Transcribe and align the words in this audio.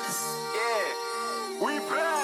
Yeah, 0.00 1.66
we 1.66 1.78
back. 1.90 2.19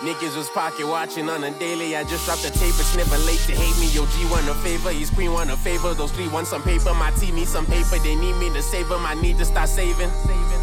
Niggas 0.00 0.34
was 0.34 0.48
pocket 0.48 0.86
watching 0.86 1.28
on 1.28 1.44
a 1.44 1.50
daily. 1.58 1.94
I 1.94 2.04
just 2.04 2.24
dropped 2.24 2.42
a 2.46 2.50
tape, 2.50 2.72
it's 2.80 2.96
never 2.96 3.18
late 3.18 3.40
to 3.40 3.52
hate 3.52 3.76
me. 3.78 3.86
Yo, 3.92 4.06
G 4.06 4.24
want 4.30 4.48
a 4.48 4.54
favor, 4.54 4.88
his 4.90 5.10
queen 5.10 5.30
want 5.30 5.50
a 5.50 5.56
favor. 5.58 5.92
Those 5.92 6.10
three 6.10 6.26
want 6.28 6.46
some 6.46 6.62
paper, 6.62 6.94
my 6.94 7.10
team 7.20 7.34
need 7.34 7.48
some 7.48 7.66
paper. 7.66 7.98
They 7.98 8.16
need 8.16 8.34
me 8.36 8.48
to 8.54 8.62
save 8.62 8.88
them, 8.88 9.04
I 9.04 9.12
need 9.12 9.36
to 9.36 9.44
start 9.44 9.68
saving. 9.68 10.08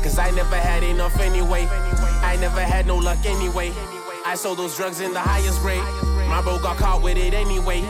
Cause 0.02 0.18
I 0.18 0.32
never 0.32 0.56
had 0.56 0.82
enough 0.82 1.20
anyway. 1.20 1.68
I 1.70 2.36
never 2.42 2.62
had 2.62 2.88
no 2.88 2.98
luck 2.98 3.24
anyway. 3.26 3.72
I 4.26 4.34
sold 4.34 4.58
those 4.58 4.76
drugs 4.76 5.02
in 5.02 5.14
the 5.14 5.20
highest 5.20 5.62
grade. 5.62 5.86
My 6.28 6.42
bro 6.42 6.58
got 6.58 6.78
caught 6.78 7.04
with 7.04 7.18
it 7.18 7.36
anyway. 7.36 7.84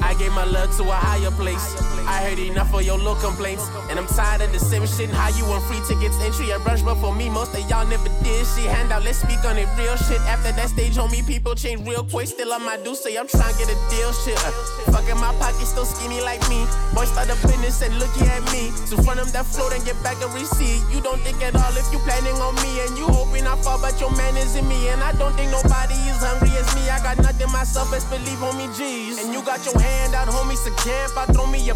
I 0.00 0.14
gave 0.18 0.32
my 0.32 0.44
love 0.44 0.74
to 0.78 0.84
a 0.84 0.94
higher 0.94 1.30
place. 1.32 1.74
I 2.06 2.22
heard 2.24 2.38
enough 2.38 2.72
of 2.74 2.82
your 2.82 2.98
little 2.98 3.16
complaints. 3.16 3.68
And 3.90 3.98
I'm 3.98 4.06
tired 4.06 4.40
of 4.42 4.52
the 4.52 4.58
same 4.58 4.86
shit. 4.86 5.08
and 5.08 5.16
How 5.16 5.28
you 5.36 5.44
want 5.46 5.64
free 5.64 5.80
tickets, 5.86 6.16
entry, 6.20 6.50
and 6.50 6.62
brush. 6.62 6.82
But 6.82 6.96
for 6.96 7.14
me, 7.14 7.28
most 7.30 7.54
of 7.54 7.62
y'all 7.68 7.86
never 7.86 8.08
did 8.22 8.46
shit. 8.46 8.68
Hand 8.70 8.92
out, 8.92 9.04
let's 9.04 9.18
speak 9.18 9.44
on 9.44 9.56
it 9.56 9.68
real 9.76 9.96
shit. 9.96 10.20
After 10.28 10.52
that 10.52 10.68
stage, 10.70 10.94
homie, 10.94 11.26
people 11.26 11.54
change 11.54 11.86
real 11.86 12.04
quick. 12.04 12.28
Still 12.28 12.52
on 12.52 12.64
my 12.64 12.76
do 12.78 12.94
say 12.94 13.16
I'm 13.16 13.28
trying 13.28 13.52
to 13.52 13.58
get 13.58 13.68
a 13.68 13.78
deal 13.90 14.12
shit. 14.12 14.38
Uh, 14.44 14.52
fucking 14.92 15.18
my 15.20 15.32
pocket, 15.40 15.66
still 15.66 15.84
skinny 15.84 16.20
like 16.20 16.42
me. 16.48 16.64
Boy, 16.94 17.04
start 17.04 17.28
a 17.28 17.36
business 17.46 17.82
and 17.82 17.94
looking 17.98 18.28
at 18.28 18.42
me. 18.52 18.70
So 18.88 18.96
front 19.02 19.20
them 19.20 19.30
that 19.32 19.46
float 19.46 19.72
and 19.72 19.84
get 19.84 19.96
back 20.02 20.20
a 20.22 20.28
receipt. 20.34 20.82
You 20.92 21.00
don't 21.00 21.20
think 21.22 21.42
at 21.42 21.54
all 21.56 21.74
if 21.76 21.86
you 21.92 21.98
planning 22.04 22.36
on 22.40 22.54
me. 22.60 22.80
And 22.84 22.98
you 22.98 23.06
hoping 23.08 23.46
I 23.46 23.56
fall, 23.62 23.80
but 23.80 23.98
your 24.00 24.10
man 24.16 24.36
is 24.36 24.56
in 24.56 24.66
me. 24.68 24.88
And 24.88 25.02
I 25.02 25.12
don't 25.16 25.34
think 25.34 25.50
nobody 25.50 25.96
is 26.10 26.20
hungry 26.20 26.52
as 26.56 26.68
me. 26.74 26.88
I 26.90 26.98
got 27.02 27.18
nothing 27.18 27.50
myself, 27.52 27.90
best 27.90 28.10
believe 28.10 28.40
me, 28.56 28.68
G's. 28.76 29.22
And 29.22 29.32
you 29.32 29.42
got 29.42 29.64
your 29.64 29.78
hand 29.78 30.14
out, 30.14 30.28
homie, 30.28 30.56
so 30.56 30.70
camp. 30.82 31.16
I 31.16 31.26
throw 31.32 31.46
me 31.46 31.60
a 31.70 31.74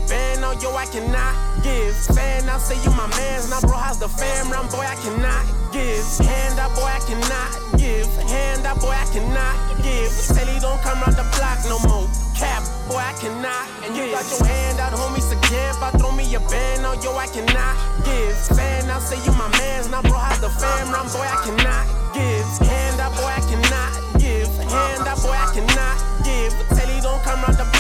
on 0.49 0.61
yo, 0.61 0.73
I 0.73 0.87
cannot 0.87 1.35
give. 1.63 1.95
Fan, 2.17 2.49
I 2.49 2.57
say 2.59 2.81
you 2.83 2.91
my 2.97 3.07
mans. 3.13 3.51
Now, 3.51 3.61
bro, 3.61 3.77
how's 3.77 3.99
the 3.99 4.09
fam 4.09 4.51
run? 4.51 4.67
Boy, 4.73 4.87
I 4.89 4.97
cannot 4.97 5.45
give. 5.73 6.05
Hand 6.25 6.59
out, 6.59 6.73
boy, 6.75 6.89
I 6.89 7.01
cannot 7.05 7.51
give. 7.77 8.09
Hand 8.25 8.65
out, 8.65 8.81
boy, 8.81 8.97
I 8.97 9.05
cannot 9.13 9.55
give. 9.85 10.13
Tell 10.33 10.49
he 10.49 10.59
don't 10.61 10.81
come 10.81 11.01
round 11.05 11.17
the 11.21 11.27
block 11.37 11.61
no 11.69 11.77
more. 11.85 12.09
Cap, 12.33 12.65
boy, 12.89 13.03
I 13.03 13.13
cannot. 13.21 13.65
And 13.85 13.93
you 13.93 14.09
got 14.09 14.25
your 14.33 14.43
hand 14.49 14.81
out, 14.81 14.97
homie, 14.97 15.21
so 15.21 15.37
camp. 15.47 15.83
I 15.85 15.91
throw 16.01 16.13
me 16.13 16.25
a 16.35 16.41
band 16.41 16.87
on 16.87 16.97
yo, 17.03 17.13
I 17.13 17.29
cannot 17.29 17.77
give. 18.09 18.37
Fan, 18.57 18.89
I 18.89 18.99
say 19.05 19.21
you 19.25 19.33
my 19.37 19.49
mans. 19.61 19.91
Now, 19.91 20.03
bro, 20.03 20.17
how's 20.17 20.41
the 20.41 20.49
fam 20.49 20.89
run? 20.93 21.07
Boy, 21.13 21.29
I 21.29 21.39
cannot 21.45 21.85
give. 22.17 22.49
Hand 22.65 23.01
out, 23.01 23.13
boy, 23.21 23.29
I 23.29 23.43
cannot 23.45 23.93
give. 24.17 24.49
Hand 24.73 25.05
out, 25.05 25.21
boy, 25.21 25.37
I 25.37 25.49
cannot 25.53 25.97
give. 26.25 26.53
Tell 26.73 26.89
he 26.89 27.01
don't 27.05 27.21
come 27.23 27.45
round 27.45 27.61
the 27.61 27.69
block 27.77 27.78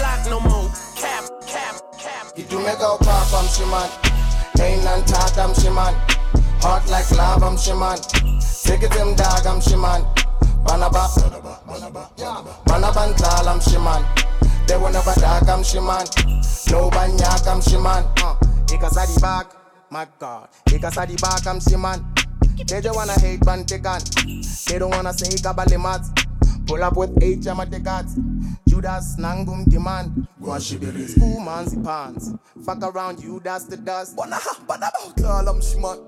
cap. 2.48 2.58
Itumeka 2.60 2.92
upapa 2.92 3.42
mshiman 3.42 3.88
Ain't 4.60 4.84
none 4.84 5.02
tata 5.04 5.48
mshiman 5.48 5.94
Hot 6.62 6.88
like 6.90 7.10
lava 7.16 7.50
mshiman 7.50 7.98
Tikete 8.62 9.04
mdaga 9.04 9.54
mshiman 9.54 10.04
Banaba. 10.64 11.10
Banaba 12.66 13.06
ntlala 13.06 13.54
mshiman 13.54 14.04
They 14.66 14.76
will 14.76 14.90
never 14.92 15.14
wanna 15.14 15.20
badaka 15.20 15.56
mshiman 15.56 16.08
No 16.70 16.90
banyaka 16.90 17.54
mshiman 17.56 18.04
uh, 18.22 18.36
Ikasadi 18.74 19.20
back 19.20 19.46
My 19.90 20.06
God. 20.20 20.48
Ikasadi 20.66 21.16
back 21.22 21.54
mshiman 21.54 22.04
They 22.66 22.80
just 22.80 22.96
wanna 22.96 23.12
hate 23.12 23.40
bantikan 23.44 24.02
They 24.66 24.78
don't 24.78 24.90
wanna 24.94 25.12
say 25.12 25.36
kabalimat. 25.38 26.02
Pull 26.66 26.82
up 26.84 26.96
with 26.96 27.10
H 27.22 27.46
amatekats 27.46 28.16
Judas 28.78 29.18
nangum 29.18 29.64
demand. 29.66 30.28
Kwashibiris 30.40 31.18
Umanzi 31.18 31.82
pants. 31.82 32.30
Fuck 32.64 32.78
around 32.84 33.18
you 33.20 33.40
that's 33.42 33.64
the 33.64 33.76
dust. 33.76 34.14
Banaha, 34.16 34.54
banaba, 34.68 35.02
kala 35.20 35.52
mshiman 35.52 35.98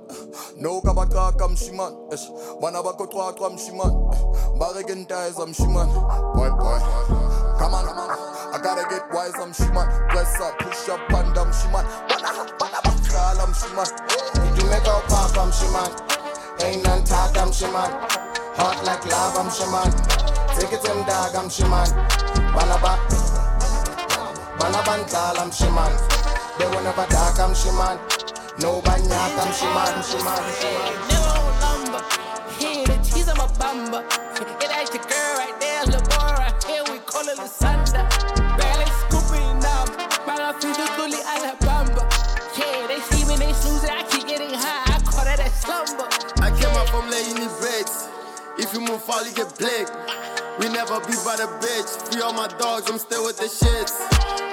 No 0.61 0.81
kabakaka 0.81 1.49
mshiman 1.49 1.93
Esh, 2.13 2.31
banaba 2.63 2.93
kotwakwa 2.93 3.51
mshiman 3.51 3.91
Barigentize 4.59 5.47
mshiman 5.47 5.89
Boy, 6.35 6.51
boy. 6.51 6.79
Come 7.59 7.75
on, 7.75 7.87
come 7.87 7.99
on. 7.99 8.55
I 8.55 8.61
gotta 8.63 8.87
get 8.89 9.03
wise 9.13 9.35
mshiman 9.35 10.09
Press 10.09 10.41
up, 10.41 10.57
push 10.59 10.89
up, 10.91 11.01
panda 11.09 11.45
mshiman 11.45 11.85
Banaha, 12.09 12.47
banaba, 12.61 12.93
kala 13.11 13.47
mshiman 13.47 13.87
Itumeka 14.47 14.97
upapa 14.97 15.47
mshiman 15.47 15.91
Ain't 16.65 16.85
none 16.87 17.03
tata 17.03 17.47
mshiman 17.47 17.91
Hot 18.57 18.87
like 18.87 19.11
lava 19.11 19.45
mshiman 19.45 19.93
Tikete 20.59 20.91
mdaga 22.67 22.97
mshiman 22.97 22.99
Banaba 22.99 22.99
Banaba 24.59 24.97
ntlala 24.97 25.47
mshiman 25.47 25.93
They 26.59 26.67
wanna 26.67 26.93
badaka 26.93 27.49
mshiman 27.49 27.99
No 28.63 28.81
banyaka 28.83 29.47
mshiman 29.47 29.99
mshiman 29.99 30.43
mshiman 30.51 31.09
Never 31.09 31.31
on 31.31 31.61
number. 31.61 32.03
Here, 32.59 32.85
the 32.85 32.97
cheese, 33.03 33.29
I'm 33.29 33.41
a 33.41 33.49
bumper. 33.59 34.05
It 34.61 34.71
ain't 34.77 34.93
your 34.93 35.05
girl 35.05 35.33
right 35.39 35.57
there, 35.61 35.85
little 35.87 36.03
boy 36.03 36.33
right 36.39 36.65
here. 36.65 36.85
We 36.93 36.99
call 36.99 37.27
it 37.29 37.39
Lasanda. 37.39 38.05
Barely 38.59 38.85
scooping 39.01 39.65
up. 39.65 39.89
Man, 40.27 40.41
I 40.41 40.53
feel 40.61 40.75
the 40.75 40.87
bully 40.97 41.21
at 41.25 41.41
la 41.41 41.55
bamba. 41.65 42.05
Yeah, 42.59 42.87
they 42.87 43.01
see 43.01 43.25
me, 43.25 43.37
they 43.37 43.53
snooze 43.55 43.85
it. 43.85 43.91
I 43.91 44.03
keep 44.11 44.27
getting 44.29 44.53
high. 44.53 44.95
I 44.95 45.01
call 45.01 45.25
that 45.25 45.41
a 45.41 45.49
slumber. 45.49 46.07
I 46.43 46.51
came 46.61 46.77
up 46.77 46.89
from 46.89 47.09
laying 47.11 47.39
in 47.39 47.49
breaks. 47.61 48.09
If 48.59 48.75
you 48.75 48.81
move 48.81 49.03
fall, 49.03 49.25
you 49.25 49.33
get 49.33 49.57
blick. 49.57 49.89
We 50.61 50.69
never 50.69 51.01
be 51.09 51.17
by 51.25 51.41
the 51.41 51.49
bitch. 51.65 51.89
Free 52.13 52.21
all 52.21 52.37
my 52.37 52.45
dogs, 52.61 52.85
I'm 52.93 53.01
still 53.01 53.25
with 53.25 53.41
the 53.41 53.49
shits. 53.49 53.97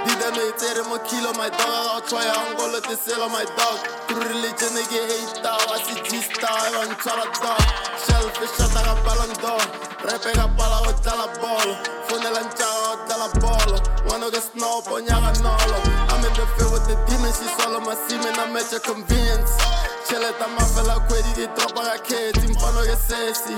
Did 0.07 0.17
them 0.23 0.39
hate 0.39 0.55
it, 0.55 0.87
my 0.87 1.03
kilo, 1.03 1.35
my 1.35 1.51
dog. 1.51 1.99
I'll 1.99 2.01
try, 2.07 2.23
I'm 2.23 2.55
gonna 2.55 2.79
let 2.79 2.87
the 2.87 2.95
sell 2.95 3.27
on 3.27 3.31
my 3.35 3.43
dog. 3.43 3.77
Through 4.07 4.23
religion, 4.23 4.71
they 4.71 4.87
get 4.87 5.03
hate 5.03 5.43
out. 5.43 5.67
I 5.67 5.83
see 5.83 5.99
G 6.07 6.23
star, 6.23 6.47
I'm 6.79 6.95
trying 7.03 7.27
to 7.27 7.39
dog. 7.43 7.59
Shellfish, 8.07 8.55
shot, 8.55 8.71
I 8.71 8.87
got 8.87 9.03
ballon 9.03 9.35
d'or. 9.43 9.59
Repe, 10.07 10.31
got 10.31 10.55
pala, 10.55 10.87
o 10.87 10.95
dalla 11.03 11.27
ball. 11.43 11.75
Phone, 12.07 12.23
lanchao, 12.23 13.03
dalla 13.11 13.27
ball. 13.43 13.71
Wanna 14.07 14.31
get 14.31 14.47
snow, 14.47 14.79
ponyaga, 14.87 15.35
nolo. 15.43 15.79
I'm 16.07 16.23
in 16.23 16.31
the 16.39 16.47
field 16.55 16.71
with 16.71 16.87
the 16.87 16.95
demons, 17.11 17.35
she 17.35 17.51
swallow 17.59 17.83
my 17.83 17.99
semen, 18.07 18.31
I'm 18.39 18.55
at 18.55 18.71
your 18.71 18.79
convenience. 18.79 19.59
Cheleta 20.07 20.47
mafela 20.47 20.99
kwedi 20.99 21.35
di 21.35 21.47
tropa 21.47 21.83
ga 21.83 21.97
keti 21.97 22.47
mfano 22.47 22.85
ge 22.85 22.95
sesi 22.95 23.53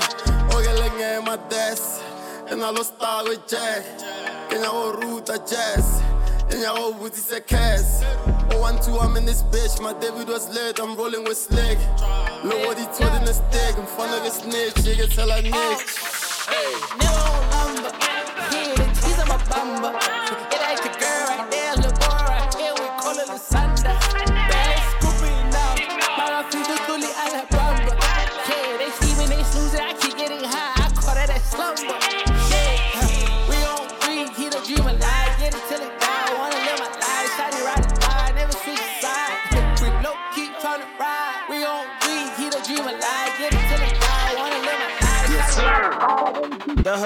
Oge 0.56 0.74
lenge 0.74 1.20
ma 1.26 1.38
des 2.50 2.56
Ena 2.56 2.72
lo 2.72 2.84
with 3.30 3.48
Jack 3.48 3.84
Kenya 4.50 4.70
go 4.70 4.94
ruta 4.94 5.38
jazz. 5.48 6.02
Kenya 6.50 6.74
go 6.76 6.94
booty 6.94 7.18
se 7.18 7.42
cash 7.42 8.04
Oh 8.52 8.62
one 8.62 8.82
two 8.82 8.98
I'm 8.98 9.16
in 9.18 9.26
this 9.26 9.44
bitch. 9.44 9.82
My 9.82 9.94
David 9.94 10.28
was 10.28 10.50
lit. 10.50 10.80
I'm 10.80 10.96
rolling 10.96 11.24
with 11.24 11.38
slick. 11.38 11.78
He 12.78 12.86
told 12.98 13.14
in 13.16 13.26
the 13.26 13.34
stick. 13.34 13.76
Mfano 13.76 14.20
ge 14.26 14.32
snitch. 14.32 14.84
Get 14.84 15.12
tell 15.12 15.30
her 15.30 15.42
nick 15.42 15.54
Never 17.00 17.20
on 17.20 17.50
number. 17.52 17.92
Here, 18.50 18.76
the 18.76 18.86
cheese, 18.96 19.20
I'm 19.20 19.30
a 19.32 20.49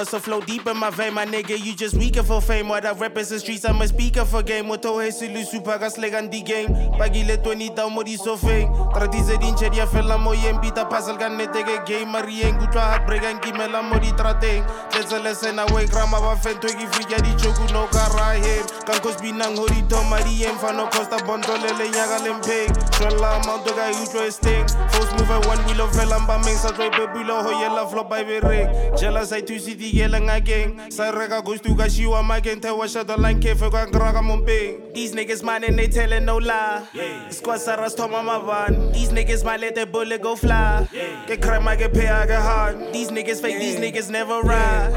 hustle 0.04 0.20
flow 0.20 0.40
deep 0.42 0.66
in 0.66 0.76
my 0.76 0.90
vein, 0.90 1.14
my 1.14 1.24
nigga. 1.24 1.58
You 1.58 1.74
just 1.74 1.96
weaker 1.96 2.22
for 2.22 2.40
fame. 2.42 2.68
What 2.68 2.84
I 2.84 2.92
represent 2.92 3.36
the 3.36 3.40
streets, 3.40 3.64
I'm 3.64 3.80
a 3.80 3.88
speaker 3.88 4.24
for 4.26 4.42
game. 4.42 4.66
Moto 4.66 4.98
hesilu 4.98 5.44
super 5.46 5.78
gas 5.78 5.96
legan 5.96 6.30
di 6.30 6.42
game. 6.42 6.68
Pagile 6.98 7.42
20 7.42 7.70
down 7.70 7.94
modi 7.94 8.16
so 8.16 8.36
fame. 8.36 8.68
Tradize 8.92 9.40
din 9.40 9.54
chedia 9.54 9.86
fella 9.86 10.18
mo 10.18 10.32
yembita 10.32 10.84
puzzle 10.90 11.16
gan 11.16 11.38
netege 11.38 11.86
game. 11.86 12.12
Marien 12.12 12.58
gutwa 12.58 12.82
hat 12.82 13.06
bregan 13.06 13.40
kimela 13.40 13.82
modi 13.82 14.12
trateng. 14.12 14.62
Let's 14.92 15.10
listen 15.10 15.58
away 15.58 15.86
grama 15.86 16.20
ba 16.20 16.36
fento 16.36 16.68
gi 16.68 16.86
frija 16.92 17.22
di 17.24 17.32
choku 17.40 17.72
no 17.72 17.86
kara 17.88 18.34
him. 18.34 18.66
Kan 18.84 19.00
kos 19.00 19.16
binang 19.16 19.56
hori 19.56 19.80
to 19.88 19.96
marien 20.12 20.58
fano 20.60 20.86
costa 20.88 21.16
bondole 21.24 21.72
le 21.78 21.88
nyaga 21.88 22.18
lempe. 22.20 22.68
Shola 22.98 23.40
mounto 23.46 23.72
ga 23.72 23.88
utro 24.04 24.30
sting. 24.30 24.68
Force 24.92 25.12
move 25.16 25.46
one 25.46 25.64
wheel 25.64 25.80
of 25.80 25.92
velamba 25.96 26.36
mensa 26.44 26.72
dre 26.74 26.90
bebulo 26.90 27.42
ho 27.42 27.50
yella 27.60 27.88
flop 27.88 28.10
by 28.10 28.20
ring. 28.20 28.68
Jealous 28.98 29.32
I 29.32 29.40
tu 29.40 29.54
si 29.94 30.00
titigela 30.00 30.20
ngakeng. 30.20 30.90
Sa 30.90 31.10
reka 31.10 31.42
gostu 31.42 31.76
ka 31.76 31.88
shiwa 31.88 32.22
makeng 32.22 32.60
thewa 32.60 32.88
shadow 32.88 33.16
line 33.16 33.40
cafe 33.40 33.70
ka 33.70 33.86
nkraka 33.86 34.22
mompeng. 34.22 34.92
These 34.94 35.14
niggas 35.14 35.42
mine 35.42 35.64
and 35.64 35.78
they 35.78 35.88
telling 35.88 36.24
no 36.24 36.38
lie. 36.38 36.82
Squad 37.30 37.60
sa 37.60 37.74
ras 37.74 37.94
thoma 37.94 38.22
mavan 38.22 38.92
these 38.92 39.10
niggas 39.10 39.44
might 39.44 39.60
let 39.60 39.74
that 39.74 39.92
bullet 39.92 40.22
go 40.22 40.36
fly. 40.36 40.86
Get 41.26 41.40
crime 41.40 41.68
I 41.68 41.76
get 41.76 41.92
pay 41.92 42.08
I 42.08 42.26
get 42.26 42.42
hard. 42.42 42.92
These 42.92 43.10
niggas 43.10 43.40
fake 43.40 43.58
these 43.58 43.76
niggas 43.76 44.10
never 44.10 44.40
ride. 44.40 44.92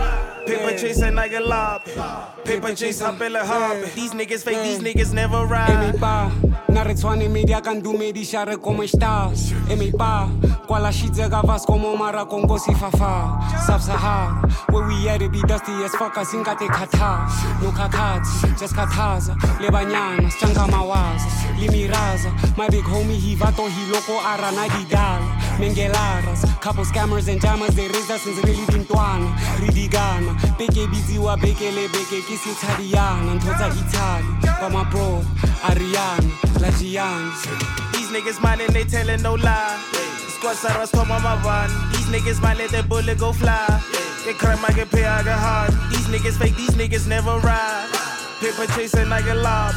Paper 0.46 0.78
chasing 0.78 1.18
I 1.18 1.28
get 1.28 1.46
lob 1.46 1.82
paper 2.48 2.74
chase 2.74 3.02
hapela 3.02 3.44
hop 3.44 3.76
these 3.94 4.14
niggas 4.14 4.44
fake 4.44 4.64
these 4.64 4.80
niggas 4.80 5.14
never 5.14 5.46
ride. 5.46 6.00
Na 6.70 6.84
re 6.84 6.94
tshwane 6.94 7.30
media 7.30 7.60
ka 7.62 7.74
ndumedisha 7.74 8.46
re 8.48 8.56
como 8.56 8.84
estás 8.84 9.52
E 9.70 9.76
mi 9.76 9.92
pa, 9.92 10.30
kwala 10.68 10.92
shitse 10.92 11.30
ka 11.30 11.42
vas 11.42 11.66
como 11.66 11.96
mara 11.98 12.26
kongo 12.26 12.58
sifafa 12.58 13.36
Sub-Sahara, 13.66 14.48
where 14.72 14.87
we 14.88 15.28
be 15.28 15.42
dusty 15.42 15.72
as 15.84 15.92
fuck 15.96 16.16
asingate 16.16 16.68
khatha 16.68 17.28
No 17.62 17.72
kakhatsi, 17.72 18.58
just 18.58 18.74
khathaza 18.74 19.36
Le 19.60 19.70
banyana, 19.70 20.30
sitshanga 20.32 20.68
mawaza. 20.68 21.28
Limiraza, 21.60 22.58
my 22.58 22.70
big 22.70 22.84
homie 22.86 23.18
he 23.18 23.36
vato 23.36 23.68
he 23.70 23.92
loco 23.92 24.20
arana 24.20 24.68
didala. 24.70 25.28
Mengelaras, 25.60 26.46
couple 26.62 26.86
scammers 26.86 27.28
and 27.28 27.42
jammers 27.42 27.76
They 27.76 27.88
raised 27.88 28.12
us 28.12 28.22
since 28.22 28.38
really 28.46 28.66
dintwana 28.66 29.30
Ridigana, 29.60 30.34
beke 30.58 30.88
biziwa 30.88 31.38
beke 31.40 31.72
le 31.72 31.88
beke 31.90 32.22
kisi 32.22 32.54
tadiana 32.56 33.36
Ntho 33.36 33.52
Italy, 33.52 34.60
ba 34.60 34.70
my 34.70 34.84
bro, 34.90 35.22
Ariana, 35.64 36.62
La 36.62 36.70
These 37.92 38.10
niggas 38.12 38.42
mine 38.42 38.62
and 38.62 38.74
they 38.74 38.86
telling 38.86 39.22
no 39.22 39.34
lie. 39.36 39.78
Squad 40.38 40.56
saras 40.56 40.92
come 40.92 41.12
on. 41.12 41.92
These 41.92 42.08
niggas 42.08 42.42
might 42.42 42.58
let 42.58 42.70
that 42.72 42.88
bullet 42.88 43.18
go 43.18 43.34
fly. 43.34 44.07
Get 44.28 44.40
crime, 44.40 44.60
I 44.66 44.74
get 44.74 44.92
pay, 44.92 45.06
I 45.06 45.24
get 45.24 45.40
hard. 45.40 45.72
These 45.90 46.08
niggas 46.08 46.38
fake, 46.38 46.58
these 46.58 46.72
niggas 46.72 47.08
never 47.08 47.40
ride. 47.40 47.88
Paper 48.42 48.68
chasing, 48.74 49.10
I 49.10 49.22
get 49.22 49.38
lob. 49.38 49.74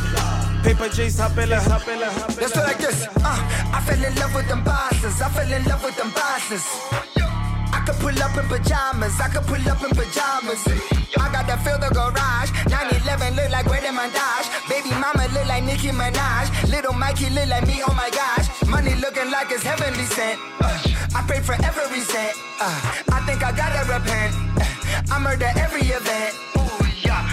Paper 0.64 0.88
chase, 0.88 1.20
hapela, 1.20 1.61
hapela, 1.61 2.08
hapela. 2.11 2.41
Let's 2.41 2.52
do 2.55 2.58
like 2.58 2.79
this. 2.79 3.06
Uh, 3.06 3.38
I 3.73 3.81
fell 3.87 4.02
in 4.05 4.12
love 4.17 4.35
with 4.35 4.49
them 4.49 4.64
bastards. 4.64 5.23
I 5.23 5.29
fell 5.29 5.52
in 5.52 5.64
love 5.67 5.85
with 5.85 5.97
them 5.97 6.11
bastards. 6.11 7.19
I 7.81 7.82
could 7.82 7.97
pull 7.97 8.23
up 8.23 8.37
in 8.37 8.44
pajamas. 8.44 9.19
I 9.19 9.29
could 9.32 9.47
pull 9.49 9.65
up 9.73 9.81
in 9.81 9.88
pajamas. 9.97 10.61
I 11.17 11.32
got 11.32 11.49
to 11.49 11.56
fill 11.65 11.81
the 11.81 11.88
garage. 11.88 12.53
911 12.69 13.41
look 13.41 13.49
like 13.49 13.65
my 13.65 14.05
dash. 14.12 14.53
Baby 14.69 14.93
mama 15.00 15.25
look 15.32 15.49
like 15.49 15.65
Nicki 15.65 15.88
Minaj. 15.88 16.69
Little 16.69 16.93
Mikey 16.93 17.31
look 17.31 17.49
like 17.49 17.67
me. 17.67 17.81
Oh 17.81 17.94
my 17.97 18.11
gosh. 18.12 18.53
Money 18.69 18.94
looking 19.00 19.31
like 19.31 19.50
it's 19.50 19.65
heavenly 19.65 20.05
sent. 20.05 20.37
I 21.17 21.25
pray 21.27 21.41
for 21.41 21.56
every 21.65 22.00
cent. 22.05 22.37
Uh, 22.61 22.69
I 23.17 23.25
think 23.25 23.41
I 23.43 23.50
gotta 23.56 23.88
repent. 23.88 24.37
Uh, 24.61 25.15
I 25.15 25.19
murder 25.19 25.49
every 25.56 25.88
event. 25.88 26.37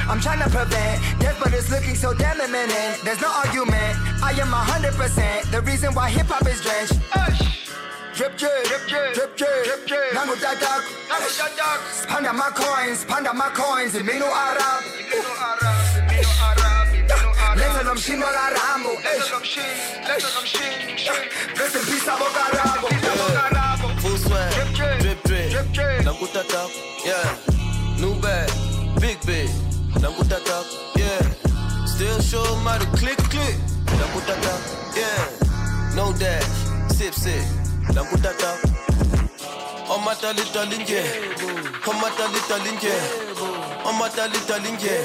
I'm 0.08 0.22
trying 0.22 0.40
to 0.40 0.50
prevent 0.50 1.20
death, 1.20 1.38
but 1.44 1.52
it's 1.52 1.70
looking 1.70 1.94
so 1.94 2.14
damn 2.14 2.40
imminent. 2.40 3.04
There's 3.04 3.20
no 3.20 3.28
argument. 3.28 4.00
I 4.24 4.32
am 4.40 4.54
a 4.56 4.64
hundred 4.64 4.94
percent 4.96 5.52
the 5.52 5.60
reason 5.60 5.94
why 5.94 6.10
hip 6.10 6.28
hop 6.28 6.48
is 6.48 6.62
drenched. 6.64 7.67
Drip 8.18 8.36
drip, 8.36 8.64
drip 8.66 8.88
drip, 8.88 9.14
drip 9.14 9.38
drip, 9.38 9.64
drip 9.66 9.86
drip. 9.86 10.14
Nangu 10.18 10.34
dadak, 10.42 10.82
nangu 11.06 11.30
dadak. 11.38 11.80
Panda 12.08 12.34
my 12.34 12.50
coins, 12.50 13.06
panda 13.06 13.32
my 13.32 13.50
coins. 13.54 13.94
Minu 13.94 14.26
Arab, 14.26 14.82
minu 15.06 15.34
Arab, 15.38 15.78
minu 16.10 16.32
Arab, 16.50 16.88
minu 16.98 17.30
Arab. 17.38 17.58
Leta 17.60 17.84
nom 17.84 17.98
shino 17.98 18.26
la 18.26 18.50
rambo, 18.58 18.90
oh. 18.90 19.02
leta 19.06 19.30
nom 19.30 19.44
shin, 19.44 19.70
leta 20.02 20.30
nom 20.34 20.46
shin, 20.46 20.98
shin. 20.98 21.30
Rest 21.60 21.76
in 21.78 21.84
peace, 21.86 22.08
Abo 22.10 22.26
Garabo, 22.34 22.90
oh. 22.90 23.12
Abo 23.12 23.28
Garabo. 23.38 23.86
Oh. 23.86 24.02
Full 24.02 24.18
swag, 24.18 24.52
Drip 24.54 24.70
drip, 24.74 25.00
drip 25.00 25.24
drip, 25.24 25.52
drip 25.52 25.68
drip. 25.74 26.02
Nakuta 26.02 26.42
top, 26.50 26.72
yeah. 27.06 28.02
New 28.02 28.20
bag, 28.20 28.50
big 29.00 29.22
big, 29.28 29.50
Nakuta 30.02 30.44
top, 30.44 30.66
yeah. 30.98 31.22
Still 31.86 32.20
show 32.22 32.44
'em 32.50 32.66
how 32.66 32.80
to 32.80 32.88
click 32.98 33.22
click, 33.30 33.58
Nakuta 34.02 34.34
top, 34.42 34.62
yeah. 34.98 35.94
No 35.94 36.14
dash, 36.14 36.50
sip 36.98 37.14
sip, 37.14 37.46
My 44.08 44.10
darling, 44.16 44.46
darling, 44.48 44.78
yeah. 44.80 45.04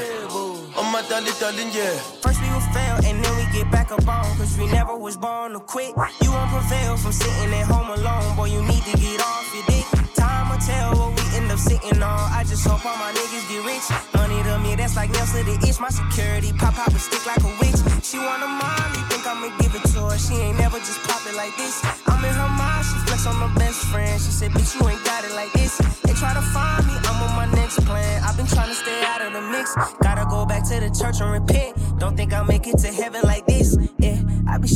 Oh 0.77 0.89
my 0.93 1.03
darling, 1.09 1.35
darling, 1.41 1.71
yeah. 1.75 1.97
First 2.23 2.41
we 2.41 2.49
will 2.55 2.61
fail 2.71 2.97
and 3.03 3.19
then 3.25 3.35
we 3.37 3.45
get 3.53 3.71
back 3.71 3.91
up 3.91 4.07
on 4.07 4.25
Cause 4.37 4.57
we 4.59 4.67
never 4.67 4.97
was 4.97 5.17
born 5.17 5.53
to 5.53 5.61
quit. 5.61 5.91
You 6.23 6.31
won't 6.31 6.51
prevail 6.51 6.97
from 6.97 7.13
sitting 7.13 7.53
at 7.55 7.67
home 7.67 7.91
alone 7.91 8.37
Boy, 8.37 8.47
you 8.47 8.63
need 8.63 8.83
to 8.85 8.95
get 8.97 9.21
off 9.21 9.51
your 9.55 9.65
dick. 9.67 9.87
Time 10.15 10.51
will 10.51 10.59
tell 10.59 10.95
what 10.95 11.19
we 11.19 11.37
end 11.37 11.51
up 11.51 11.59
sitting 11.59 12.03
on. 12.03 12.21
I 12.31 12.45
just 12.47 12.67
hope 12.67 12.85
all 12.87 12.97
my 12.97 13.11
niggas 13.13 13.49
get 13.51 13.65
rich. 13.67 13.87
Money 14.15 14.43
to 14.45 14.59
me, 14.61 14.77
that's 14.77 14.95
like 14.95 15.11
nails 15.11 15.33
to 15.33 15.43
the 15.43 15.57
itch. 15.67 15.81
My 15.81 15.91
security 15.91 16.53
pop 16.53 16.79
out 16.79 16.95
a 16.95 16.99
stick 16.99 17.25
like 17.27 17.43
a 17.43 17.52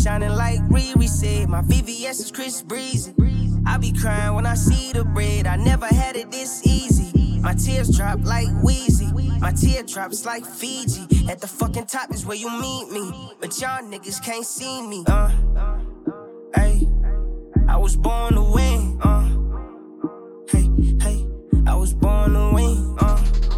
shining 0.06 0.36
like 0.36 0.60
Riri 0.68 1.08
said. 1.08 1.48
My 1.48 1.62
VVS 1.62 2.20
is 2.20 2.30
Chris 2.30 2.62
Breezy. 2.62 3.12
I 3.66 3.76
be 3.76 3.92
crying 3.92 4.34
when 4.34 4.46
I 4.46 4.54
see 4.54 4.92
the 4.92 5.04
bread. 5.04 5.48
I 5.48 5.56
never 5.56 5.86
had 5.86 6.14
it 6.14 6.30
this 6.30 6.64
easy. 6.64 7.40
My 7.40 7.54
tears 7.54 7.90
drop 7.96 8.20
like 8.24 8.46
Wheezy 8.62 9.10
My 9.40 9.50
teardrops 9.50 10.24
like 10.24 10.44
Fiji. 10.46 11.28
At 11.28 11.40
the 11.40 11.48
fucking 11.48 11.86
top 11.86 12.14
is 12.14 12.24
where 12.24 12.36
you 12.36 12.48
meet 12.50 12.88
me. 12.92 13.32
But 13.40 13.60
y'all 13.60 13.82
niggas 13.82 14.22
can't 14.24 14.46
see 14.46 14.80
me. 14.86 15.02
Uh, 15.08 15.28
hey 16.54 16.86
I 17.68 17.76
was 17.76 17.96
born 17.96 18.34
to 18.34 18.42
win, 18.42 19.00
uh. 19.02 19.26
Hey, 20.52 20.70
hey, 21.02 21.26
I 21.66 21.74
was 21.74 21.92
born 21.92 22.32
to 22.32 22.52
win, 22.54 22.96
uh. 23.00 23.55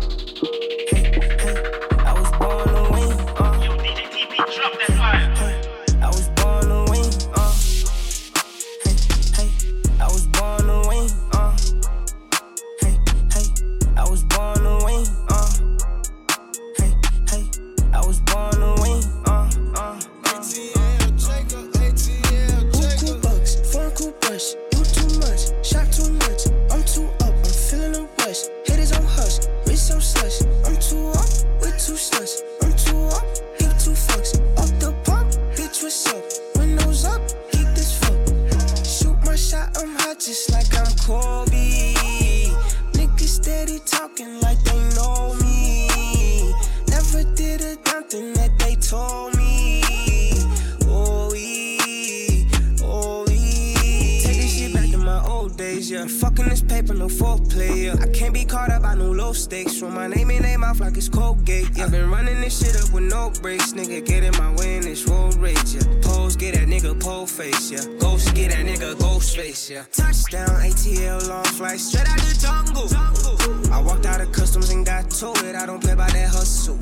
Throw 59.88 59.94
my 59.94 60.06
name 60.06 60.30
in 60.30 60.42
their 60.42 60.58
mouth 60.58 60.80
like 60.80 60.98
it's 60.98 61.08
Colgate, 61.08 61.70
yeah. 61.74 61.86
i 61.86 61.88
been 61.88 62.10
running 62.10 62.42
this 62.42 62.58
shit 62.58 62.76
up 62.76 62.92
with 62.92 63.04
no 63.04 63.32
brakes, 63.40 63.72
nigga. 63.72 64.04
Get 64.04 64.22
in 64.22 64.36
my 64.36 64.54
way 64.56 64.76
in 64.76 64.82
this 64.82 65.08
road 65.08 65.34
rage, 65.36 65.72
yeah. 65.72 65.80
Pose, 66.02 66.36
get 66.36 66.56
that 66.56 66.68
nigga 66.68 67.00
pole 67.00 67.26
face, 67.26 67.70
yeah. 67.70 67.80
Ghost, 67.98 68.34
get 68.34 68.50
that 68.50 68.66
nigga 68.66 68.98
ghost 68.98 69.34
face, 69.34 69.70
yeah. 69.70 69.84
Touchdown, 69.90 70.46
ATL, 70.60 71.26
long 71.30 71.44
flight, 71.44 71.80
straight 71.80 72.06
out 72.06 72.18
the 72.18 72.36
jungle. 72.38 73.72
I 73.72 73.80
walked 73.80 74.04
out 74.04 74.20
of 74.20 74.30
customs 74.30 74.68
and 74.68 74.84
got 74.84 75.08
to 75.08 75.32
it. 75.48 75.54
I 75.56 75.64
don't 75.64 75.82
play 75.82 75.94
by 75.94 76.10
that 76.10 76.28
hustle. 76.28 76.78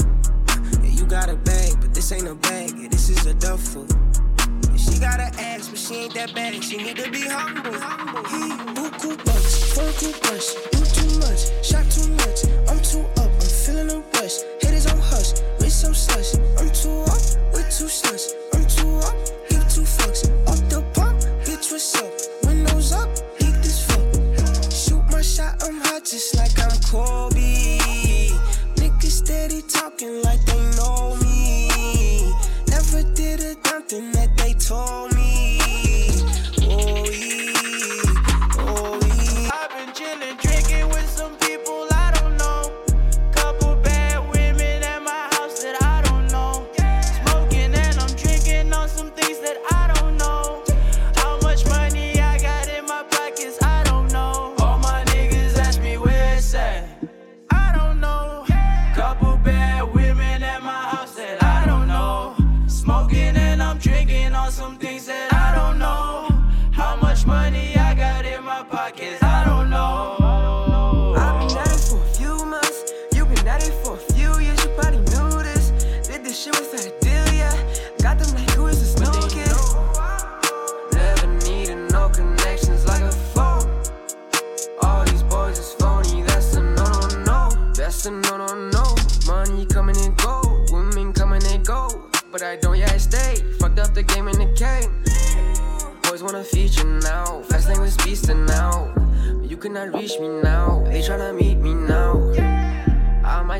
Yeah, 0.82 0.90
you 0.90 1.06
got 1.06 1.30
a 1.30 1.36
bag, 1.36 1.74
but 1.80 1.94
this 1.94 2.10
ain't 2.10 2.26
a 2.26 2.34
bag. 2.34 2.72
Yeah, 2.76 2.88
this 2.88 3.08
is 3.08 3.24
a 3.26 3.34
duffel. 3.34 3.86
She 4.76 4.98
got 4.98 5.20
an 5.20 5.32
ass, 5.38 5.68
but 5.68 5.78
she 5.78 5.94
ain't 5.94 6.14
that 6.14 6.34
bad. 6.34 6.62
She 6.62 6.76
need 6.78 6.96
to 6.96 7.08
be 7.10 7.20
humble. 7.20 7.72
humble. 7.72 8.24
He 8.24 8.50
buku 8.74 9.16
bucks, 9.24 9.74
cool 9.74 10.12
brush. 10.22 10.54
You 10.74 10.84
too 10.90 11.18
much, 11.20 11.64
shot 11.64 11.88
too 11.90 12.10
much. 12.12 12.65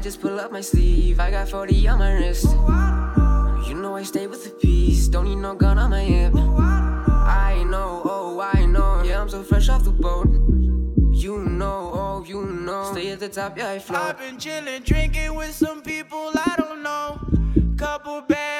Just 0.06 0.20
pull 0.20 0.38
up 0.38 0.52
my 0.52 0.60
sleeve. 0.60 1.18
I 1.18 1.32
got 1.32 1.48
40 1.48 1.88
on 1.88 1.98
my 1.98 2.12
wrist. 2.12 2.44
You 3.66 3.74
know 3.74 3.96
I 3.96 4.04
stay 4.04 4.28
with 4.28 4.44
the 4.44 4.50
peace. 4.50 5.08
Don't 5.08 5.24
need 5.24 5.34
no 5.48 5.56
gun 5.56 5.80
on 5.80 5.90
my 5.90 6.00
hip. 6.00 6.32
I 6.32 7.64
know, 7.66 8.02
oh, 8.04 8.38
I 8.40 8.66
know. 8.66 9.02
Yeah, 9.02 9.20
I'm 9.20 9.28
so 9.28 9.42
fresh 9.42 9.68
off 9.68 9.82
the 9.82 9.90
boat. 9.90 10.28
You 11.10 11.38
know, 11.38 11.90
oh, 11.92 12.24
you 12.24 12.44
know. 12.44 12.92
Stay 12.92 13.10
at 13.10 13.18
the 13.18 13.28
top, 13.28 13.58
yeah, 13.58 13.70
I 13.70 13.80
float. 13.80 14.00
I've 14.00 14.18
been 14.18 14.36
chillin', 14.36 14.84
drinking 14.84 15.34
with 15.34 15.52
some 15.52 15.82
people 15.82 16.30
I 16.36 16.54
don't 16.56 16.84
know. 16.84 17.18
Couple 17.76 18.20
bad 18.20 18.55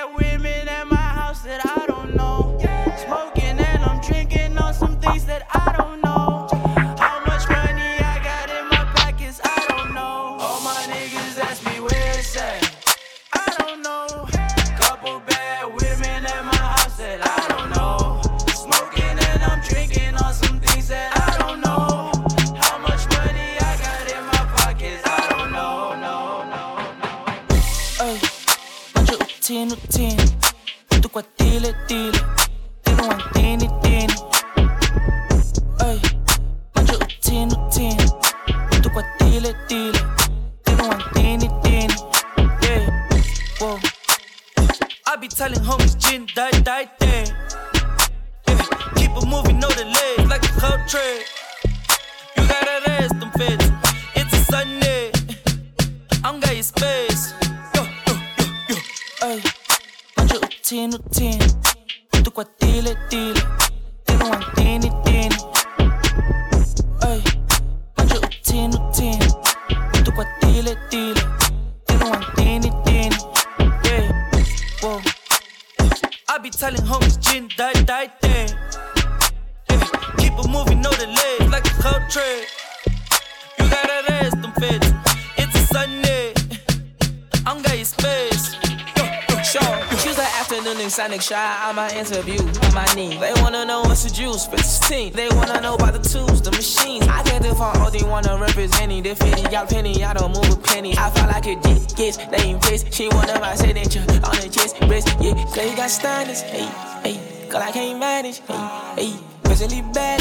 afternoon 90.47 90.81
in 90.81 90.91
Sonic 90.91 91.23
Shy, 91.23 91.35
I'm 91.35 91.75
my 91.75 91.91
interview 91.91 92.39
on 92.39 92.75
my 92.75 92.87
knee. 92.95 93.19
They 93.19 93.33
wanna 93.43 93.65
know 93.65 93.81
what's 93.81 94.05
the 94.05 94.11
juice, 94.11 94.47
but 94.47 94.61
it's 94.61 94.79
team. 94.89 95.13
They 95.13 95.29
wanna 95.31 95.61
know 95.61 95.75
about 95.75 95.95
the 95.95 96.09
tools, 96.09 96.41
the 96.41 96.53
machines. 96.53 97.05
I 97.09 97.23
the 97.41 97.53
phone, 97.55 97.77
all 97.79 97.91
they 97.91 98.05
wanna 98.05 98.39
represent 98.39 98.93
it. 98.93 99.03
They 99.03 99.43
got 99.51 99.69
penny, 99.69 100.05
I 100.05 100.15
don't 100.15 100.33
move 100.33 100.53
a 100.53 100.57
penny. 100.57 100.95
I 100.97 101.11
feel 101.11 101.27
like 101.27 101.47
a 101.47 101.57
dick, 101.61 101.99
yes, 101.99 102.17
they 102.31 102.51
impressed. 102.51 102.95
She 102.95 103.09
wanna 103.09 103.41
my 103.41 103.57
signature 103.57 104.07
on 104.23 104.37
the 104.39 104.49
chest, 104.49 104.77
wrist, 104.83 105.09
yeah. 105.21 105.35
Cause 105.35 105.69
he 105.69 105.75
got 105.75 105.91
standards, 105.91 106.43
hey, 106.43 106.69
hey. 107.03 107.49
Cause 107.49 107.63
I 107.63 107.73
can't 107.73 107.99
manage, 107.99 108.39
hey, 108.47 109.03
hey. 109.03 109.15
Especially 109.51 109.83
bad, 109.83 110.21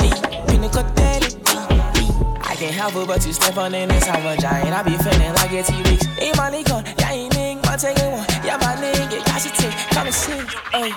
hey, 0.00 0.08
hey. 0.08 0.44
Pinnacle. 0.48 1.04
I 2.54 2.56
can't 2.56 2.74
help 2.74 2.94
it 2.94 3.08
but 3.08 3.20
to 3.20 3.34
step 3.34 3.56
on 3.56 3.74
in 3.74 3.88
this 3.88 4.06
I'm 4.06 4.24
a 4.26 4.36
giant. 4.36 4.70
I 4.70 4.82
be 4.84 4.96
feeling 4.98 5.34
like 5.34 5.50
a 5.50 5.62
T-Rex. 5.64 6.06
Hey, 6.06 6.30
my 6.36 6.50
nigga, 6.50 6.86
yeah, 7.00 7.10
ain't 7.10 7.32
nigga, 7.32 7.53
yeah, 7.82 9.38
she 9.38 9.50
take, 9.50 9.74
come 9.90 10.06
and 10.06 10.14
see. 10.14 10.32
Ay, 10.72 10.92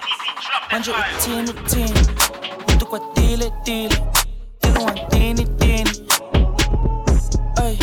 manjo 0.72 0.94
utini 0.94 1.50
utini, 1.50 2.00
utu 2.76 2.86
kwa 2.86 3.00
tile 3.16 3.52
tile, 3.64 3.98
tino 4.62 4.84
wan 4.86 5.10
tini 5.10 5.46
tini. 5.46 5.92
Ay, 7.62 7.78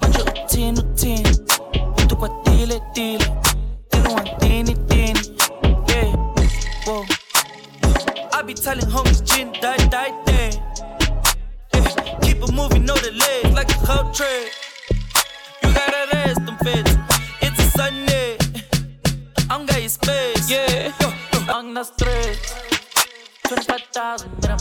manjo 0.00 0.22
utini 0.24 0.80
utini, 0.80 1.38
utu 2.04 2.16
kwa 2.16 2.28
tile 2.44 2.80
tile, 2.94 3.26
tino 3.90 4.14
wan 4.14 4.38
tini 4.38 4.74
tini. 4.74 5.20
Yeah, 5.88 6.16
whoa. 6.86 7.04
I 8.32 8.42
be 8.42 8.54
telling 8.54 8.86
homies 8.90 9.22
gin 9.24 9.52
die 9.52 9.76
die. 9.88 10.12
Yeah, 10.26 10.50
keep 12.22 12.38
it 12.42 12.52
moving, 12.52 12.84
know 12.84 12.96
the 12.96 13.12
legs 13.12 13.54
like 13.54 13.70
a 13.70 13.86
cold 13.86 14.12
trade. 14.14 14.50
You 15.62 15.72
gotta 15.72 16.08
rest 16.12 16.44
them 16.46 16.56
fits. 16.58 16.96
It's 17.40 17.58
a 17.58 17.70
Sunday. 17.78 18.05
Space. 19.88 20.50
Yeah, 20.50 20.92
on 21.48 21.72
the 21.72 21.84
streets. 21.84 22.54
25,000 23.46 24.32
minimum. 24.42 24.58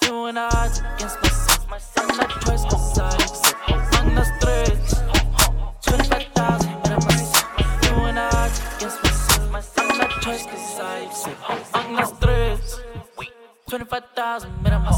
Doing 0.00 0.38
odds 0.38 0.78
against 0.78 1.20
myself. 1.22 1.68
I'm 1.98 2.16
not 2.16 2.30
choice 2.40 2.64
cause 2.64 2.98
I 2.98 3.14
accept. 3.14 3.98
On 3.98 4.14
the 4.14 4.24
streets. 4.24 4.94
25,000 5.82 6.70
minimum. 6.82 7.08
Doing 7.82 8.16
odds 8.16 8.60
against 8.76 9.02
myself. 9.52 9.92
I'm 9.92 9.98
not 9.98 10.22
choice 10.22 10.46
cause 10.46 10.80
I 10.80 10.98
accept. 11.00 11.74
On 11.74 11.96
the 11.96 12.06
streets. 12.06 12.80
25,000 13.68 14.62
minimum. 14.62 14.94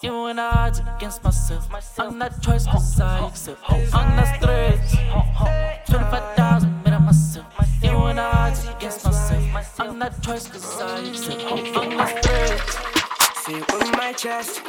Doing 0.00 0.38
odds 0.38 0.78
against 0.96 1.22
myself. 1.22 1.68
I'm 1.98 2.16
not 2.16 2.40
choice 2.40 2.64
cause 2.64 3.00
I 3.00 3.26
accept. 3.26 3.70
On 3.70 4.16
the 4.16 4.24
streets. 4.36 4.96
25,000 5.90 6.82
minimum. 6.84 6.88
Doing 8.08 8.20
odds 8.20 8.66
against 8.66 9.04
myself. 9.04 9.78
I'm 9.78 9.98
not 9.98 10.22
choice 10.22 10.48
cause 10.48 10.80
I 10.80 11.00
accept. 11.00 11.44
On 11.76 11.90
the 11.94 12.06
streets. 12.06 12.78
See 13.44 13.56
it 13.56 13.70
with 13.70 13.92
my 13.98 14.14
chest. 14.14 14.64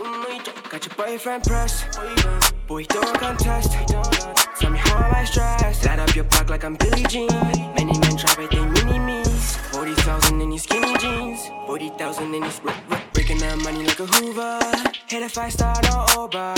Got 0.69 0.85
your 0.85 0.95
boyfriend 0.97 1.43
pressed. 1.45 1.85
Boy, 2.67 2.83
don't 2.83 3.17
contest. 3.17 3.71
Tell 4.59 4.71
me 4.71 4.79
how 4.79 5.09
I 5.15 5.23
stressed? 5.23 5.85
Light 5.85 5.99
up 5.99 6.13
your 6.17 6.25
block 6.25 6.49
like 6.49 6.65
I'm 6.65 6.75
Billie 6.75 7.03
Jean. 7.03 7.29
Many 7.77 7.97
men 7.97 8.17
try, 8.17 8.35
but 8.35 8.51
they 8.51 8.59
mini 8.59 8.99
me's. 8.99 9.55
40,000 9.71 10.41
in 10.41 10.49
these 10.49 10.63
skinny 10.63 10.97
jeans. 10.97 11.39
40,000 11.65 12.35
in 12.35 12.41
these. 12.41 12.59
Breaking 13.13 13.37
that 13.37 13.57
money 13.59 13.85
like 13.85 14.01
a 14.01 14.05
Hoover. 14.05 14.59
Hit 15.07 15.23
a 15.23 15.29
five 15.29 15.53
star, 15.53 15.79
no 15.83 16.05
Uber. 16.23 16.55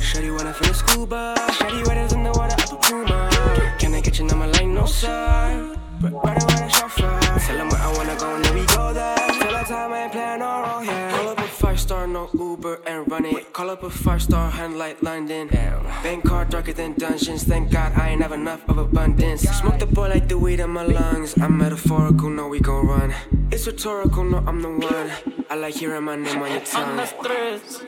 Shorty 0.00 0.30
wanna 0.30 0.54
feel 0.54 0.70
a 0.70 0.74
scuba. 0.74 1.34
Shorty 1.58 1.82
wetter 1.82 2.08
than 2.08 2.24
the 2.24 2.32
water 2.32 2.54
up 2.54 2.72
a 2.72 2.76
Puma. 2.76 3.76
Can 3.78 3.92
the 3.92 4.00
kitchen, 4.00 4.30
I'ma 4.30 4.46
light 4.46 4.68
no 4.68 4.86
sign. 4.86 5.83
Right 6.04 6.42
away, 6.42 6.56
the 6.56 6.68
chauffeur. 6.68 7.18
Tell 7.46 7.56
him 7.56 7.68
where 7.70 7.80
I 7.80 7.92
wanna 7.96 8.16
go, 8.16 8.34
and 8.34 8.44
then 8.44 8.54
we 8.54 8.66
go 8.66 8.92
there. 8.92 9.16
Till 9.16 9.52
that 9.52 9.66
time, 9.66 9.92
I 9.92 10.02
ain't 10.02 10.12
playing 10.12 10.40
no 10.40 10.60
role 10.60 10.80
here. 10.80 11.10
Call 11.12 11.28
up 11.28 11.38
a 11.38 11.48
five 11.48 11.80
star, 11.80 12.03
no 12.32 12.50
Uber, 12.52 12.80
and 12.86 13.10
run 13.10 13.24
it. 13.24 13.52
Call 13.52 13.70
up 13.70 13.82
a 13.82 13.90
five 13.90 14.22
star, 14.22 14.50
hand 14.50 14.78
like 14.78 15.02
London. 15.02 15.48
Bank 15.48 16.24
card 16.24 16.50
darker 16.50 16.72
than 16.72 16.94
dungeons. 16.94 17.44
Thank 17.44 17.70
God 17.70 17.92
I 17.96 18.10
ain't 18.10 18.22
have 18.22 18.32
enough 18.32 18.68
of 18.68 18.78
abundance. 18.78 19.42
Smoke 19.42 19.78
the 19.78 19.86
boy 19.86 20.08
like 20.08 20.28
the 20.28 20.38
weed 20.38 20.60
in 20.60 20.70
my 20.70 20.84
lungs. 20.84 21.36
I'm 21.38 21.58
metaphorical, 21.58 22.30
no, 22.30 22.48
we 22.48 22.60
gon' 22.60 22.86
run. 22.86 23.14
It's 23.50 23.66
rhetorical, 23.66 24.24
no, 24.24 24.38
I'm 24.46 24.60
the 24.62 24.70
one. 24.70 25.10
I 25.50 25.56
like 25.56 25.74
hearing 25.74 26.04
my 26.04 26.16
name 26.16 26.42
on 26.42 26.50
your 26.50 26.60
On 26.60 26.64
tongue. 26.64 26.96
the 26.96 27.06
streets, 27.06 27.82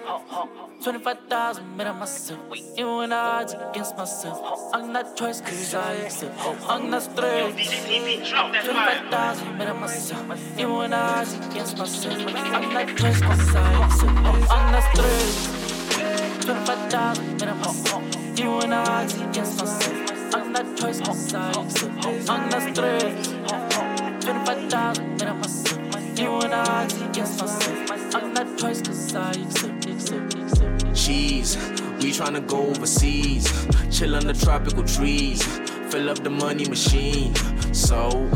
25,000 0.85 1.77
made 1.77 1.87
of 1.87 1.97
myself. 1.97 2.39
You 2.77 3.01
and 3.01 3.13
I 3.13 3.41
odds 3.41 3.55
against 3.55 3.97
myself. 3.97 4.71
I'm 4.73 4.93
not 4.93 5.17
choice 5.17 5.41
cause 5.41 5.75
I 5.75 5.93
accept. 5.95 6.39
On 6.69 6.91
the 6.91 7.01
streets, 7.01 7.71
25,000 7.71 9.59
made 9.59 9.69
of 9.69 9.81
myself. 9.81 10.59
You 10.59 10.81
and 10.81 10.95
I 10.95 11.21
odds 11.21 11.35
against 11.35 11.79
myself. 11.79 12.17
I'm 12.37 12.73
not 12.73 12.97
choice 12.97 13.21
cause 13.21 13.57
I 13.57 13.85
accept. 13.87 14.26
On 14.27 14.73
the 14.73 14.81
streets, 14.91 16.45
25,000 16.45 17.33
made 17.33 17.49
of 17.49 17.57
myself. 17.59 18.03
You 18.39 18.61
and 18.61 18.75
I. 18.75 19.03
I'm 20.35 20.53
choice. 20.77 21.01
On 22.29 22.51
the 22.51 22.61
streets, 22.61 23.29
25,000 24.25 25.11
made 25.19 25.29
of 25.29 25.37
myself. 25.37 26.19
You 26.19 26.41
and 26.41 26.55
I. 26.55 26.89
I'm 28.15 28.37
I 28.37 29.31
accept, 29.31 29.87
accept, 29.87 30.35
accept. 30.35 30.95
Cheese, 30.95 31.57
we 32.01 32.11
tryna 32.11 32.47
go 32.47 32.67
overseas. 32.67 33.47
Chill 33.97 34.15
under 34.17 34.35
tropical 34.35 34.83
trees. 34.83 35.43
Fill 35.91 36.11
up 36.11 36.19
the 36.19 36.31
money 36.31 36.69
machine. 36.69 37.35
So, 37.73 38.29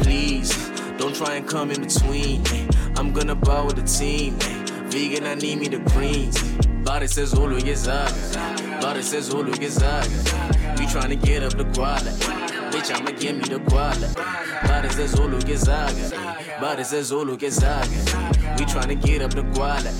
please, 0.00 0.50
don't 0.98 1.14
try 1.14 1.36
and 1.36 1.46
come 1.46 1.70
in 1.70 1.82
between. 1.82 2.42
I'm 2.96 3.12
gonna 3.12 3.34
ball 3.34 3.66
with 3.66 3.76
the 3.76 3.82
team. 3.82 4.36
Vegan, 4.90 5.26
I 5.26 5.34
need 5.34 5.58
me 5.58 5.68
the 5.68 5.78
greens. 5.90 6.40
Body 6.84 7.08
says 7.08 7.32
Ulu 7.34 7.58
Gizaga. 7.60 8.80
Body 8.80 9.02
says 9.02 9.32
Ulu 9.32 9.52
Gizaga. 9.52 10.78
We 10.78 10.86
tryna 10.86 11.22
get 11.22 11.42
up 11.42 11.54
the 11.54 11.64
guala. 11.64 12.10
Bitch, 12.70 12.94
I'ma 12.94 13.10
give 13.10 13.36
me 13.36 13.42
the 13.42 13.58
guala. 13.58 14.14
Body 14.68 14.88
says 14.90 15.18
Ulu 15.18 15.40
Gizaga. 15.40 16.60
Body 16.60 16.84
says 16.84 17.10
Ulu 17.10 17.36
Gizaga. 17.36 18.58
We 18.58 18.64
tryna 18.66 19.02
get 19.02 19.22
up 19.22 19.32
the 19.32 19.42
guala. 19.42 19.90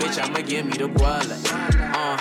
Bitch, 0.00 0.22
I'ma 0.22 0.40
give 0.40 0.66
me 0.66 0.72
the 0.72 0.88
guala. 0.88 1.36
Uh, 1.94 2.18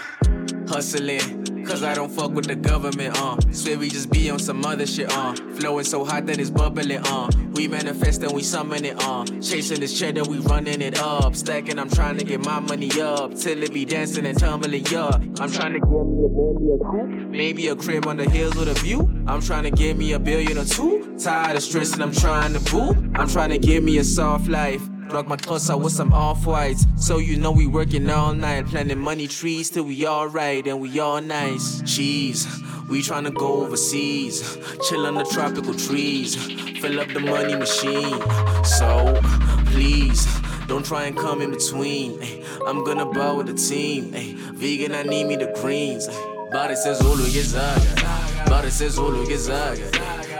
hustling. 0.71 1.42
Cause 1.65 1.81
I 1.81 1.93
don't 1.93 2.11
fuck 2.11 2.31
with 2.31 2.45
the 2.45 2.55
government, 2.55 3.19
uh. 3.19 3.37
Swear 3.51 3.77
we 3.79 3.89
just 3.89 4.09
be 4.11 4.29
on 4.29 4.39
some 4.39 4.65
other 4.65 4.85
shit, 4.85 5.11
uh. 5.11 5.33
Flowing 5.55 5.85
so 5.85 6.03
hot 6.03 6.25
that 6.25 6.39
it's 6.39 6.49
bubbling, 6.49 6.99
uh. 7.05 7.29
We 7.53 7.67
manifest 7.67 8.21
and 8.21 8.33
we 8.33 8.43
summon 8.43 8.85
it, 8.85 9.01
uh. 9.01 9.25
Chasing 9.41 9.79
this 9.79 9.97
cheddar, 9.97 10.23
we 10.23 10.39
running 10.39 10.81
it 10.81 10.99
up. 10.99 11.35
Stacking, 11.35 11.79
I'm 11.79 11.89
trying 11.89 12.17
to 12.17 12.25
get 12.25 12.43
my 12.43 12.59
money 12.59 12.91
up. 13.01 13.35
Till 13.35 13.63
it 13.63 13.73
be 13.73 13.85
dancing 13.85 14.25
and 14.25 14.37
tumbling, 14.37 14.85
yeah. 14.87 15.09
I'm 15.39 15.51
trying 15.51 15.73
to 15.73 15.79
get 15.79 15.89
me 15.89 16.25
a 16.25 16.29
Bentley, 16.29 16.73
a 16.73 16.77
coupe. 16.79 17.29
Maybe 17.29 17.67
a 17.69 17.75
crib 17.75 18.07
on 18.07 18.17
the 18.17 18.29
hills 18.29 18.55
with 18.55 18.67
a 18.67 18.73
view. 18.75 19.09
I'm 19.27 19.41
trying 19.41 19.63
to 19.63 19.71
get 19.71 19.97
me 19.97 20.13
a 20.13 20.19
billion 20.19 20.57
or 20.57 20.65
two. 20.65 21.15
Tired 21.17 21.55
of 21.55 21.63
stressing, 21.63 22.01
I'm 22.01 22.11
trying 22.11 22.53
to 22.53 22.59
boo. 22.71 23.11
I'm 23.15 23.29
trying 23.29 23.49
to 23.49 23.57
give 23.57 23.83
me 23.83 23.97
a 23.97 24.03
soft 24.03 24.47
life. 24.47 24.81
Rock 25.13 25.27
my 25.27 25.35
toss 25.35 25.69
out 25.69 25.79
with 25.81 25.93
some 25.93 26.11
off 26.11 26.47
whites. 26.47 26.87
So 26.95 27.19
you 27.19 27.37
know 27.37 27.51
we 27.51 27.67
working 27.67 28.09
all 28.09 28.33
night. 28.33 28.65
Planting 28.65 28.97
money 28.97 29.27
trees 29.27 29.69
till 29.69 29.83
we 29.83 30.07
alright 30.07 30.65
and 30.65 30.81
we 30.81 30.99
all 30.99 31.21
nice. 31.21 31.83
Cheese, 31.85 32.47
we 32.89 33.03
tryna 33.03 33.31
go 33.31 33.63
overseas. 33.63 34.57
Chill 34.89 35.05
under 35.05 35.23
tropical 35.23 35.75
trees. 35.75 36.35
Fill 36.81 36.99
up 36.99 37.09
the 37.09 37.19
money 37.19 37.55
machine. 37.55 38.19
So 38.65 39.19
please. 39.67 40.25
Don't 40.67 40.83
try 40.83 41.03
and 41.03 41.15
come 41.15 41.41
in 41.41 41.51
between. 41.51 42.17
ay. 42.23 42.43
I'm 42.65 42.83
gonna 42.83 43.05
ball 43.05 43.37
with 43.37 43.47
the 43.47 43.53
team. 43.53 44.13
ay. 44.15 44.33
Vegan, 44.53 44.95
I 44.95 45.03
need 45.03 45.25
me 45.25 45.35
the 45.35 45.51
greens. 45.61 46.07
Body 46.51 46.75
says 46.75 46.99
Ulu 47.01 47.25
Gizaga. 47.25 48.49
Body 48.49 48.71
says 48.71 48.97
Ulu 48.97 49.25
Gizaga. 49.27 49.91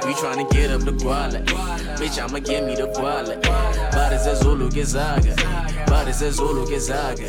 We 0.05 0.13
tryna 0.13 0.49
get 0.49 0.71
up 0.71 0.81
the 0.81 0.93
guala. 0.93 1.72
Bitch, 1.97 2.21
I'ma 2.21 2.39
give 2.39 2.63
me 2.65 2.75
the 2.75 2.87
guala. 2.87 3.35
Eh. 3.45 3.91
Body 3.91 4.17
says 4.17 4.39
oh, 4.41 4.55
Zulu 4.55 4.69
Gizaga. 4.69 5.35
Body 5.87 6.11
says 6.11 6.39
oh, 6.39 6.47
Zulu 6.47 6.65
Gizaga. 6.65 7.27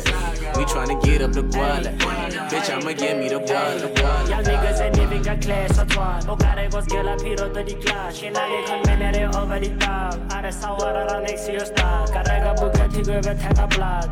We 0.57 0.63
tryna 0.65 1.01
get 1.03 1.21
up 1.21 1.33
the 1.33 1.43
guala. 1.43 1.87
Eh. 1.87 2.49
Bitch, 2.49 2.69
I'ma 2.69 2.93
give 2.93 3.17
me 3.17 3.29
the 3.29 3.39
guala. 3.39 4.25
Y'all 4.29 4.43
niggas 4.43 4.81
ain't 4.81 4.97
even 4.97 5.21
got 5.21 5.41
class 5.41 5.77
or 5.77 5.85
twat 5.85 6.27
O 6.27 6.35
care 6.35 6.69
go 6.69 6.81
skela 6.81 7.15
piro 7.21 7.47
to 7.53 7.63
di 7.63 7.75
clash 7.75 8.17
Și 8.17 8.29
n-are 8.33 8.63
convenere 8.67 9.29
over 9.39 9.59
the 9.59 9.69
top 9.77 10.33
Are 10.33 10.51
sau 10.51 10.77
ara 10.87 11.05
ra 11.05 11.19
next 11.19 11.47
year 11.47 11.65
sta 11.65 12.03
Carrega 12.13 12.53
Bugatti 12.59 13.01
go 13.05 13.19
ve 13.21 13.33
tega 13.41 13.67
plat 13.67 14.09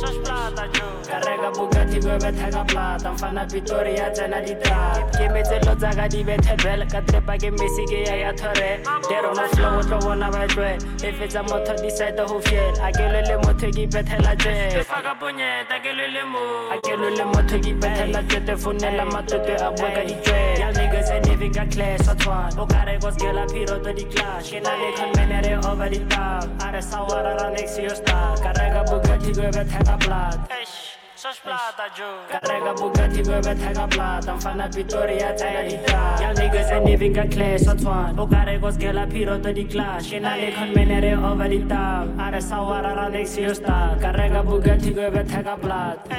Sos 0.00 0.16
plata 0.24 0.68
Carrega 1.12 1.50
Bugatti 1.52 2.00
go 2.00 2.18
ve 2.18 2.32
tega 2.32 2.64
plat 2.64 3.04
Am 3.04 3.16
fana 3.16 3.44
Vitoria 3.50 4.10
tsena 4.10 4.40
di 4.40 4.54
trap 4.62 5.12
Ke 5.12 5.28
metse 5.28 5.58
lo 5.66 5.74
tsaka 5.74 6.08
di 6.08 6.24
bethe 6.24 6.56
Ka 6.92 7.00
trepa 7.00 7.36
ke 7.38 7.50
mesi 7.50 7.84
ke 7.86 8.06
ya 8.06 8.14
ya 8.14 8.32
thore 8.32 8.80
no 8.84 9.46
flow 9.48 9.82
tlo 9.82 9.98
bona 10.00 10.30
ba 10.30 10.46
jwe 10.48 10.78
E 11.02 11.12
fetsa 11.12 11.42
motho 11.42 11.74
decide 11.82 12.20
ho 12.20 12.40
fiel 12.40 12.74
A 12.80 12.92
ke 12.92 13.04
le 13.12 13.36
motho 13.44 13.68
ke 13.70 13.84
bethela 13.92 14.34
je 14.38 14.84
Faka 14.84 15.14
ponyeta 15.20 15.76
ke 15.82 15.92
le 15.92 16.24
mo 16.24 16.70
A 16.72 16.80
ke 16.80 16.96
le 16.96 17.24
motho 17.24 17.58
ke 17.60 17.72
bethela 17.80 18.22
je 18.28 18.40
Te 18.40 18.54
fonela 18.56 19.04
matoto 19.04 19.54
a 19.60 19.70
bua 19.76 19.90
ka 19.90 20.02
dijwe 20.08 20.58
Y'all 20.58 20.72
niggas 20.72 21.10
ain't 21.10 21.28
even 21.28 21.52
got 21.52 21.70
class 21.70 22.08
or 22.08 22.14
twat 22.14 22.58
O 22.58 22.66
care 22.66 22.98
go 22.98 23.10
skela 23.10 23.44
piro 23.52 23.82
to 23.82 23.92
di 23.92 24.04
clash 24.04 24.50
Ke 24.50 24.62
na 24.62 24.72
le 24.80 24.92
convenere 24.96 25.64
over 25.66 25.88
the 25.88 26.00
top 26.08 26.48
Are 26.64 26.80
sau 26.80 27.06
ara 27.12 27.36
ra 27.36 27.50
next 27.50 27.78
year 27.78 27.94
sta 27.94 28.34
Carrega 28.36 28.84
Bugatti 28.86 29.34
go 29.34 29.50
tega 29.84 29.98
plat 29.98 30.91
Sos 31.22 31.38
plata 31.38 31.86
giù 31.94 32.08
Carrega 32.28 32.72
Bugatti 32.72 33.22
go 33.22 33.38
ve 33.40 33.54
tega 33.54 33.86
plat 33.86 34.26
Am 34.26 34.40
fana 34.40 34.66
Vitoria 34.66 35.32
tsena 35.32 35.62
di 35.62 35.78
trap 35.84 36.20
Y'all 36.20 36.34
niggas 36.34 36.72
ain't 36.72 36.88
even 36.88 37.12
got 37.12 37.30
class 37.30 37.68
or 37.68 37.76
twat. 37.76 38.18
O 38.18 38.26
care 38.26 38.58
go 38.58 38.68
skela 38.72 39.06
piro 39.06 39.38
to 39.38 39.52
di 39.52 39.64
clash 39.64 40.10
Ke 40.10 40.18
na 40.20 40.34
le 40.34 40.50
convenere 40.50 41.14
over 41.22 41.48
the 41.48 41.60
top 41.68 42.08
Are 42.18 42.40
sau 42.40 42.72
ara 42.72 42.92
ra 42.96 43.06
next 43.08 43.38
year 43.38 43.54
sta. 43.54 43.96
Carrega 44.00 44.42
Bugatti 44.42 44.92
go 44.92 45.10
ve 45.10 45.22
tega 45.22 45.56
plat. 45.56 46.10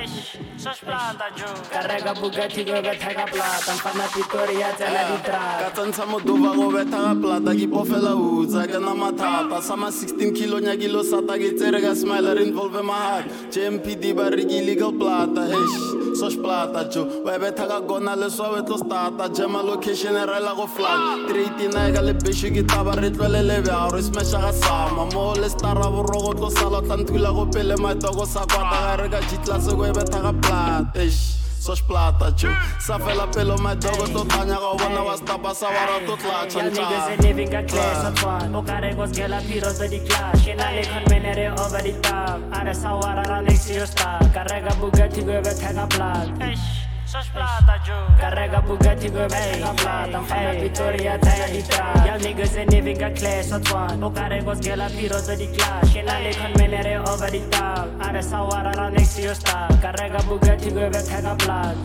Sos 0.55 0.79
plata 0.79 1.27
giù 1.35 1.51
Carrega 1.73 2.13
Bugatti 2.13 2.63
go 2.63 2.81
ve 2.81 2.95
tega 2.95 3.25
plat 3.25 3.67
Am 3.67 3.77
fana 3.83 4.07
Vitoria 4.15 4.71
tsena 4.71 5.03
di 5.09 5.17
trap 5.27 5.59
ka 5.63 5.69
tsantsha 5.75 6.05
moduba 6.05 6.55
go 6.55 6.71
betha 6.71 6.99
ga 7.07 7.13
plata 7.19 7.51
ke 7.51 7.67
pofela 7.67 8.15
utsa 8.15 8.63
ke 8.71 8.79
na 8.79 8.93
mathata 8.95 9.61
sa 9.61 9.75
ma 9.75 9.91
16 9.91 10.31
kilo 10.31 10.59
nyakilo 10.63 11.03
sata 11.03 11.35
ke 11.35 11.51
tsere 11.59 11.81
ka 11.81 11.91
smiler 11.93 12.39
involve 12.39 12.79
mahak 12.79 13.27
jmpd 13.51 14.15
ba 14.15 14.31
re 14.31 14.45
ke 14.47 14.55
illegal 14.63 14.92
plata, 14.93 15.41
eish, 15.45 16.17
sos 16.17 16.35
plata, 16.35 16.85
tio. 16.85 17.23
Vai 17.23 17.37
ver 17.39 17.53
tá 17.53 17.67
cagona, 17.67 18.15
lê 18.15 18.29
só 18.29 18.51
vai 18.51 18.63
tostata. 18.63 19.29
Jama 19.33 19.61
location 19.61 20.15
era 20.15 20.39
lago 20.39 20.67
flag. 20.67 21.27
Triti 21.27 21.67
nega, 21.67 22.01
le 22.01 22.13
bicho 22.13 22.51
que 22.51 22.63
tava 22.63 22.93
retro, 22.95 23.27
le 23.27 23.41
leve 23.41 23.69
a 23.69 23.85
ouro, 23.85 24.01
smash 24.01 24.33
a 24.33 24.51
sama. 24.53 25.05
Mole 25.13 25.49
stara, 25.49 25.89
borrogo, 25.89 26.33
tosalo, 26.33 26.81
tanto 26.81 27.11
que 27.11 27.19
lago 27.19 27.45
pele, 27.47 27.75
mas 27.77 27.97
togo 27.97 28.25
saquata. 28.25 28.97
Garga, 28.97 29.21
jitla, 29.21 29.59
se 29.59 29.75
vai 29.75 29.91
ver 29.91 30.09
tá 30.09 30.33
plata, 30.33 30.99
eish. 30.99 31.42
Plata 31.63 31.63
esh 31.63 31.65
sos 31.65 31.81
plata 31.81 32.31
jo 32.35 32.49
sa 32.79 32.99
fela 32.99 33.27
pelo 33.31 33.57
matoko 33.57 34.05
tlo 34.05 34.23
tanya 34.27 34.55
ga 34.55 34.69
o 34.69 34.77
bona 34.77 35.03
wa 35.03 35.15
stapa 35.17 35.55
sa 35.55 35.67
wara 35.67 35.99
tlo 36.05 36.17
tlatša 36.17 36.59
Y'all 36.59 36.71
niggas 36.71 37.09
ain't 37.09 37.25
even 37.25 37.49
got 37.49 37.67
class 37.67 38.05
or 38.05 38.15
twat 38.15 38.55
O 38.55 38.61
care 38.63 38.93
go 38.95 39.05
skela 39.05 39.41
piro 39.47 39.73
to 39.73 39.87
di 39.87 39.99
clash. 39.99 40.45
Ke 40.45 40.55
na 40.57 40.71
le 40.71 40.83
convenere 40.83 41.51
over 41.59 41.81
the 41.81 41.93
top. 42.01 42.41
Are 42.51 42.73
sau 42.73 42.99
ara 42.99 43.23
ra 43.27 43.41
next 43.41 43.69
year 43.69 43.85
sta. 43.85 44.19
Carrega 44.33 44.71
Bugatti 44.79 45.25
go 45.25 45.41
ve 45.41 45.53
tega 45.53 45.87
plat 45.87 46.82
Sos 47.13 47.29
plata 47.29 47.77
giù. 47.85 47.93
Carrega 48.17 48.59
Bugatti 48.59 49.11
go 49.11 49.27
ve 49.27 49.37
tega 49.51 49.71
plat 49.75 50.13
Am 50.15 50.25
fana 50.25 50.53
Vitoria 50.53 51.15
tsena 51.19 51.45
di 51.45 51.61
trap 51.61 52.05
Y'all 52.07 52.19
niggas 52.19 52.57
ain't 52.57 52.73
even 52.73 52.97
got 52.97 53.13
class 53.13 53.51
or 53.51 53.59
twat 53.59 54.01
O 54.01 54.09
care 54.09 54.41
go 54.41 54.55
skela 54.55 54.89
piro 54.89 55.21
to 55.21 55.35
di 55.35 55.47
clash. 55.53 55.93
Ke 55.93 56.01
na 56.01 56.17
le 56.17 56.33
convenere 56.33 56.97
over 57.07 57.29
the 57.29 57.39
top 57.51 57.87
Are 58.01 58.19
sau 58.23 58.49
ara 58.49 58.73
ra 58.73 58.89
next 58.89 59.19
year 59.19 59.35
sta 59.35 59.67
Carrega 59.79 60.25
Bugatti 60.25 60.73
go 60.73 60.89
ve 60.89 61.01
tega 61.05 61.35
plat 61.35 61.77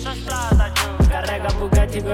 Sos 0.00 0.18
plata 0.24 0.72
giù 0.72 0.95
Carrega 1.16 1.48
Bugatti 1.58 2.02
di 2.02 2.08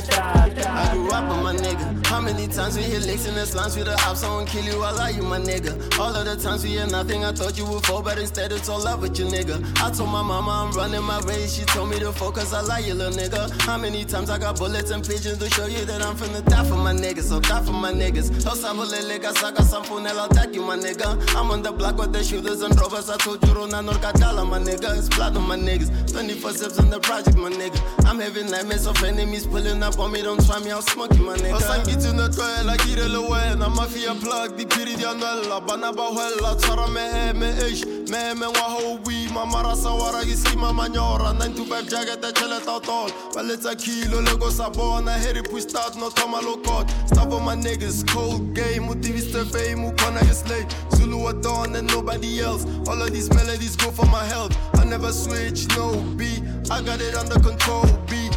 trap 0.00 0.34
I 0.34 0.48
grew 0.94 1.10
up 1.10 1.28
on 1.28 1.42
my 1.42 1.54
nigga. 1.54 2.06
How 2.06 2.22
many 2.22 2.48
times 2.48 2.78
we 2.78 2.84
hit 2.84 3.04
licks 3.04 3.26
in 3.26 3.34
the 3.34 3.44
slums 3.44 3.76
with 3.76 3.84
the 3.84 3.92
ops, 4.08 4.20
someone 4.20 4.46
kill 4.46 4.64
you, 4.64 4.82
I 4.82 4.92
lie 4.92 5.10
you, 5.10 5.24
my 5.24 5.38
nigga. 5.38 5.76
All 5.98 6.16
of 6.16 6.24
the 6.24 6.36
times 6.36 6.64
we 6.64 6.70
hear 6.70 6.86
nothing, 6.86 7.22
I 7.22 7.32
thought 7.32 7.58
you 7.58 7.66
would 7.66 7.84
fall, 7.84 8.00
but 8.00 8.18
instead 8.18 8.50
it's 8.50 8.70
all 8.70 8.82
love 8.82 9.02
with 9.02 9.18
you, 9.18 9.26
nigga. 9.26 9.60
I 9.82 9.90
told 9.90 10.08
my 10.08 10.22
mama 10.22 10.64
I'm 10.64 10.72
running 10.72 11.02
my 11.02 11.20
race, 11.28 11.52
she 11.54 11.66
told 11.66 11.90
me 11.90 11.98
to 11.98 12.12
focus, 12.12 12.54
I 12.54 12.62
lie 12.62 12.78
you, 12.78 12.94
little 12.94 13.12
nigga. 13.12 13.50
How 13.60 13.76
many 13.76 14.06
times 14.06 14.30
I 14.30 14.38
got 14.38 14.56
bullets 14.56 14.90
and 14.90 15.04
pigeons 15.06 15.36
to 15.38 15.50
show 15.50 15.66
you 15.66 15.84
that 15.84 16.00
I'm 16.00 16.16
finna 16.16 16.40
die 16.48 16.64
for 16.64 16.76
my 16.76 16.94
niggas, 16.94 17.28
so 17.28 17.40
die 17.40 17.60
for 17.62 17.72
my 17.72 17.92
niggas. 17.92 18.30
Los 18.46 18.62
sabolele, 18.62 19.20
saga 19.36 19.60
sampunel, 19.60 20.16
I'll 20.16 20.30
attack 20.30 20.54
you, 20.54 20.62
my 20.62 20.78
nigga. 20.78 21.20
I'm 21.36 21.50
on 21.50 21.60
the 21.62 21.72
block 21.72 21.98
with 21.98 22.14
the 22.14 22.24
shooters 22.24 22.62
and 22.62 22.74
robbers, 22.80 23.10
I 23.10 23.18
told 23.18 23.46
you, 23.46 23.52
Rona 23.52 23.82
Norcatala, 23.82 24.48
my 24.48 24.58
nigga. 24.58 24.96
It's 24.96 25.10
blood 25.10 25.36
on 25.36 25.46
my 25.46 25.58
niggas. 25.58 26.10
24 26.10 26.53
steps 26.54 26.78
in 26.78 26.90
the 26.90 27.00
project, 27.00 27.36
my 27.36 27.50
nigga. 27.50 27.80
I'm 28.06 28.20
having 28.20 28.50
nightmares 28.50 28.86
of 28.86 29.02
enemies 29.02 29.46
pulling 29.46 29.82
up 29.82 29.98
on 29.98 30.12
me, 30.12 30.22
don't 30.22 30.44
try 30.46 30.58
me, 30.60 30.70
smoke 30.82 31.14
you, 31.14 31.26
my 31.26 31.36
nigga. 31.36 31.56
Osa 31.56 31.78
ngitsina 31.78 32.28
tlwaela 32.28 32.76
ke 32.76 32.92
ile 32.92 33.08
le 33.08 33.18
wena 33.28 33.68
mafia 33.68 34.14
plug 34.14 34.56
di 34.56 34.64
a 34.64 35.14
nwella 35.14 35.60
bana 35.66 35.92
ba 35.92 36.02
hwella 36.02 36.54
tshwara 36.56 36.88
meheme 36.88 37.52
h 37.52 37.84
meheme 38.10 38.46
ngwaga 38.46 38.86
o 38.86 38.98
boima 38.98 39.46
marasa 39.46 39.90
wara 39.90 40.24
ke 40.24 40.36
skima 40.36 40.72
manyora. 40.72 41.32
9 41.34 41.54
to 41.54 41.64
5 41.64 41.88
jakete 41.88 42.32
tšheleta 42.32 42.76
o 42.76 42.80
tola 42.80 43.12
ba 43.34 43.42
letsa 43.42 43.74
kilo 43.74 44.20
le 44.20 44.36
ko 44.38 44.50
sa 44.50 44.70
bona 44.70 45.12
heri 45.12 45.42
pustat 45.42 45.96
no 45.96 46.10
thoma 46.10 46.40
lokot 46.40 46.90
stop 47.06 47.32
on 47.32 47.44
my 47.44 47.54
niggas 47.54 48.06
cold 48.08 48.54
game. 48.54 48.84
Fame 49.24 49.84
o 49.84 49.90
khona 49.92 50.20
ke 50.20 50.34
slay 50.34 50.66
zulu 50.96 51.28
a 51.28 51.32
dawn 51.34 51.74
and 51.76 51.88
nobody 51.88 52.40
else. 52.40 52.64
All 52.88 53.00
of 53.00 53.12
these 53.12 53.28
melodies 53.30 53.76
go 53.76 53.90
for 53.90 54.06
my 54.06 54.24
health 54.24 54.52
never 54.84 55.12
switch 55.12 55.66
no 55.76 55.92
B. 56.16 56.42
I 56.70 56.82
got 56.82 57.00
it 57.00 57.14
under 57.14 57.38
control 57.40 57.84
beat 58.08 58.33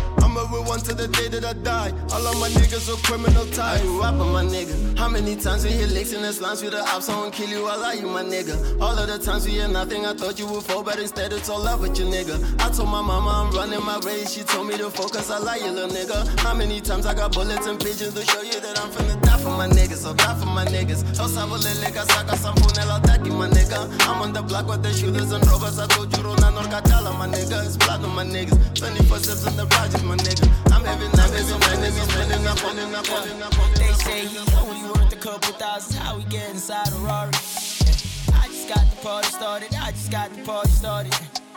I'ma 0.47 0.60
real 0.60 0.65
one 0.65 0.79
to 0.79 0.93
the 0.95 1.07
day 1.10 1.27
that 1.27 1.43
I 1.43 1.51
die. 1.53 1.91
All 2.13 2.25
of 2.25 2.39
my 2.39 2.47
niggas 2.47 2.88
are 2.88 2.95
criminal 3.03 3.45
ties. 3.47 3.83
You 3.83 4.01
rapper, 4.01 4.23
my 4.23 4.45
nigga. 4.45 4.97
How 4.97 5.10
many 5.10 5.36
times 5.36 5.65
we 5.65 5.71
hear 5.71 5.88
licks 5.88 6.13
in 6.13 6.21
the 6.21 6.31
slums 6.31 6.63
with 6.63 6.71
the 6.71 6.79
ops? 6.79 7.10
I 7.10 7.19
won't 7.19 7.33
kill 7.33 7.49
you, 7.49 7.67
I 7.67 7.75
lie 7.75 7.93
you, 7.99 8.07
my 8.07 8.23
nigga. 8.23 8.55
All 8.79 8.97
of 8.97 9.07
the 9.07 9.19
times 9.19 9.45
we 9.45 9.60
hear 9.60 9.67
nothing, 9.67 10.05
I 10.05 10.13
thought 10.13 10.39
you 10.39 10.47
would 10.47 10.63
fall, 10.63 10.83
but 10.83 10.99
instead 10.99 11.33
it's 11.33 11.49
all 11.49 11.62
love 11.62 11.81
with 11.81 11.99
your 11.99 12.07
nigga. 12.07 12.39
I 12.63 12.71
told 12.71 12.88
my 12.88 13.01
mama 13.01 13.43
I'm 13.43 13.51
running 13.51 13.83
my 13.83 13.99
race. 14.05 14.31
She 14.31 14.43
told 14.43 14.67
me 14.67 14.77
to 14.77 14.89
focus, 14.89 15.29
I 15.29 15.39
lie 15.39 15.57
you, 15.57 15.71
little 15.71 15.89
nigga. 15.89 16.39
How 16.39 16.53
many 16.53 16.79
times 16.79 17.05
I 17.05 17.13
got 17.13 17.33
bullets 17.33 17.67
and 17.67 17.77
pigeons 17.77 18.13
to 18.13 18.23
show 18.23 18.41
you 18.41 18.60
that 18.62 18.79
I'm 18.79 18.89
finna 18.91 19.21
die 19.21 19.39
for 19.39 19.51
my 19.51 19.67
niggas, 19.67 19.99
so 20.07 20.13
die 20.13 20.36
for 20.39 20.45
my 20.45 20.63
niggas. 20.63 21.03
El 21.19 21.27
Sabolele, 21.27 21.91
saca 22.07 22.36
sampunela, 22.39 23.03
daddy, 23.03 23.31
my 23.31 23.49
nigga. 23.49 23.83
I'm 24.07 24.21
on 24.21 24.31
the 24.31 24.41
block 24.41 24.67
with 24.69 24.81
the 24.81 24.93
shooters 24.93 25.33
and 25.33 25.45
robbers. 25.47 25.77
I 25.77 25.88
told 25.88 26.15
you, 26.15 26.23
Rona 26.23 26.55
Norcatala, 26.55 27.12
my 27.19 27.27
nigga. 27.27 27.65
It's 27.65 27.75
blood 27.75 28.01
on 28.05 28.15
my 28.15 28.23
niggas. 28.23 28.79
24 28.79 29.17
steps 29.19 29.45
in 29.45 29.57
the 29.57 29.65
project, 29.65 30.05
my 30.05 30.15
nigga. 30.15 30.37
I'm 30.71 30.84
having 30.84 31.12
niggas 31.12 31.54
and 31.54 31.63
enemies 31.65 32.02
spinning 32.12 32.47
up, 32.47 32.58
spinning 32.58 32.95
up, 32.95 33.06
spinning 33.06 33.41
up. 33.41 33.54
They 33.76 33.91
say 33.93 34.26
he 34.26 34.38
only 34.58 34.82
worth 34.89 35.13
a 35.13 35.15
couple 35.15 35.54
thousand. 35.54 35.97
How 35.97 36.17
we 36.17 36.23
get 36.26 36.50
inside 36.50 36.89
a 36.89 36.97
Rari? 36.97 37.30
I 37.30 38.47
just 38.47 38.67
got 38.69 38.86
the 38.89 38.97
party 39.02 39.28
started. 39.28 39.73
I 39.76 39.91
just 39.91 40.12
got 40.12 40.34
the 40.34 40.41
party 40.43 40.69
started. 40.69 41.13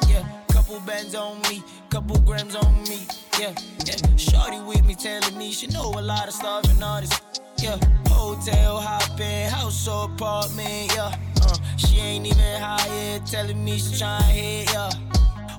Yeah, 0.08 0.24
couple 0.48 0.80
bands 0.80 1.14
on 1.14 1.40
me, 1.42 1.62
couple 1.90 2.18
grams 2.20 2.54
on 2.54 2.82
me. 2.84 3.06
Yeah, 3.38 3.54
yeah. 3.86 4.16
Shorty 4.16 4.60
with 4.60 4.84
me 4.84 4.94
telling 4.94 5.36
me 5.36 5.52
she 5.52 5.66
know 5.68 5.90
a 5.96 6.02
lot 6.02 6.28
of 6.28 6.34
starving 6.34 6.82
artists. 6.82 7.40
Yeah, 7.58 7.78
hotel 8.08 8.80
hopping, 8.80 9.48
house 9.48 9.86
or 9.88 10.06
apartment. 10.06 10.92
Yeah, 10.94 11.14
uh, 11.42 11.56
she 11.76 11.98
ain't 11.98 12.26
even 12.26 12.60
hired, 12.60 13.26
telling 13.26 13.64
me 13.64 13.78
she 13.78 13.98
trying 13.98 14.22
hit. 14.34 14.72
Yeah, 14.72 14.90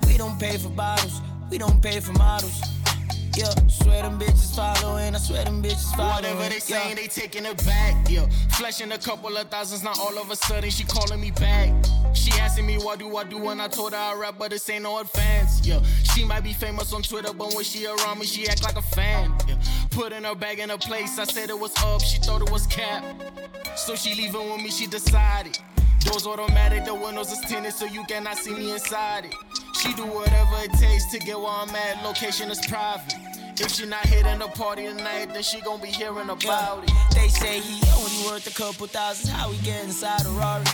we 0.08 0.18
don't 0.18 0.40
pay 0.40 0.58
for 0.58 0.70
bottles, 0.70 1.22
we 1.50 1.58
don't 1.58 1.82
pay 1.82 2.00
for 2.00 2.14
models. 2.14 2.62
Yeah, 3.38 3.54
swear 3.68 4.04
them 4.04 4.20
bitches 4.20 4.54
following, 4.56 5.16
I 5.16 5.18
swear 5.18 5.46
them 5.46 5.64
bitches 5.64 5.96
following. 5.96 6.36
Whatever 6.36 6.50
they 6.50 6.60
saying, 6.60 6.90
yeah. 6.90 6.96
they 6.96 7.08
taking 7.08 7.46
it 7.46 7.66
back. 7.66 8.10
Yeah, 8.10 8.28
flashing 8.58 8.92
a 8.92 8.98
couple 8.98 9.36
of 9.38 9.50
thousands, 9.50 9.84
now 9.84 9.94
all 10.00 10.18
of 10.18 10.30
a 10.32 10.36
sudden 10.36 10.70
she 10.70 10.84
calling 10.84 11.22
me 11.22 11.32
back. 11.32 11.74
She 12.14 12.32
asking 12.40 12.66
me 12.66 12.78
what 12.78 13.00
do 13.00 13.16
I 13.16 13.24
do, 13.24 13.48
and 13.50 13.62
I 13.62 13.68
told 13.70 13.94
her 13.94 13.98
I 13.98 14.14
rap, 14.16 14.36
but 14.38 14.52
this 14.52 14.70
ain't 14.70 14.84
no 14.84 15.00
advance. 15.00 15.66
Yeah, 15.66 15.82
she 16.14 16.26
might 16.26 16.44
be 16.44 16.54
famous 16.54 16.92
on 16.94 17.04
Twitter, 17.04 17.34
but 17.34 17.54
when 17.54 17.64
she 17.64 17.86
around 17.86 18.20
me, 18.20 18.26
she 18.26 18.48
act 18.48 18.64
like 18.64 18.76
a 18.76 18.82
fan. 18.82 19.34
Yeah, 19.48 19.56
putting 19.92 20.24
her 20.24 20.36
bag 20.36 20.60
in 20.60 20.70
a 20.72 20.78
place, 20.78 21.18
I 21.18 21.24
said 21.24 21.50
it 21.50 21.58
was 21.58 21.74
up, 21.84 22.02
she 22.02 22.18
thought 22.20 22.42
it 22.42 22.52
was 22.52 22.68
cap. 22.68 23.04
So 23.78 23.96
she 23.96 24.14
leaving 24.14 24.52
with 24.52 24.62
me, 24.62 24.70
she 24.70 24.88
decided. 24.88 25.58
Doors 26.02 26.26
automatic, 26.26 26.84
the 26.84 26.94
windows 26.94 27.32
is 27.32 27.40
tinted, 27.48 27.74
so 27.74 27.86
you 27.86 28.04
cannot 28.06 28.38
see 28.38 28.54
me 28.54 28.72
inside 28.72 29.26
it. 29.26 29.36
She 29.82 29.94
do 29.94 30.04
whatever 30.04 30.58
it 30.64 30.72
takes 30.74 31.06
to 31.12 31.20
get 31.20 31.40
where 31.40 31.48
I'm 31.48 31.70
at, 31.70 32.04
location 32.04 32.50
is 32.50 32.60
private. 32.66 33.14
If 33.64 33.74
she 33.74 33.86
not 33.86 34.08
hitting 34.08 34.40
the 34.40 34.48
party 34.48 34.88
tonight, 34.88 35.34
then 35.34 35.44
she 35.44 35.62
gon' 35.62 35.80
be 35.80 35.90
hearing 35.90 36.32
about 36.32 36.84
it. 36.84 36.92
They 37.14 37.28
say 37.28 37.60
he 37.60 37.80
only 37.96 38.26
worth 38.26 38.48
a 38.48 38.50
couple 38.50 38.88
thousand. 38.88 39.30
How 39.30 39.52
we 39.52 39.58
get 39.58 39.84
inside 39.84 40.26
a 40.26 40.30
Rari? 40.30 40.66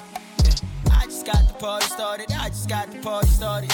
I 0.94 1.04
just 1.04 1.26
got 1.26 1.46
the 1.50 1.54
party 1.60 1.86
started. 1.88 2.32
I 2.32 2.48
just 2.48 2.70
got 2.70 2.90
the 2.90 3.00
party 3.00 3.28
started. 3.28 3.74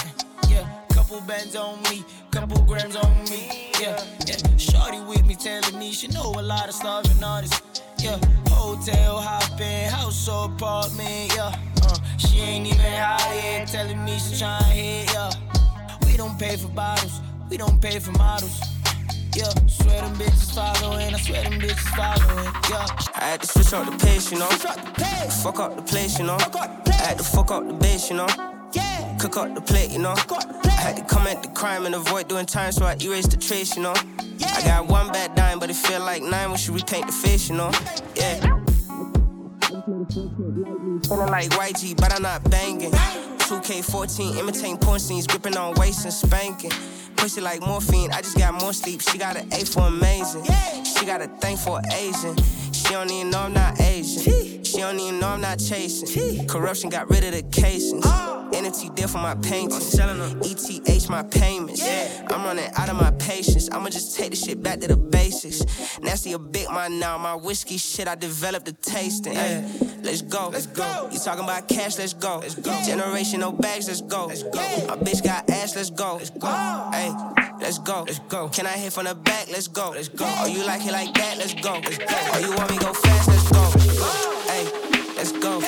Yeah, 0.49 0.67
couple 0.89 1.21
bands 1.21 1.55
on 1.55 1.79
me, 1.83 2.03
couple 2.31 2.59
grams 2.63 2.95
on 2.95 3.23
me. 3.25 3.69
Yeah, 3.79 4.03
yeah. 4.25 4.57
Shorty 4.57 4.99
with 5.01 5.23
me 5.27 5.35
telling 5.35 5.77
me 5.77 5.91
she 5.91 6.07
know 6.07 6.33
a 6.35 6.41
lot 6.41 6.67
of 6.67 6.73
starving 6.73 7.23
artists. 7.23 7.83
Yeah, 7.99 8.17
hotel 8.49 9.21
hopping, 9.21 9.89
house 9.89 10.27
or 10.27 10.45
apartment. 10.45 11.35
Yeah, 11.35 11.55
uh, 11.83 11.97
she 12.17 12.39
ain't 12.39 12.65
even 12.65 12.79
hired, 12.79 13.67
telling 13.67 14.03
me 14.03 14.17
she 14.17 14.39
trying 14.39 14.63
hit. 14.73 15.13
Yeah, 15.13 15.29
we 16.07 16.17
don't 16.17 16.39
pay 16.39 16.57
for 16.57 16.69
bottles, 16.69 17.21
we 17.51 17.57
don't 17.57 17.79
pay 17.79 17.99
for 17.99 18.11
models. 18.13 18.72
Yeah, 19.35 19.49
swear 19.67 20.01
them 20.01 20.13
bitches 20.15 20.53
following, 20.53 21.13
I 21.13 21.19
swear 21.19 21.43
them 21.43 21.53
bitches 21.53 21.79
following. 21.95 22.53
Yeah. 22.69 22.85
I 23.15 23.29
had 23.31 23.41
to 23.41 23.47
switch 23.47 23.73
up 23.73 23.85
the 23.85 24.05
pace, 24.05 24.31
you 24.31 24.37
know. 24.37 24.49
Switch 24.49 24.65
up 24.65 24.85
the 24.85 24.91
pace. 24.91 25.43
Fuck 25.43 25.59
up 25.59 25.75
the 25.75 25.81
place, 25.81 26.19
you 26.19 26.25
know. 26.25 26.37
fuck 26.37 26.55
up 26.55 26.85
the 26.85 26.91
I 26.91 26.95
had 27.07 27.17
to 27.17 27.23
fuck 27.23 27.51
up 27.51 27.67
the 27.67 27.73
base, 27.73 28.09
you 28.11 28.17
know. 28.17 28.27
Yeah. 28.73 29.17
Cook 29.17 29.37
up 29.37 29.55
the 29.55 29.61
plate, 29.61 29.91
you 29.91 29.99
know. 29.99 30.13
Cook 30.13 30.33
up 30.33 30.47
the 30.47 30.53
plate. 30.59 30.77
I 30.77 30.81
had 30.81 30.97
to 30.97 31.03
come 31.03 31.25
at 31.25 31.41
the 31.41 31.49
crime 31.49 31.85
and 31.85 31.95
avoid 31.95 32.27
doing 32.27 32.45
time, 32.45 32.71
so 32.71 32.85
I 32.85 32.95
erased 33.01 33.31
the 33.31 33.37
trace, 33.37 33.75
you 33.75 33.81
know. 33.81 33.95
Yeah. 34.37 34.53
I 34.55 34.61
got 34.63 34.87
one 34.87 35.11
bad 35.11 35.33
dime, 35.35 35.57
but 35.57 35.69
it 35.71 35.75
feel 35.75 36.01
like 36.01 36.21
nine 36.21 36.49
when 36.49 36.57
she 36.57 36.71
repaint 36.71 37.07
the 37.07 37.13
face, 37.13 37.49
you 37.49 37.55
know. 37.55 37.71
Yeah. 38.15 38.39
Feeling 41.07 41.31
like 41.31 41.49
YG, 41.49 41.97
but 41.97 42.13
I'm 42.13 42.21
not 42.21 42.49
banging. 42.51 42.91
2K14, 42.91 44.37
imitating 44.37 44.77
porn 44.77 44.99
scenes, 44.99 45.25
gripping 45.25 45.57
on 45.57 45.73
waist 45.75 46.05
and 46.05 46.13
spanking. 46.13 46.71
Pussy 47.23 47.39
like 47.39 47.61
morphine, 47.61 48.11
I 48.11 48.21
just 48.21 48.37
got 48.37 48.53
more 48.59 48.73
sleep. 48.73 48.99
She 48.99 49.17
got 49.17 49.37
an 49.37 49.47
A 49.53 49.63
for 49.63 49.87
amazing. 49.87 50.43
She 50.83 51.05
got 51.05 51.21
a 51.21 51.27
thing 51.27 51.55
for 51.55 51.79
Asian. 51.93 52.35
She 52.83 52.89
don't 52.89 53.09
even 53.11 53.29
know 53.29 53.39
I'm 53.39 53.53
not 53.53 53.79
Asian. 53.79 54.63
She 54.63 54.77
don't 54.77 54.99
even 54.99 55.19
know 55.19 55.29
I'm 55.29 55.41
not 55.41 55.59
chasing. 55.59 56.47
Corruption 56.47 56.89
got 56.89 57.09
rid 57.09 57.23
of 57.23 57.31
the 57.31 57.43
casings. 57.43 58.05
Entity 58.53 58.89
deal 58.89 59.07
for 59.07 59.17
my 59.17 59.35
paintings. 59.35 59.95
ETH 59.95 61.09
my 61.09 61.23
payments. 61.23 61.81
I'm 62.29 62.43
running 62.43 62.69
out 62.75 62.89
of 62.89 62.95
my 62.95 63.11
patience. 63.11 63.69
I'ma 63.71 63.89
just 63.89 64.17
take 64.17 64.31
the 64.31 64.35
shit 64.35 64.61
back 64.61 64.79
to 64.81 64.87
the 64.87 64.97
basics. 64.97 65.63
Nasty 66.01 66.33
a 66.33 66.39
big 66.39 66.69
man 66.69 66.99
now. 66.99 67.17
My 67.17 67.35
whiskey 67.35 67.77
shit, 67.77 68.07
I 68.07 68.15
developed 68.15 68.65
the 68.65 68.73
tasting. 68.73 69.37
Ay, 69.37 69.63
let's 70.01 70.21
go. 70.21 70.49
Let's 70.49 70.67
go. 70.67 71.09
You 71.11 71.19
talking 71.19 71.43
about 71.43 71.67
cash? 71.67 71.97
Let's 71.97 72.13
go. 72.13 72.39
Let's 72.39 72.55
go. 72.55 72.71
Generation 72.83 73.39
no 73.39 73.51
bags. 73.51 73.87
Let's 73.87 74.01
go. 74.01 74.27
Let's 74.27 74.43
go. 74.43 74.51
My 74.87 74.97
bitch 74.97 75.23
got 75.23 75.49
ass. 75.49 75.75
Let's 75.75 75.89
go. 75.89 76.15
Let's 76.15 76.29
go. 76.29 76.47
Hey, 76.91 77.11
let's 77.59 77.79
go. 77.79 78.03
Let's 78.03 78.19
go. 78.19 78.49
Can 78.49 78.67
I 78.67 78.77
hit 78.77 78.93
from 78.93 79.05
the 79.05 79.15
back? 79.15 79.47
Let's 79.51 79.67
go. 79.67 79.91
Let's 79.91 80.09
go. 80.09 80.25
Oh, 80.39 80.47
you 80.47 80.63
like 80.65 80.85
it 80.85 80.91
like 80.91 81.13
that? 81.15 81.37
Let's 81.37 81.53
go. 81.55 81.73
Let's 81.73 81.97
go. 81.97 82.05
Oh, 82.09 82.39
you 82.39 82.55
want 82.55 82.72
me 82.73 82.79
go 82.79 82.93
fast? 82.93 83.27
Let's 83.27 83.51
go. 83.51 83.63
Hey, 84.49 84.65
let's 85.15 85.31
go. 85.31 85.59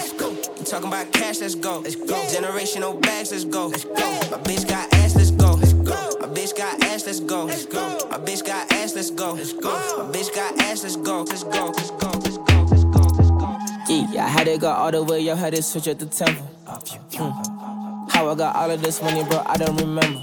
You 0.57 0.65
talking 0.65 0.87
about 0.87 1.11
cash? 1.11 1.39
Let's 1.39 1.55
go. 1.55 1.79
Let's 1.79 1.95
go. 1.95 2.27
Generation 2.29 2.81
no 2.81 2.93
bags. 2.93 3.31
Let's 3.31 3.45
go. 3.45 3.67
Let's 3.67 3.83
go. 3.83 3.93
My 3.93 4.37
bitch 4.43 4.67
got 4.67 4.91
ass. 4.93 5.15
Let's 5.15 5.31
go. 5.31 5.53
Let's 5.53 5.73
go. 5.73 6.17
My 6.19 6.27
bitch 6.27 6.57
got 6.57 6.83
ass. 6.83 7.05
Let's 7.05 7.19
go. 7.19 7.45
Let's 7.45 7.65
go. 7.65 8.07
My 8.09 8.17
bitch 8.17 8.45
got 8.45 8.71
ass. 8.71 8.95
Let's 8.95 9.11
go. 9.11 9.33
Let's 9.33 9.53
go. 9.53 9.71
My 9.97 10.11
bitch 10.11 10.33
got 10.33 10.59
ass. 10.61 10.83
Let's 10.83 10.95
go. 10.95 11.21
Let's 11.21 11.43
go. 11.43 11.67
Let's 11.67 11.91
go. 11.91 12.09
Let's 12.11 12.37
go. 12.37 12.63
Let's 12.71 12.83
go. 12.83 13.01
Let's 13.01 13.29
go. 13.29 14.11
Yeah, 14.11 14.25
I 14.25 14.29
had 14.29 14.47
to 14.47 14.57
go 14.57 14.69
all 14.69 14.91
the 14.91 15.03
way, 15.03 15.19
yo, 15.19 15.35
had 15.35 15.53
to 15.53 15.61
switch 15.61 15.87
at 15.87 15.99
the 15.99 16.07
tempo. 16.07 16.41
Hmm. 16.41 18.09
How 18.09 18.29
I 18.29 18.35
got 18.35 18.55
all 18.55 18.71
of 18.71 18.81
this 18.81 19.01
money, 19.01 19.23
bro, 19.23 19.43
I 19.45 19.57
don't 19.57 19.79
remember. 19.79 20.21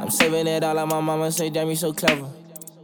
I'm 0.00 0.10
saving 0.10 0.46
it 0.46 0.64
all, 0.64 0.74
like 0.74 0.88
my 0.88 1.00
mama 1.00 1.30
say, 1.30 1.50
damn, 1.50 1.68
you 1.68 1.76
so 1.76 1.92
clever. 1.92 2.26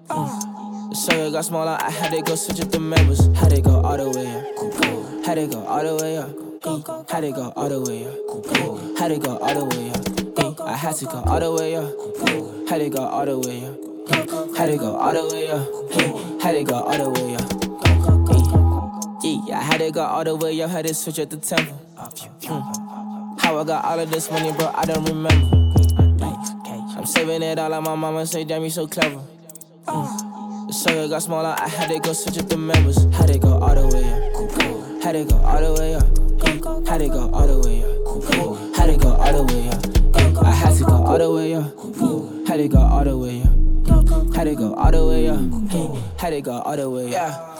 Mm. 0.08 0.51
The 0.92 0.98
circle 0.98 1.30
got 1.30 1.44
smaller, 1.46 1.78
I 1.80 1.90
had 1.90 2.12
to 2.12 2.20
go 2.20 2.34
switch 2.34 2.60
up 2.60 2.70
the 2.70 2.78
members. 2.78 3.24
Had 3.34 3.48
to 3.48 3.62
go 3.62 3.80
all 3.80 3.96
the 3.96 4.10
way 4.10 4.26
up. 4.28 4.44
Had 5.24 5.36
to 5.36 5.46
go 5.46 5.64
all 5.64 5.82
the 5.82 5.94
way 5.96 6.18
up. 6.18 6.28
Had 7.10 7.22
to 7.22 7.32
go 7.32 7.50
all 7.56 7.70
the 7.70 7.80
way 7.80 8.04
up. 8.04 8.12
Had 8.98 9.08
to 9.08 9.18
go 9.18 9.38
all 9.38 9.54
the 9.54 9.64
way 9.64 9.88
up. 9.88 9.96
I 10.60 10.76
had 10.76 10.94
to 10.96 11.06
go 11.06 11.22
all 11.24 11.40
the 11.40 11.50
way 11.50 11.76
up. 11.76 11.90
Had 12.68 12.80
to 12.80 12.90
go 12.90 13.06
all 13.06 13.24
the 13.24 13.38
way 13.38 13.64
up. 13.64 13.74
Had 14.54 14.66
to 14.66 14.76
go 14.76 14.94
all 14.94 15.14
the 15.14 15.24
way 15.32 15.48
up. 15.48 15.66
Had 16.42 16.52
to 16.52 16.62
go 16.62 16.74
all 16.74 16.98
the 16.98 17.08
way 17.08 17.36
up. 17.36 17.50
Yeah, 19.48 19.60
I 19.60 19.62
had 19.62 19.78
to 19.78 19.90
go 19.92 20.02
all 20.02 20.24
the 20.24 20.36
way 20.36 20.60
up. 20.60 20.70
Had 20.70 20.86
to 20.88 20.92
switch 20.92 21.18
up 21.20 21.30
the 21.30 21.38
tempo. 21.38 21.72
Hmm. 21.72 22.60
How 23.38 23.56
I 23.56 23.64
got 23.64 23.82
all 23.86 23.98
of 23.98 24.10
this 24.10 24.30
money, 24.30 24.52
bro, 24.52 24.70
I 24.74 24.84
don't 24.84 25.08
remember. 25.08 25.56
I'm 26.94 27.06
saving 27.06 27.42
it 27.42 27.58
all, 27.58 27.70
like 27.70 27.82
my 27.82 27.94
mama 27.94 28.26
say, 28.26 28.44
damn, 28.44 28.62
you 28.62 28.68
so 28.68 28.86
clever. 28.86 29.22
Mm. 29.86 30.31
Circle 30.72 31.08
got 31.10 31.22
smaller, 31.22 31.54
I 31.58 31.68
had 31.68 31.90
to 31.90 31.98
go 32.00 32.14
switch 32.14 32.38
up 32.38 32.48
the 32.48 32.56
members. 32.56 32.96
Had 33.14 33.28
to 33.28 33.38
go 33.38 33.58
all 33.58 33.74
the 33.74 33.86
way 33.94 34.04
up. 34.10 35.02
Had 35.02 35.12
to 35.12 35.24
go 35.24 35.36
all 35.36 35.60
the 35.60 35.80
way 35.80 35.94
up. 35.94 36.88
Had 36.88 36.98
to 37.00 37.08
go 37.08 37.30
all 37.30 37.46
the 37.46 37.58
way 37.60 37.84
up. 37.84 38.76
Had 38.76 38.86
to 38.86 38.96
go 38.96 39.10
all 39.12 39.32
the 39.32 39.52
way 39.52 39.68
up. 39.68 40.42
I 40.42 40.50
had 40.50 40.74
to 40.76 40.84
go 40.84 40.94
all 40.94 41.18
the 41.18 41.30
way 41.30 41.54
up. 41.54 42.48
Had 42.48 42.56
to 42.56 42.68
go 42.68 42.80
all 42.80 43.04
the 43.04 43.16
way 43.18 43.42
up. 43.42 44.34
Had 44.34 44.44
to 44.44 44.54
go 44.54 44.74
all 44.74 44.90
the 44.90 45.06
way 45.06 45.28
up. 45.28 45.40
Had 46.18 46.32
it 46.32 46.42
go 46.44 46.52
all 46.52 46.76
the 46.76 46.88
way, 46.88 47.10
yeah. 47.10 47.56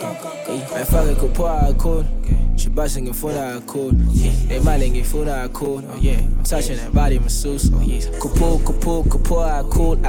Hey, 0.47 0.59
man, 0.59 0.85
fuck 0.87 1.07
it, 1.09 1.19
could 1.19 1.35
pour 1.35 1.49
out 1.49 1.77
cold. 1.79 2.07
She 2.57 2.69
busting 2.69 3.07
it 3.09 3.17
foot 3.17 3.37
out 3.37 3.67
cold. 3.67 3.95
Yeah, 4.11 4.33
they 4.47 4.61
might 4.61 4.79
get 4.79 5.07
food 5.07 5.29
out 5.29 5.53
cold. 5.53 5.85
Oh 5.89 5.97
yeah, 5.97 6.19
I'm 6.19 6.45
touching 6.45 6.77
that 6.77 6.93
body 6.93 7.19
masseuse. 7.19 7.71
Oh 7.73 7.81
yeah, 7.81 8.01
pull, 8.21 8.59
could 8.61 8.81
pull, 8.81 9.05
could 9.05 9.25
pour. 9.25 9.45
I 9.45 9.63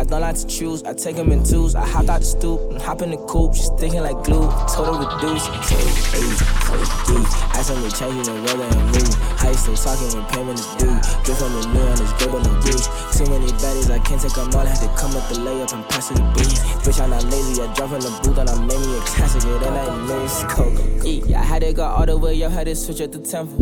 don't 0.04 0.22
like 0.22 0.36
to 0.36 0.48
choose. 0.48 0.84
I 0.84 0.94
take 0.94 1.16
them 1.16 1.32
in 1.32 1.44
twos. 1.44 1.76
I 1.76 1.86
hop 1.88 2.10
out 2.10 2.20
the 2.20 2.26
stoop 2.26 2.60
and 2.72 2.82
hop 2.82 3.02
in 3.02 3.12
the 3.12 3.18
coupe. 3.18 3.56
She's 3.56 3.66
sticking 3.66 4.02
like 4.02 4.24
glue. 4.24 4.50
Total 4.74 4.98
reduce. 5.00 5.48
I 7.54 7.62
saw 7.62 7.76
me 7.80 7.90
changing 7.90 8.24
the 8.24 8.34
weather 8.44 8.64
and 8.64 8.86
mood. 8.92 9.16
You 9.44 9.60
still 9.60 9.76
talking 9.78 10.10
when 10.18 10.26
payment 10.34 10.58
is 10.58 10.66
due? 10.82 10.98
Drip 11.24 11.38
from 11.38 11.54
the 11.54 11.62
new 11.74 11.86
and 11.86 12.00
it's 12.02 12.14
good 12.18 12.34
on 12.34 12.42
the 12.42 12.50
roof. 12.66 12.90
Too 13.14 13.26
many 13.30 13.46
baddies, 13.62 13.92
I 13.92 14.00
can't 14.00 14.20
take 14.20 14.34
them 14.34 14.50
all. 14.50 14.66
I 14.66 14.74
had 14.74 14.82
to 14.82 14.90
come 14.98 15.14
up 15.16 15.30
the 15.30 15.36
layup 15.36 15.74
and 15.74 15.86
pass 15.90 16.10
it 16.10 16.16
the 16.16 16.24
beat. 16.34 16.58
Bitch, 16.82 17.00
I'm 17.00 17.12
not 17.12 17.24
lazy. 17.26 17.62
I 17.62 17.72
drop 17.76 17.92
in 17.94 18.02
the 18.02 18.10
booth 18.24 18.38
and 18.38 18.50
I 18.50 18.58
made 18.66 18.82
me 18.82 18.98
a 18.98 19.02
classic. 19.06 19.44
That 19.44 19.78
ain't 19.78 20.10
news. 20.10 20.44
Coco. 20.50 20.82
Yeah, 21.06 21.42
I 21.42 21.44
had 21.44 21.62
to 21.62 21.72
go 21.72 21.86
all 21.86 22.06
the 22.06 22.18
way. 22.18 22.33
Yo, 22.34 22.50
had 22.50 22.66
to 22.66 22.76
switch 22.76 23.00
at 23.00 23.12
the 23.12 23.20
temple. 23.20 23.62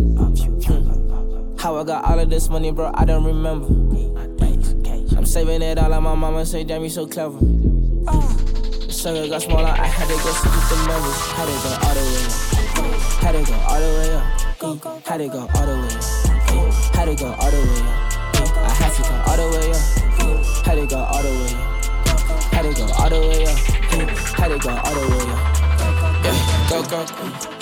How 1.60 1.76
I 1.76 1.84
got 1.84 2.06
all 2.06 2.18
of 2.18 2.30
this 2.30 2.48
money, 2.50 2.72
bro, 2.72 2.90
I 2.94 3.04
don't 3.04 3.26
remember. 3.26 3.68
I'm 5.18 5.26
saving 5.26 5.62
it 5.62 5.78
all, 5.78 5.94
and 5.94 6.04
my 6.04 6.16
mama 6.16 6.46
say, 6.46 6.64
damn, 6.64 6.82
you 6.82 6.90
so 6.90 7.06
clever. 7.06 7.38
The 7.38 8.90
sugar 8.90 9.28
got 9.28 9.42
smaller, 9.42 9.68
I 9.68 9.86
had 9.86 10.08
to 10.08 10.14
go 10.14 10.32
switch 10.32 10.70
the 10.70 10.78
numbers. 10.88 11.20
Had 11.36 11.48
to 11.48 11.56
go 11.62 11.70
all 11.84 11.94
the 11.94 12.02
way 12.08 12.26
up. 12.26 12.32
Had 13.22 13.34
to 13.34 13.44
go 13.44 13.56
all 13.68 13.80
the 13.82 13.90
way 14.00 14.16
up. 14.16 14.24
Had 15.06 15.18
to 15.18 15.28
go 15.28 15.40
all 15.42 15.66
the 15.68 15.76
way 15.82 15.92
up. 15.92 16.04
Had 16.96 17.06
to 17.06 17.16
go 17.16 17.28
all 17.28 17.52
the 17.52 17.60
way 17.60 17.82
up. 17.82 17.92
I 18.56 18.72
had 18.72 18.92
to 18.96 19.02
go 19.04 19.14
all 19.28 19.36
the 19.38 19.46
way 19.52 19.68
up. 19.72 19.84
Had 20.66 20.76
to 20.76 20.86
go 20.88 20.98
all 20.98 21.22
the 21.22 21.30
way 21.30 21.52
up. 21.52 21.68
Had 22.54 22.64
to 22.64 22.72
go 22.74 22.86
all 22.98 23.10
the 23.10 23.20
way 23.20 23.44
up. 23.44 23.58
Had 24.40 24.48
to 24.48 24.58
go 24.58 24.72
all 24.72 24.96
the 24.96 25.02
way 25.12 25.26
up. 25.28 25.40
Yeah, 26.24 26.38
go, 26.70 26.78
go, 26.84 27.61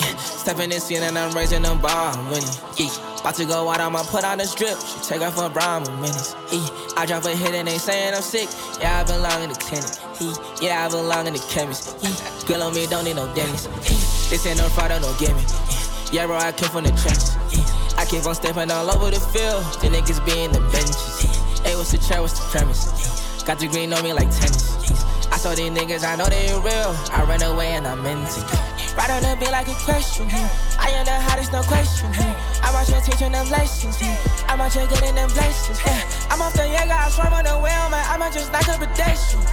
go. 0.53 0.69
Step 0.69 0.91
in 0.91 1.03
and 1.03 1.17
I'm 1.17 1.35
raising 1.35 1.61
them 1.61 1.79
bar 1.81 2.13
I'm 2.13 2.29
winning. 2.29 2.49
Yeah. 2.77 2.89
About 3.19 3.35
to 3.35 3.45
go 3.45 3.69
out, 3.69 3.79
I'ma 3.79 4.03
put 4.03 4.23
on 4.23 4.37
the 4.37 4.45
strip. 4.45 4.77
She 4.79 4.99
take 5.07 5.21
off 5.21 5.35
her 5.35 5.49
brown 5.49 5.83
minutes. 6.01 6.35
Yeah. 6.51 6.67
I 6.97 7.05
drop 7.05 7.25
a 7.25 7.35
hit 7.35 7.53
and 7.53 7.67
they 7.67 7.77
saying 7.77 8.13
I'm 8.13 8.21
sick. 8.21 8.49
Yeah, 8.79 8.99
I 8.99 9.03
belong 9.03 9.43
in 9.43 9.49
the 9.49 9.55
clinic. 9.55 9.91
Yeah, 10.19 10.35
yeah 10.61 10.85
I 10.85 10.89
belong 10.89 11.27
in 11.27 11.33
the 11.33 11.45
chemist. 11.49 11.97
Yeah. 12.01 12.45
Grill 12.45 12.63
on 12.63 12.73
me, 12.73 12.87
don't 12.87 13.03
need 13.05 13.15
no 13.15 13.33
dentist. 13.35 13.67
Yeah. 13.67 14.29
This 14.29 14.45
ain't 14.45 14.57
no 14.57 14.69
fraud, 14.69 14.91
or 14.91 14.99
no 14.99 15.13
gimme. 15.19 15.39
Yeah. 15.39 16.23
yeah, 16.23 16.25
bro, 16.25 16.37
I 16.37 16.51
came 16.51 16.69
from 16.69 16.83
the 16.85 16.91
trenches. 16.97 17.35
Yeah. 17.51 17.99
I 17.99 18.05
keep 18.05 18.25
on 18.25 18.35
stepping 18.35 18.71
all 18.71 18.89
over 18.89 19.11
the 19.11 19.19
field. 19.19 19.63
The 19.81 19.89
niggas 19.89 20.23
be 20.25 20.43
in 20.43 20.51
the 20.51 20.61
benches. 20.71 21.21
Hey, 21.61 21.75
what's 21.75 21.91
the 21.91 21.97
chair, 21.97 22.21
what's 22.21 22.39
the 22.39 22.45
premise? 22.49 23.43
Got 23.43 23.59
the 23.59 23.67
green 23.67 23.91
on 23.93 24.03
me 24.03 24.13
like 24.13 24.29
tennis. 24.31 24.69
I 25.31 25.37
saw 25.37 25.53
these 25.53 25.69
niggas, 25.71 26.03
I 26.03 26.15
know 26.15 26.25
they 26.25 26.47
real. 26.63 26.95
I 27.11 27.25
ran 27.27 27.43
away 27.43 27.73
and 27.73 27.85
I'm 27.85 28.01
meant 28.01 28.27
Right 28.97 29.09
on 29.09 29.21
the 29.21 29.37
beat 29.39 29.51
like 29.51 29.67
a 29.67 29.75
question. 29.85 30.27
I 30.79 30.89
am 30.95 31.05
the 31.05 31.13
hottest, 31.13 31.51
no 31.51 31.61
question. 31.63 32.09
I'm 32.63 32.75
out 32.75 32.87
here 32.87 33.01
teaching 33.01 33.31
them 33.31 33.49
lessons. 33.49 33.97
I'm 34.47 34.59
out 34.61 34.73
here 34.73 34.87
getting 34.87 35.15
them 35.15 35.29
blessings. 35.29 35.79
I'm 36.29 36.41
off 36.41 36.53
the 36.53 36.67
Jaeger, 36.67 36.93
I 36.93 37.09
swam 37.09 37.33
on 37.33 37.45
the 37.45 37.55
whale, 37.59 37.89
man. 37.89 38.05
I'm 38.09 38.21
just 38.31 38.51
like 38.51 38.67
a 38.67 38.77
pedestrian. 38.77 39.45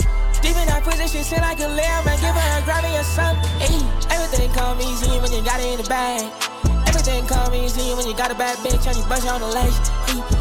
Deep 0.43 0.57
in 0.57 0.67
that 0.69 0.85
position, 0.85 1.25
sit 1.25 1.41
like 1.41 1.61
a 1.61 1.69
lamb, 1.69 2.05
man. 2.05 2.19
Give 2.21 2.35
her 2.35 2.49
a 2.57 2.63
Grammy 2.65 2.93
or 2.99 3.05
something. 3.05 3.83
Everything 4.11 4.51
come 4.53 4.81
easy 4.81 5.11
when 5.21 5.33
you 5.33 5.43
got 5.43 5.61
it 5.61 5.67
in 5.67 5.79
the 5.83 5.89
bag. 5.89 6.27
Everything 6.89 7.27
come 7.27 7.55
easy 7.55 7.95
when 7.95 8.07
you 8.07 8.15
got 8.15 8.31
a 8.31 8.35
bad 8.35 8.57
bitch 8.59 8.87
and 8.87 8.97
you 8.97 9.05
bust 9.07 9.27
on 9.29 9.41
the 9.41 9.51
lace. 9.53 9.79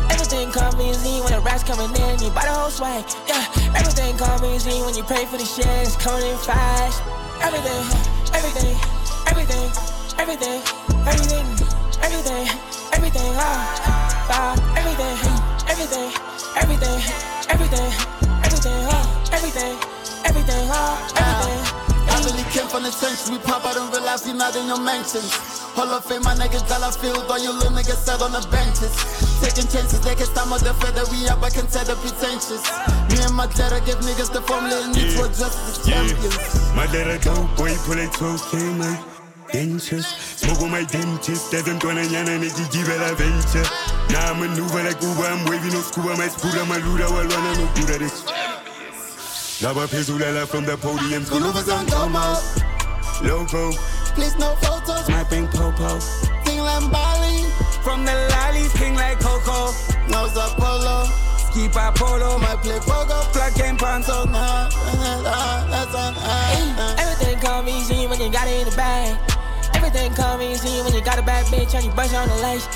Everything 0.10 0.52
come 0.52 0.80
easy 0.82 1.22
when 1.22 1.32
the 1.34 1.40
rats 1.42 1.64
coming 1.64 1.90
in 1.90 2.20
you 2.24 2.30
buy 2.32 2.46
the 2.46 2.54
whole 2.54 2.70
swag. 2.70 3.04
Yeah, 3.28 3.44
everything 3.76 4.18
come 4.18 4.44
easy 4.46 4.82
when 4.82 4.96
you 4.96 5.04
pay 5.04 5.26
for 5.26 5.38
the 5.38 5.46
shit. 5.46 5.68
It's 5.84 5.96
coming 5.96 6.26
in 6.26 6.38
fast. 6.38 7.04
Everything, 7.44 7.84
everything 8.36 8.96
everything, 9.28 9.72
everything, 10.18 10.62
everything, 11.08 11.46
everything, 12.02 12.48
everything, 12.94 13.32
ah, 13.36 14.28
ah, 14.30 14.54
everything, 14.78 15.16
everything, 15.70 16.10
everything, 16.56 17.00
everything, 17.50 17.92
everything, 18.44 18.82
ah, 18.90 19.06
everything, 19.34 19.76
everything, 20.26 20.68
ah, 20.72 20.96
everything. 21.18 21.85
I 22.26 22.34
really 22.34 22.50
came 22.50 22.66
from 22.66 22.82
the 22.82 22.90
trenches, 22.90 23.30
we 23.30 23.38
pop 23.38 23.62
out 23.70 23.78
and 23.78 23.86
realize 23.94 24.26
we 24.26 24.34
not 24.34 24.58
in 24.58 24.66
your 24.66 24.82
mansions. 24.82 25.30
Hall 25.78 25.94
of 25.94 26.02
Fame, 26.10 26.26
my 26.26 26.34
niggas 26.34 26.66
dollar 26.66 26.90
field, 26.90 27.30
all 27.30 27.38
you 27.38 27.54
little 27.54 27.70
niggas 27.70 28.02
sat 28.02 28.18
on 28.18 28.34
the 28.34 28.42
benches. 28.50 28.90
Taking 29.46 29.70
chances, 29.70 30.02
they 30.02 30.18
can 30.18 30.26
stop 30.26 30.50
the 30.58 30.74
fact 30.82 30.98
that 30.98 31.06
we 31.14 31.30
up, 31.30 31.46
I 31.46 31.54
can 31.54 31.70
tell 31.70 31.86
the 31.86 31.94
pretentious. 32.02 32.66
Me 33.14 33.22
and 33.22 33.30
my 33.38 33.46
dad, 33.54 33.78
I 33.78 33.80
give 33.86 34.02
niggas 34.02 34.34
the 34.34 34.42
formula 34.42 34.74
and 34.74 34.98
need 34.98 35.14
to 35.14 35.22
as 35.22 35.78
champions. 35.86 36.42
My 36.74 36.90
dad, 36.90 37.14
I 37.14 37.22
dope 37.22 37.46
boy, 37.62 37.78
pull 37.86 38.02
it 38.02 38.10
12k, 38.18 38.74
man. 38.74 38.98
Dentures, 39.54 40.10
smoke 40.42 40.66
on 40.66 40.74
my 40.74 40.82
dentist, 40.82 41.54
doesn't 41.54 41.78
turn 41.78 42.02
a 42.02 42.10
yana, 42.10 42.42
nigga, 42.42 42.66
give 42.74 42.90
it 42.90 43.06
a 43.06 43.14
venture. 43.14 43.70
Now 44.10 44.34
I'm 44.34 44.42
a 44.42 44.50
maneuver 44.50 44.82
like 44.82 44.98
Uber, 44.98 45.30
I'm 45.30 45.46
waving 45.46 45.78
no 45.78 45.82
scuba, 45.86 46.18
my 46.18 46.26
scooter, 46.34 46.66
my 46.66 46.82
luda, 46.82 47.06
while 47.06 47.30
running 47.30 47.62
no 47.62 47.70
good 47.78 48.02
at 48.02 48.55
this. 49.60 49.64
Lava 49.64 49.88
Pezulala 49.88 50.48
from 50.48 50.66
the 50.66 50.78
podium, 50.78 51.24
School 51.24 51.44
overs 51.44 51.70
on 51.70 51.86
Domo. 51.86 52.36
Loco, 53.24 53.72
Please 54.16 54.38
no 54.38 54.56
photos, 54.56 55.10
My 55.10 55.24
pink 55.24 55.52
popo. 55.52 56.00
Ting 56.44 56.60
Lambali. 56.60 57.46
From 57.84 58.04
the 58.04 58.14
lollies, 58.32 58.74
king 58.74 58.96
like 58.96 59.20
Coco. 59.20 59.72
Nose 60.10 60.36
up 60.38 60.58
polo. 60.58 61.06
Ski 61.38 61.70
pa 61.70 61.92
polo. 61.96 62.38
My 62.40 62.56
play 62.56 62.80
pogo. 62.80 63.22
Plug 63.32 63.54
game 63.56 63.78
panto. 63.78 64.26
Nah, 64.26 64.70
that's 65.70 65.96
on. 65.96 66.16
Everything 67.00 67.40
come 67.40 67.70
easy 67.70 68.08
when 68.08 68.20
you 68.20 68.32
got 68.32 68.48
it 68.48 68.66
in 68.66 68.70
the 68.70 68.76
bag. 68.76 69.18
Everything 69.76 70.14
come 70.14 70.42
easy 70.42 70.82
when 70.82 70.94
you 70.94 71.02
got 71.02 71.20
a 71.20 71.22
bad 71.22 71.46
bitch 71.48 71.76
and 71.76 71.86
you 71.86 71.92
brush 71.92 72.14
on 72.14 72.28
the 72.28 72.36
lace. 72.36 72.68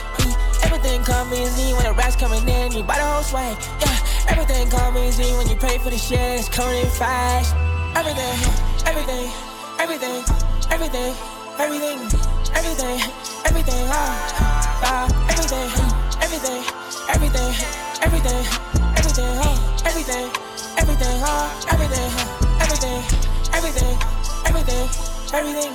Everything 0.64 1.02
come 1.04 1.34
easy 1.34 1.74
when 1.74 1.84
the 1.84 1.94
rats 1.94 2.16
coming 2.16 2.48
in 2.48 2.72
you 2.72 2.84
buy 2.84 2.98
the 2.98 3.04
whole 3.06 3.24
swag. 3.24 3.58
Yeah, 3.80 3.99
everything 4.30 4.70
come 4.70 4.98
easy 4.98 5.32
when 5.38 5.48
you 5.50 5.56
pay 5.56 5.78
for 5.78 5.90
the 5.90 5.98
shit. 5.98 6.20
It's 6.40 6.50
coming 6.50 6.86
fast. 6.92 7.56
Everything, 7.96 8.38
everything, 8.86 9.28
everything, 9.80 10.24
everything, 10.70 11.14
everything, 11.58 12.00
everything, 12.56 12.98
everything, 13.46 13.84
ah, 13.90 14.14
ah, 14.86 15.06
everything, 15.32 15.68
everything, 16.22 16.62
everything, 17.10 17.52
everything, 18.06 18.44
everything, 18.96 19.34
ah, 19.42 19.58
everything, 19.86 20.26
everything, 20.78 21.18
ah, 21.26 21.50
everything, 21.74 22.10
everything, 22.62 23.02
everything, 23.58 23.96
everything, 24.46 24.86
everything, 25.34 25.74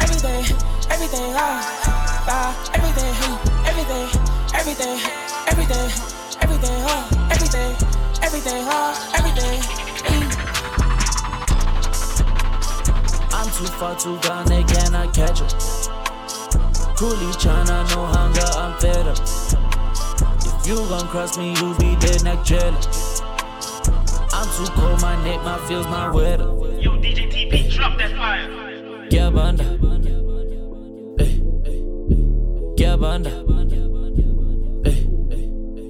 everything, 0.00 0.42
everything, 0.90 1.30
ah, 1.36 1.60
ah, 2.26 2.70
everything, 2.74 3.59
everything, 3.80 4.20
everything, 4.54 5.00
everything, 5.48 5.90
everything, 6.42 6.78
ah, 6.84 7.30
everything, 7.32 7.72
everything, 8.22 8.62
ah, 8.68 8.92
everything. 9.16 9.56
I'm 13.32 13.46
too 13.56 13.72
far 13.78 13.96
too 13.96 14.18
gone, 14.20 14.46
they 14.46 14.62
cannot 14.64 15.14
catch 15.14 15.40
up. 15.40 15.48
Coolie 16.98 17.32
China, 17.40 17.86
no 17.94 18.04
hunger, 18.04 18.48
I'm 18.60 18.78
fed 18.80 19.08
up. 19.08 19.18
If 20.44 20.66
you 20.66 20.76
gon' 20.88 21.08
cross 21.08 21.38
me, 21.38 21.54
you 21.54 21.74
be 21.78 21.96
dead 21.96 22.22
neck 22.22 22.44
jelly. 22.44 22.76
I'm 24.32 24.48
too 24.56 24.70
cold, 24.76 25.00
my 25.00 25.16
neck, 25.24 25.42
my 25.42 25.56
feels 25.66 25.86
my 25.86 26.10
weather. 26.10 26.44
Yo, 26.78 26.92
DJ 27.00 27.30
TP, 27.32 27.70
drop 27.74 27.96
that 27.96 28.12
fire. 28.12 29.06
Yeah, 29.10 29.30
banda. 29.30 30.09
Yeah, 33.00 33.08
banda. 33.08 33.30
Eh, 34.84 34.90
eh, 34.90 34.98
eh. 35.32 35.88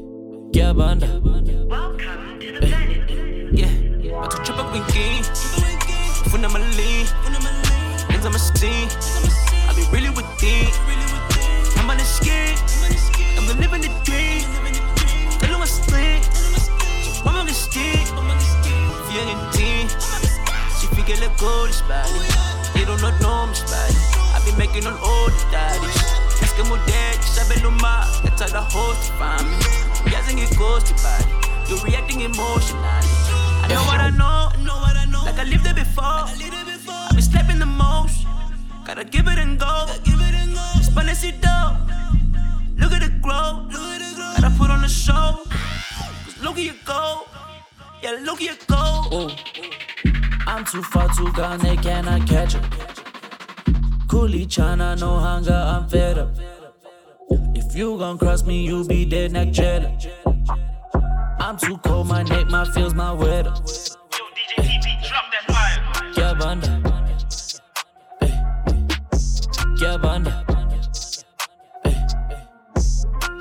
Yeah, 0.53 0.73
banda. 0.73 1.21
Welcome 1.67 2.39
to 2.39 2.53
the 2.53 2.61
planet. 2.61 3.11
Yeah, 3.51 4.15
about 4.15 4.31
to 4.31 4.37
trip 4.45 4.59
up 4.59 4.73
and 4.73 4.87
key. 4.95 5.19
When 6.31 6.45
I'm 6.45 6.55
a 6.55 6.61
lean, 6.79 7.07
things 8.07 8.25
I'm 8.25 8.35
a 8.35 8.39
steam. 8.39 8.87
I 9.67 9.75
be 9.75 9.83
really 9.91 10.11
with 10.11 10.31
thee. 10.39 10.71
I'm 11.83 11.91
on 11.91 11.97
the 11.99 12.07
I'm 13.37 13.47
gonna 13.49 13.61
live 13.61 13.73
in 13.73 13.81
the 13.81 13.91
dream. 14.05 14.47
I'm 15.53 15.63
a 15.63 15.67
sling, 15.67 16.23
so 16.23 17.27
I'm 17.27 17.35
on 17.35 17.47
the 17.47 17.53
stick. 17.53 18.07
Young 19.11 19.35
and 19.35 19.53
teen, 19.53 19.89
she 20.79 20.87
figure 20.95 21.17
look 21.17 21.37
good, 21.39 21.71
it's 21.71 21.83
body. 21.83 22.23
They 22.73 22.85
don't 22.85 23.03
know, 23.03 23.11
no, 23.19 23.31
I'm 23.31 23.53
body. 23.67 23.99
I 24.31 24.41
be 24.45 24.57
making 24.57 24.87
all 24.87 24.97
old 25.03 25.33
daddies. 25.51 26.20
Es 26.61 26.67
que 26.67 26.69
mudé, 26.69 27.23
sabe 27.23 27.59
lo 27.61 27.71
that's 28.23 28.43
how 28.43 28.49
the 28.49 28.61
host 28.61 29.13
find 29.19 29.49
me. 29.49 29.57
Yes, 30.11 30.29
and 30.29 30.39
it 30.39 30.55
goes 30.59 30.85
to 30.85 30.95
body. 30.95 31.25
You're 31.69 31.79
reacting 31.79 32.21
emotionally. 32.21 32.85
I 32.85 33.69
know 33.69 33.83
what 33.85 34.01
I 34.01 34.11
know, 34.11 34.51
know 34.63 34.77
what 34.77 34.95
I 34.95 35.07
know. 35.07 35.25
Like 35.25 35.39
I 35.39 35.45
lived 35.45 35.67
it 35.67 35.75
before. 35.75 36.05
I 36.05 37.13
be 37.17 37.23
stepping 37.23 37.59
the 37.59 37.67
most. 37.67 38.27
Gotta 38.85 39.05
give 39.05 39.27
it 39.29 39.39
and 39.39 39.59
go. 39.59 39.87
give 40.05 40.21
it 40.21 40.35
and 40.35 40.55
go 40.55 40.61
Spun 40.83 41.07
this 41.07 41.23
shit 41.23 41.41
dope. 41.41 41.77
Look 42.77 42.93
at 42.93 43.05
it 43.05 43.23
grow. 43.23 43.67
Gotta 43.71 44.51
put 44.59 44.71
on 44.71 44.83
the 44.83 44.89
show. 44.89 45.41
Cause 46.25 46.43
look 46.43 46.59
at 46.59 46.65
you 46.65 46.75
go. 46.85 47.23
Yeah, 48.03 48.19
look 48.23 48.43
at 48.43 48.49
you 48.51 48.57
go. 48.67 49.31
I'm 50.47 50.67
too 50.67 50.83
far 50.83 51.09
to 51.09 51.33
gone, 51.33 51.61
they 51.61 51.77
cannot 51.77 52.29
catch 52.29 52.57
up. 52.57 53.00
Coolie 54.11 54.51
China, 54.51 54.97
no 54.97 55.21
hunger, 55.21 55.53
I'm 55.53 55.89
fed 55.89 56.19
up. 56.19 56.35
If 57.55 57.77
you 57.77 57.97
gon' 57.97 58.19
cross 58.19 58.43
me, 58.45 58.67
you 58.67 58.85
be 58.85 59.05
dead 59.05 59.31
neck 59.31 59.53
cheddar. 59.53 59.97
I'm 61.39 61.57
too 61.57 61.79
cold, 61.79 62.09
my 62.09 62.25
neck, 62.25 62.49
my 62.49 62.65
feels, 62.73 62.93
my 62.93 63.13
weather. 63.13 63.55
Yeah, 66.17 66.35
banda. 66.41 66.83
Yeah, 69.79 69.97
banda. 70.03 70.45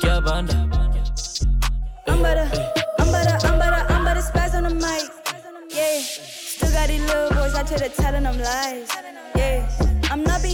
Yeah, 0.03 0.19
banda. 0.19 0.55
I'm 2.07 2.21
better, 2.21 2.47
I'm 2.99 3.11
better, 3.11 3.47
I'm 3.47 3.57
better, 3.57 3.85
I'm 3.91 4.05
better 4.05 4.21
spaz 4.21 4.53
on 4.53 4.63
the 4.65 4.75
mic. 4.75 5.09
Yeah, 5.71 5.99
still 5.99 6.71
got 6.71 6.89
these 6.89 7.01
little 7.07 7.29
boys 7.31 7.55
out 7.55 7.67
here 7.67 7.89
telling 7.89 8.21
them 8.21 8.37
lies. 8.37 8.87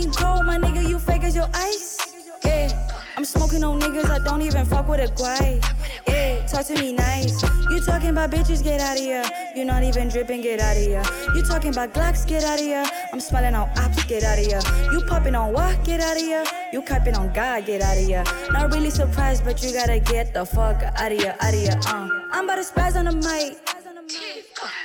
My 0.06 0.60
nigga, 0.60 0.88
you 0.88 1.00
fake 1.00 1.24
as 1.24 1.36
your 1.36 1.50
ice. 1.56 1.98
Yeah, 2.46 2.70
I'm 3.18 3.26
smoking 3.26 3.64
on 3.64 3.82
niggas, 3.82 4.08
I 4.08 4.24
don't 4.24 4.44
even 4.44 4.64
fuck 4.64 4.88
with 4.88 5.00
a 5.00 5.12
guy. 5.18 5.60
Yeah, 6.08 6.46
talk 6.46 6.68
to 6.68 6.76
me 6.76 6.94
nice. 6.94 7.42
You 7.72 7.82
talking 7.84 8.10
about 8.10 8.30
bitches, 8.30 8.64
get 8.64 8.80
out 8.82 8.98
of 8.98 9.04
here. 9.04 9.26
You're 9.56 9.66
not 9.66 9.82
even 9.82 10.10
dripping, 10.10 10.42
get 10.42 10.60
out 10.60 10.78
of 10.78 10.84
here. 10.84 11.04
You 11.34 11.42
talking 11.44 11.72
about 11.72 11.92
Glocks, 11.96 12.28
get 12.28 12.44
out 12.44 12.60
of 12.60 12.66
here. 12.66 12.86
I'm 13.12 13.20
smelling 13.20 13.56
on 13.56 13.68
ops, 13.80 14.04
get 14.04 14.24
out 14.24 14.38
of 14.38 14.46
here. 14.46 14.62
You 14.92 15.02
popping 15.02 15.34
on 15.34 15.54
what, 15.54 15.84
get 15.84 16.02
out 16.02 16.18
of 16.18 16.22
here. 16.22 16.44
You 16.72 16.84
capping 16.84 17.16
on 17.16 17.34
God, 17.34 17.66
get 17.66 17.82
out 17.82 17.98
of 17.98 18.06
here. 18.06 18.24
Not 18.52 18.72
really 18.72 18.92
surprised, 18.92 19.44
but 19.44 19.64
you 19.64 19.74
gotta 19.74 20.00
get 20.00 20.36
the 20.36 20.46
fuck 20.46 20.84
out 20.84 21.12
of 21.12 21.18
here, 21.18 21.36
out 21.42 21.52
of 21.52 21.60
here. 21.60 21.80
Uh. 21.88 22.10
I'm 22.32 22.46
about 22.46 22.58
to 22.58 22.62
spaz 22.62 22.96
on 22.96 23.06
the 23.06 23.16
mic. 23.16 23.58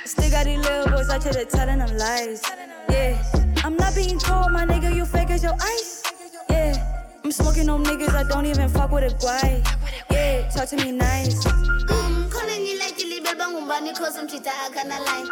Still 0.05 0.31
got 0.31 0.45
these 0.45 0.57
little 0.57 0.87
boys 0.87 1.09
out 1.09 1.23
here 1.23 1.45
telling 1.45 1.77
them 1.77 1.95
lies. 1.95 2.41
Yeah, 2.89 3.21
I'm 3.63 3.75
not 3.77 3.95
being 3.95 4.19
cold, 4.19 4.51
my 4.51 4.65
nigga, 4.65 4.93
you 4.95 5.05
fake 5.05 5.29
as 5.29 5.43
your 5.43 5.55
ice. 5.61 6.03
Yeah. 6.49 6.75
I'm 7.23 7.31
smoking 7.31 7.69
on 7.69 7.83
niggas, 7.83 8.13
I 8.15 8.23
don't 8.23 8.45
even 8.45 8.69
fuck 8.69 8.91
with 8.91 9.03
a 9.03 9.15
guy. 9.23 9.63
Yeah, 10.11 10.49
talk 10.49 10.67
to 10.69 10.77
me 10.77 10.91
nice. 10.91 11.45
Mm, 11.45 12.21
bangumbani 13.41 13.91
cause 13.93 14.21
mtshita 14.23 14.51
akhana 14.65 14.99
line 14.99 15.29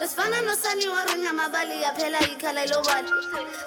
besifana 0.00 0.40
nosani 0.40 0.88
warunya 0.88 1.32
mabali 1.32 1.82
yaphela 1.82 2.20
ikhala 2.20 2.66
lobali 2.66 3.08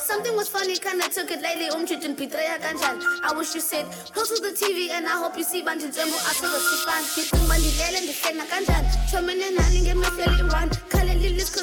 something 0.07 0.35
was 0.35 0.49
funny 0.49 0.77
kinda 0.77 1.07
took 1.09 1.31
it 1.31 1.41
lately 1.41 1.69
umtshita 1.69 2.09
ngibhitreya 2.09 2.59
kanjani 2.59 3.05
i 3.23 3.37
wish 3.37 3.55
you 3.55 3.61
said 3.61 3.85
close 4.13 4.29
to 4.35 4.41
the 4.41 4.51
tv 4.51 4.91
and 4.91 5.07
i 5.07 5.17
hope 5.17 5.37
you 5.37 5.45
see 5.45 5.61
bantu 5.63 5.87
njengo 5.87 6.15
asozosifana 6.29 7.01
ngicinga 7.01 7.43
uba 7.45 7.57
ndilele 7.57 8.01
ndihlena 8.01 8.45
kanjani 8.45 8.87
thomene 9.11 9.51
nani 9.51 9.81
ngemehleli 9.81 10.41
one 10.41 10.69
khaleli 10.89 11.14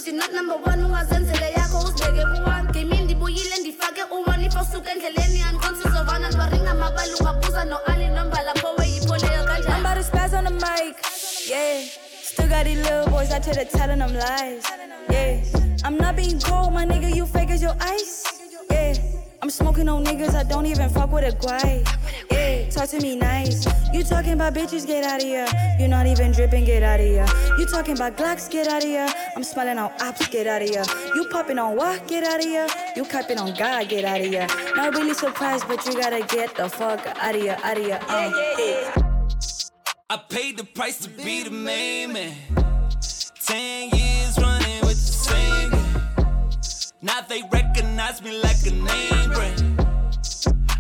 you're 0.07 0.17
not 0.17 0.33
number 0.33 0.57
one. 0.57 0.85
Ungazenzele 0.85 1.53
yakho 1.57 1.79
uzibeke 1.79 2.25
ku-one 2.25 2.73
game 2.73 2.95
ndifake 3.61 4.03
u-one 4.11 4.45
if 4.45 4.55
usuke 4.55 4.91
endleleni 4.91 5.43
andikonsizovana 5.43 6.31
ndwaringa 6.31 6.75
mabali 6.75 7.15
ungabuza 7.15 7.65
no-ali 7.65 8.07
nombala 8.09 8.55
phowe 8.55 8.87
yipholeyo 8.89 9.45
kanjani. 9.45 9.83
Yeah, 11.49 11.85
still 12.23 12.49
got 12.49 12.65
these 12.65 12.83
little 12.83 13.07
boys 13.11 13.31
out 13.33 13.45
here 13.45 13.65
telling 13.65 13.99
them 13.99 14.15
lies. 14.15 14.65
Yeah, 15.11 15.41
I'm 15.85 15.97
not 15.97 16.17
being 16.17 16.39
cold, 16.41 16.73
my 16.73 16.85
nigga, 16.87 17.15
you 17.15 17.27
fake 17.27 17.51
as 17.51 17.63
your 17.63 17.77
ice. 17.81 18.25
Yeah, 18.71 18.95
I'm 19.43 19.51
smoking 19.51 19.89
on 19.89 20.05
niggas, 20.05 20.37
I 20.37 20.45
don't 20.45 20.67
even 20.67 20.89
fuck 20.89 21.11
with 21.11 21.25
a 21.25 21.37
guy. 21.37 21.83
Yeah, 22.31 22.71
talk 22.71 22.89
to 22.91 23.01
me 23.01 23.17
nice. 23.17 23.67
You 23.93 24.05
talking 24.05 24.35
about 24.35 24.55
bitches, 24.55 24.87
get 24.87 25.03
out 25.03 25.21
of 25.21 25.27
here. 25.27 25.49
You're 25.81 25.89
not 25.89 26.07
even 26.07 26.31
dripping, 26.31 26.65
get 26.65 26.85
out 26.85 27.01
of 27.01 27.07
here. 27.07 27.27
You 27.59 27.67
talking 27.67 27.95
about 27.95 28.17
Glocks, 28.17 28.49
get 28.49 28.69
out 28.69 28.85
of 28.85 28.89
here. 28.89 29.09
I'm 29.35 29.43
smelling 29.43 29.79
on 29.79 29.91
ops, 30.01 30.29
get 30.29 30.47
out 30.47 30.63
of 30.63 30.69
here. 30.69 30.85
You 31.17 31.27
popping 31.33 31.59
on 31.59 31.77
what, 31.77 32.07
get 32.07 32.23
out 32.23 32.39
of 32.39 32.45
here. 32.45 32.69
You 32.95 33.05
capping 33.05 33.39
on 33.39 33.53
God, 33.55 33.89
get 33.89 34.05
out 34.05 34.21
of 34.21 34.27
here. 34.27 34.47
Not 34.77 34.95
really 34.95 35.15
surprised, 35.15 35.67
but 35.67 35.85
you 35.87 35.95
gotta 35.95 36.25
get 36.25 36.55
the 36.55 36.69
fuck 36.69 37.05
out 37.05 37.35
of 37.35 37.41
here, 37.43 37.59
out 37.65 37.79
of 37.79 37.85
here. 37.85 37.99
Uh. 38.09 39.03
I 40.09 40.19
paid 40.29 40.57
the 40.57 40.65
price 40.65 40.99
to 41.01 41.09
be 41.09 41.43
the 41.43 41.51
main 41.51 42.13
man. 42.13 42.37
Ten 43.45 43.91
years 43.91 44.12
Now 47.05 47.21
they 47.21 47.43
recognize 47.51 48.23
me 48.23 48.41
like 48.41 48.65
a 48.65 48.71
name 48.71 49.31
brand. 49.31 49.87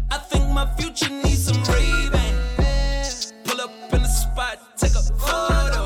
I 0.08 0.18
think 0.18 0.48
my 0.50 0.72
future 0.76 1.10
needs 1.10 1.46
some 1.46 1.60
Ray-Ban. 1.64 3.34
Pull 3.42 3.60
up 3.60 3.72
in 3.92 4.02
the 4.02 4.08
spot, 4.08 4.58
take 4.78 4.92
a 4.94 5.02
photo. 5.18 5.81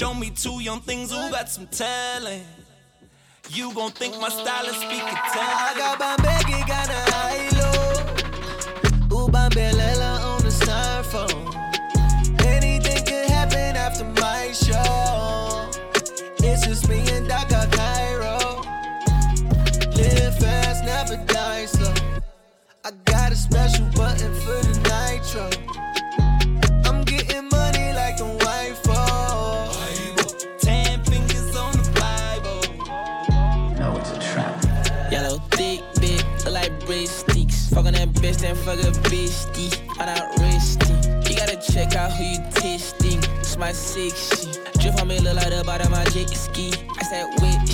Show 0.00 0.14
me 0.14 0.30
two 0.30 0.62
young 0.62 0.80
things 0.80 1.10
who 1.10 1.30
got 1.30 1.50
some 1.50 1.66
talent. 1.66 2.42
You 3.50 3.70
gon' 3.74 3.90
think 3.90 4.18
my 4.18 4.30
style 4.30 4.64
is 4.64 4.76
speaking 4.76 5.02
I 5.02 5.74
talent. 5.76 5.76
got 5.76 6.18
Bambegi, 6.18 6.66
got 6.66 6.88
a 6.88 7.02
high 7.12 7.48
low. 7.60 9.24
Ooh, 9.24 9.28
Bambelela 9.28 10.24
on 10.24 10.40
the 10.40 10.48
styrofoam. 10.48 11.54
Anything 12.46 13.04
could 13.04 13.28
happen 13.28 13.76
after 13.76 14.04
my 14.22 14.52
show. 14.52 15.68
It's 16.48 16.66
just 16.66 16.88
me 16.88 17.00
and 17.10 17.28
Daka 17.28 17.68
Cairo. 17.70 18.62
Live 19.96 20.38
fast, 20.38 20.82
never 20.82 21.22
die 21.26 21.66
slow. 21.66 21.92
I 22.86 22.90
got 23.04 23.32
a 23.32 23.36
special 23.36 23.84
button 23.94 24.32
for 24.36 24.62
the 24.66 24.79
bitch, 38.20 38.38
then 38.38 38.54
fuck 38.54 38.78
a 38.78 39.08
beastie. 39.08 39.70
I'm 39.98 40.06
not 40.06 40.38
risky. 40.38 40.94
You 41.28 41.36
gotta 41.36 41.56
check 41.72 41.94
out 41.96 42.12
who 42.12 42.24
you 42.24 42.38
testing. 42.52 43.18
It's 43.40 43.56
my 43.56 43.72
six 43.72 44.28
shit. 44.28 44.58
Drip 44.78 45.00
on 45.00 45.08
me, 45.08 45.18
look 45.20 45.36
like 45.36 45.50
the 45.50 45.62
bottom 45.64 45.92
of 45.92 45.98
my 45.98 46.04
jet 46.06 46.30
ski. 46.30 46.72
I 46.98 47.02
said, 47.04 47.26
wet 47.40 47.69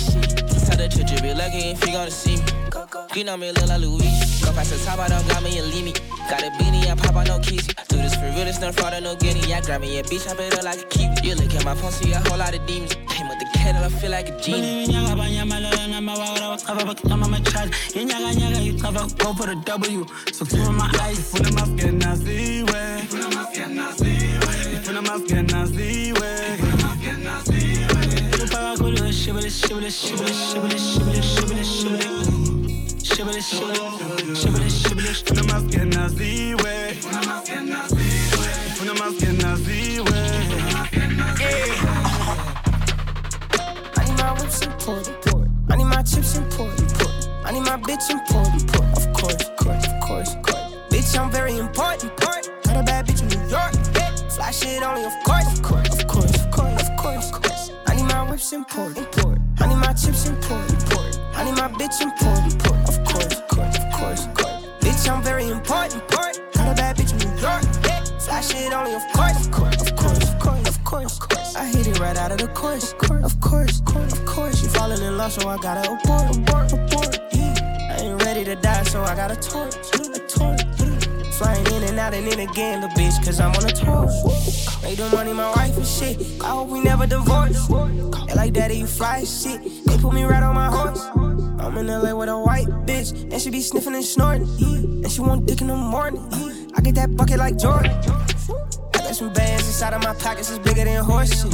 The 0.77 0.87
church 0.87 1.11
you 1.11 1.19
be 1.21 1.33
lucky 1.33 1.73
if 1.73 1.83
you 1.85 1.91
gonna 1.91 2.11
see 2.11 2.37
me. 2.37 2.43
Green 3.11 3.29
on 3.29 3.39
me, 3.39 3.51
look 3.51 3.67
like 3.67 3.81
Louis. 3.81 4.05
Go 4.45 4.53
past 4.53 4.69
the 4.69 4.77
top, 4.85 4.99
I 4.99 5.07
don't 5.07 5.27
got 5.27 5.41
me 5.41 5.57
and 5.57 5.73
leave. 5.73 5.95
Got 6.29 6.43
a 6.43 6.51
beanie, 6.61 6.85
I 6.85 6.93
pop 6.93 7.15
out 7.15 7.27
no 7.27 7.39
keys. 7.39 7.65
Do 7.89 7.97
this 7.97 8.13
for 8.13 8.29
real, 8.29 8.45
it's 8.47 8.61
no 8.61 8.71
fraud 8.71 8.93
or 8.93 9.01
no 9.01 9.15
guinea. 9.15 9.51
I 9.53 9.61
grab 9.61 9.81
me 9.81 9.97
a 9.97 10.03
bitch, 10.03 10.29
I 10.29 10.35
bet 10.35 10.63
like 10.63 10.79
a 10.79 10.85
keep. 10.85 11.09
You 11.23 11.33
look 11.33 11.51
at 11.55 11.65
my 11.65 11.73
phone, 11.73 11.91
see 11.91 12.13
a 12.13 12.19
whole 12.19 12.37
lot 12.37 12.53
of 12.53 12.63
demons. 12.67 12.93
Came 13.09 13.27
with 13.27 13.39
the 13.39 13.47
kettle, 13.55 13.83
I 13.83 13.89
feel 13.89 14.11
like 14.11 14.29
a 14.29 14.39
genie. 14.39 14.85
Inyaga-nyaga, 17.97 18.61
you 18.63 18.77
cover, 18.79 19.07
go 19.17 19.33
for 19.33 19.47
the 19.47 19.55
W. 19.65 20.05
So 20.31 20.45
through 20.45 20.73
my 20.73 20.87
eyes, 21.01 21.17
ifuna 21.17 21.51
mafike 21.51 21.91
naziwe. 21.91 23.01
Ifuna 23.01 25.01
mafike 25.01 25.41
naziwe. 25.41 26.06
I 43.97 44.03
need 44.05 44.17
my 44.17 44.31
whips 44.39 44.61
important. 44.65 45.27
I 45.69 45.75
need 45.75 45.83
my 45.83 46.03
chips 46.03 46.37
important. 46.37 47.07
I 47.43 47.51
need 47.51 47.59
my 47.61 47.75
bitch 47.77 48.09
important. 48.09 48.63
Of 48.63 49.11
course, 49.11 49.43
of 49.45 49.55
course, 49.57 49.87
of 49.87 49.99
course, 49.99 50.35
of 50.35 50.41
course. 50.41 50.69
Bitch, 50.89 51.19
I'm 51.19 51.29
very 51.29 51.57
important. 51.57 52.15
Got 52.15 52.47
a 52.77 52.83
bad 52.83 53.05
bitch 53.07 53.21
in 53.23 53.27
New 53.27 53.49
York. 53.49 53.73
Fly 54.31 54.51
shit 54.51 54.81
only, 54.83 55.03
of 55.03 55.11
course, 55.25 55.51
of 55.51 55.61
course, 55.61 56.01
of 56.01 56.07
course, 56.07 56.45
of 56.45 56.49
course, 56.49 56.89
of 56.89 56.97
course, 56.97 57.31
of 57.31 57.41
course. 57.41 57.66
My 58.27 58.33
whips 58.33 58.51
important. 58.51 59.07
I 59.61 59.67
need 59.67 59.75
my 59.75 59.93
chips 59.93 60.27
important. 60.27 60.93
I 61.33 61.45
need 61.45 61.55
my 61.55 61.69
bitch 61.79 62.01
important. 62.01 62.55
Of 62.89 63.01
course, 63.05 63.39
of 63.39 63.47
course, 63.47 63.77
of 63.77 63.89
course, 63.93 64.25
of 64.25 64.33
course. 64.33 64.65
Bitch, 64.81 65.09
I'm 65.09 65.23
very 65.23 65.47
important. 65.47 66.05
Got 66.09 66.73
a 66.73 66.75
bad 66.75 66.97
bitch 66.97 67.13
in 67.13 67.19
New 67.19 67.39
York. 67.39 67.63
Fly 68.19 68.41
shit 68.41 68.73
only, 68.73 68.95
of 68.95 69.03
course, 69.13 69.45
of 69.45 69.51
course, 69.53 69.81
of 69.81 69.95
course, 69.95 70.29
of 70.29 70.39
course, 70.39 70.67
of 70.67 70.83
course, 70.83 71.13
of 71.13 71.29
course. 71.29 71.55
I 71.55 71.67
hit 71.67 71.87
it 71.87 71.99
right 72.01 72.17
out 72.17 72.33
of 72.33 72.39
the 72.39 72.49
course. 72.49 72.91
Of 72.91 72.97
course, 72.97 73.23
of 73.23 73.39
course, 73.39 74.11
of 74.11 74.25
course. 74.25 74.61
You 74.61 74.67
falling 74.71 75.01
in 75.01 75.15
love, 75.15 75.31
so 75.31 75.47
I 75.47 75.55
gotta 75.59 75.89
abort, 75.89 76.35
abort, 76.35 76.73
abort. 76.73 77.19
Yeah. 77.31 77.95
I 77.97 78.01
ain't 78.01 78.21
ready 78.25 78.43
to 78.43 78.57
die, 78.57 78.83
so 78.83 79.03
I 79.03 79.15
got 79.15 79.31
a 79.31 79.37
torch, 79.37 79.73
a 79.95 80.19
torch. 80.27 80.66
Flying 81.37 81.67
in 81.67 81.83
and 81.83 81.99
out 81.99 82.15
and 82.15 82.27
in 82.27 82.39
again, 82.39 82.81
little 82.81 82.97
bitch, 82.97 83.23
cause 83.23 83.39
I'm 83.39 83.51
on 83.51 83.63
a 83.63 83.71
tour. 83.71 84.07
Made 84.81 84.97
the 84.97 85.07
money 85.15 85.33
my 85.33 85.51
wife 85.51 85.77
and 85.77 85.85
shit. 85.85 86.41
I 86.41 86.49
hope 86.49 86.69
we 86.69 86.81
never 86.81 87.05
divorce. 87.05 87.67
They 87.67 88.33
like, 88.33 88.53
daddy, 88.53 88.77
you 88.77 88.87
fly 88.87 89.23
shit. 89.23 89.61
They 89.85 89.97
put 89.99 90.13
me 90.13 90.23
right 90.23 90.41
on 90.41 90.55
my 90.55 90.67
horse. 90.67 91.03
I'm 91.59 91.77
in 91.77 91.87
LA 91.87 92.15
with 92.15 92.29
a 92.29 92.39
white 92.39 92.67
bitch, 92.87 93.31
and 93.31 93.39
she 93.39 93.51
be 93.51 93.61
sniffing 93.61 93.93
and 93.93 94.03
snorting. 94.03 94.47
And 95.03 95.11
she 95.11 95.21
want 95.21 95.45
dick 95.45 95.61
in 95.61 95.67
the 95.67 95.75
morning. 95.75 96.27
I 96.75 96.81
get 96.81 96.95
that 96.95 97.15
bucket 97.15 97.37
like 97.37 97.59
Jordan. 97.59 97.91
I 97.91 98.97
got 98.97 99.15
some 99.15 99.31
bands 99.31 99.67
inside 99.67 99.93
of 99.93 100.01
my 100.03 100.15
pockets, 100.15 100.49
it's 100.49 100.57
bigger 100.59 100.85
than 100.85 101.03
horse 101.03 101.43
shit. 101.43 101.53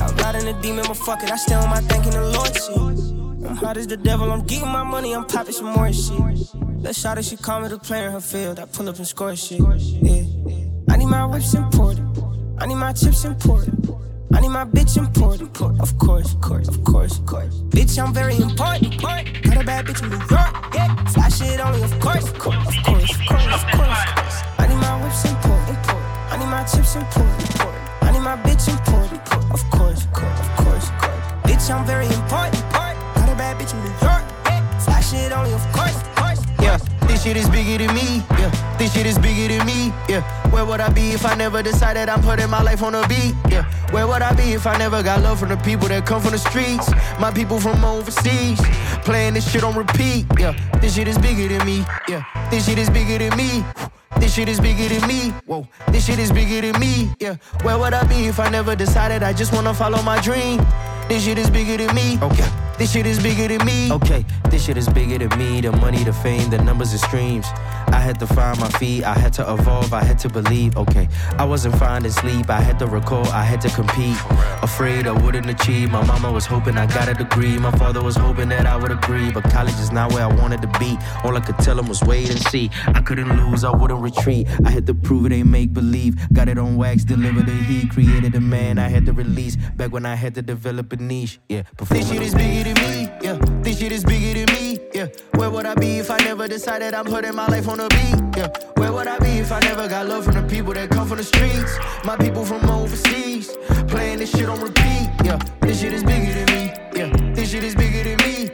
I'm 0.00 0.16
riding 0.18 0.44
the 0.44 0.56
demon, 0.62 0.84
but 0.86 0.96
fuck 0.96 1.24
it, 1.24 1.32
I 1.32 1.36
stay 1.36 1.54
on 1.54 1.68
my 1.68 1.80
thanking 1.80 2.12
the 2.12 2.22
Lord 2.30 2.54
shit. 2.54 3.48
I'm 3.48 3.56
hot 3.56 3.76
as 3.78 3.88
the 3.88 3.96
devil, 3.96 4.30
I'm 4.30 4.44
getting 4.44 4.68
my 4.68 4.84
money, 4.84 5.12
I'm 5.12 5.24
popping 5.24 5.54
some 5.54 5.72
more 5.72 5.92
shit. 5.92 6.67
That 6.82 6.94
shot 6.94 7.22
she 7.24 7.36
call 7.36 7.60
me 7.60 7.68
to 7.68 7.78
play 7.78 8.04
in 8.04 8.12
her 8.12 8.20
field, 8.20 8.58
I 8.58 8.64
pull 8.66 8.88
up 8.88 8.96
and 8.96 9.06
score 9.06 9.34
shit. 9.36 9.60
Yeah. 9.60 10.24
I 10.90 10.96
need 10.96 11.06
my 11.06 11.26
whips 11.26 11.54
imported, 11.54 12.04
I 12.58 12.66
need 12.66 12.76
my 12.76 12.92
chips 12.92 13.24
imported. 13.24 13.74
I 14.34 14.40
need 14.40 14.50
my 14.50 14.64
bitch 14.64 14.96
imported, 14.98 15.42
of 15.80 15.98
course, 15.98 16.32
of 16.32 16.40
course, 16.40 16.68
of 16.68 16.84
course, 16.84 17.18
of 17.18 17.26
course. 17.26 17.54
Bitch, 17.70 17.98
I'm 18.00 18.12
very 18.12 18.36
important. 18.36 19.00
Got 19.00 19.26
a 19.26 19.64
bad 19.64 19.86
bitch 19.86 20.02
in 20.02 20.10
New 20.10 20.18
York, 20.18 20.52
yeah. 20.74 20.94
Flash 21.06 21.40
it 21.40 21.58
only, 21.58 21.82
of 21.82 21.98
course, 21.98 22.28
of 22.28 22.38
course, 22.38 22.68
of 22.68 22.84
course, 22.84 23.10
of 23.10 23.26
course, 23.26 23.54
of 23.54 23.64
course. 23.72 24.42
I 24.58 24.66
need 24.68 24.76
my 24.76 25.02
whips 25.02 25.24
imported, 25.24 25.78
I 26.30 26.36
need 26.38 26.46
my 26.46 26.62
chips 26.64 26.94
imported. 26.94 27.48
I 28.02 28.12
need 28.12 28.20
my 28.20 28.36
bitch 28.36 28.68
imported, 28.68 29.18
of 29.50 29.62
course, 29.70 30.04
of 30.04 30.12
course, 30.12 30.40
of 30.40 30.50
course, 30.56 30.86
of 30.88 30.98
course. 30.98 31.24
Bitch, 31.48 31.70
I'm 31.74 31.84
very 31.86 32.06
important. 32.06 32.62
Got 32.70 33.28
a 33.32 33.34
bad 33.34 33.56
bitch 33.58 33.72
in 33.72 33.80
New 33.80 33.90
York, 34.06 34.22
yeah. 34.44 34.78
Flash 34.78 35.14
it 35.14 35.32
only, 35.32 35.52
of 35.52 35.64
course, 35.72 35.96
this 37.18 37.26
shit 37.26 37.36
is 37.36 37.48
bigger 37.50 37.84
than 37.84 37.94
me. 37.96 38.22
Yeah, 38.38 38.76
this 38.78 38.94
shit 38.94 39.04
is 39.04 39.18
bigger 39.18 39.48
than 39.52 39.66
me. 39.66 39.92
Yeah, 40.08 40.22
where 40.50 40.64
would 40.64 40.80
I 40.80 40.88
be 40.88 41.10
if 41.10 41.26
I 41.26 41.34
never 41.34 41.64
decided 41.64 42.08
I'm 42.08 42.22
putting 42.22 42.48
my 42.48 42.62
life 42.62 42.80
on 42.80 42.94
a 42.94 43.06
beat? 43.08 43.34
Yeah, 43.50 43.64
where 43.90 44.06
would 44.06 44.22
I 44.22 44.32
be 44.34 44.52
if 44.52 44.68
I 44.68 44.78
never 44.78 45.02
got 45.02 45.20
love 45.22 45.40
from 45.40 45.48
the 45.48 45.56
people 45.56 45.88
that 45.88 46.06
come 46.06 46.22
from 46.22 46.30
the 46.30 46.38
streets? 46.38 46.88
My 47.18 47.32
people 47.32 47.58
from 47.58 47.84
overseas, 47.84 48.60
playing 49.02 49.34
this 49.34 49.50
shit 49.50 49.64
on 49.64 49.74
repeat. 49.76 50.26
Yeah, 50.38 50.54
this 50.80 50.94
shit 50.94 51.08
is 51.08 51.18
bigger 51.18 51.48
than 51.48 51.66
me. 51.66 51.84
Yeah, 52.08 52.22
this 52.50 52.66
shit 52.66 52.78
is 52.78 52.88
bigger 52.88 53.18
than 53.18 53.36
me. 53.36 53.64
This 54.20 54.34
shit 54.34 54.48
is 54.48 54.60
bigger 54.60 54.88
than 54.88 55.08
me. 55.08 55.30
Whoa, 55.46 55.66
this 55.88 56.06
shit 56.06 56.20
is 56.20 56.30
bigger 56.30 56.60
than 56.60 56.80
me. 56.80 57.10
Yeah, 57.18 57.36
where 57.62 57.78
would 57.78 57.94
I 57.94 58.04
be 58.04 58.26
if 58.26 58.38
I 58.38 58.48
never 58.48 58.76
decided 58.76 59.24
I 59.24 59.32
just 59.32 59.52
wanna 59.52 59.74
follow 59.74 60.00
my 60.02 60.20
dream? 60.20 60.64
This 61.08 61.24
shit 61.24 61.38
is 61.38 61.50
bigger 61.50 61.78
than 61.84 61.92
me. 61.96 62.18
Oh, 62.22 62.30
okay. 62.30 62.67
This 62.78 62.92
shit 62.92 63.06
is 63.06 63.20
bigger 63.20 63.48
than 63.48 63.66
me. 63.66 63.90
Okay, 63.90 64.24
this 64.50 64.64
shit 64.64 64.76
is 64.76 64.88
bigger 64.88 65.18
than 65.18 65.36
me. 65.36 65.60
The 65.60 65.72
money, 65.72 66.04
the 66.04 66.12
fame, 66.12 66.48
the 66.48 66.58
numbers, 66.62 66.92
the 66.92 66.98
streams. 66.98 67.46
I 67.88 67.98
had 67.98 68.20
to 68.20 68.26
find 68.26 68.58
my 68.60 68.68
feet. 68.78 69.02
I 69.02 69.14
had 69.14 69.32
to 69.34 69.52
evolve. 69.52 69.92
I 69.92 70.04
had 70.04 70.18
to 70.20 70.28
believe. 70.28 70.76
Okay, 70.76 71.08
I 71.38 71.44
wasn't 71.44 71.74
finding 71.76 72.12
sleep. 72.12 72.48
I 72.48 72.60
had 72.60 72.78
to 72.78 72.86
recall. 72.86 73.26
I 73.30 73.42
had 73.42 73.60
to 73.62 73.68
compete. 73.70 74.16
Afraid 74.62 75.08
I 75.08 75.12
wouldn't 75.12 75.50
achieve. 75.50 75.90
My 75.90 76.04
mama 76.04 76.30
was 76.30 76.46
hoping 76.46 76.78
I 76.78 76.86
got 76.86 77.08
a 77.08 77.14
degree. 77.14 77.58
My 77.58 77.72
father 77.72 78.00
was 78.00 78.14
hoping 78.14 78.48
that 78.50 78.64
I 78.64 78.76
would 78.76 78.92
agree. 78.92 79.32
But 79.32 79.50
college 79.50 79.78
is 79.80 79.90
not 79.90 80.12
where 80.12 80.22
I 80.24 80.32
wanted 80.32 80.62
to 80.62 80.68
be. 80.78 80.96
All 81.24 81.36
I 81.36 81.40
could 81.40 81.58
tell 81.58 81.78
him 81.78 81.88
was 81.88 82.00
wait 82.02 82.30
and 82.30 82.38
see. 82.38 82.70
I 82.86 83.00
couldn't 83.00 83.28
lose. 83.36 83.64
I 83.64 83.74
wouldn't 83.74 84.00
retreat. 84.00 84.46
I 84.64 84.70
had 84.70 84.86
to 84.86 84.94
prove 84.94 85.26
it 85.26 85.32
ain't 85.32 85.48
make 85.48 85.72
believe. 85.72 86.14
Got 86.32 86.48
it 86.48 86.58
on 86.58 86.76
wax, 86.76 87.02
delivered 87.02 87.46
the 87.46 87.54
heat. 87.54 87.90
Created 87.90 88.36
a 88.36 88.40
man 88.40 88.78
I 88.78 88.88
had 88.88 89.04
to 89.06 89.12
release. 89.12 89.56
Back 89.56 89.92
when 89.92 90.06
I 90.06 90.14
had 90.14 90.36
to 90.36 90.42
develop 90.42 90.92
a 90.92 90.96
niche. 90.96 91.40
Yeah, 91.48 91.62
this 91.90 92.08
shit 92.08 92.22
is 92.22 92.34
than 92.72 92.90
me. 92.90 93.10
Yeah, 93.20 93.38
this 93.62 93.78
shit 93.78 93.92
is 93.92 94.04
bigger 94.04 94.38
than 94.38 94.54
me. 94.56 94.78
Yeah, 94.94 95.08
where 95.34 95.50
would 95.50 95.66
I 95.66 95.74
be 95.74 95.98
if 95.98 96.10
I 96.10 96.18
never 96.18 96.48
decided 96.48 96.94
I'm 96.94 97.04
putting 97.04 97.34
my 97.34 97.46
life 97.46 97.68
on 97.68 97.80
a 97.80 97.88
beat? 97.88 98.36
Yeah, 98.36 98.48
where 98.76 98.92
would 98.92 99.06
I 99.06 99.18
be 99.18 99.38
if 99.38 99.52
I 99.52 99.60
never 99.60 99.88
got 99.88 100.06
love 100.06 100.24
from 100.24 100.34
the 100.34 100.42
people 100.42 100.72
that 100.74 100.90
come 100.90 101.06
from 101.08 101.18
the 101.18 101.24
streets? 101.24 101.78
My 102.04 102.16
people 102.16 102.44
from 102.44 102.64
overseas, 102.70 103.56
playing 103.88 104.18
this 104.18 104.30
shit 104.30 104.48
on 104.48 104.60
repeat. 104.60 105.10
Yeah, 105.24 105.38
this 105.60 105.80
shit 105.80 105.92
is 105.92 106.04
bigger 106.04 106.32
than 106.32 106.46
me. 106.54 106.72
Yeah, 106.94 107.34
this 107.34 107.50
shit 107.50 107.64
is 107.64 107.74
bigger 107.74 108.04
than 108.04 108.18
me. 108.26 108.50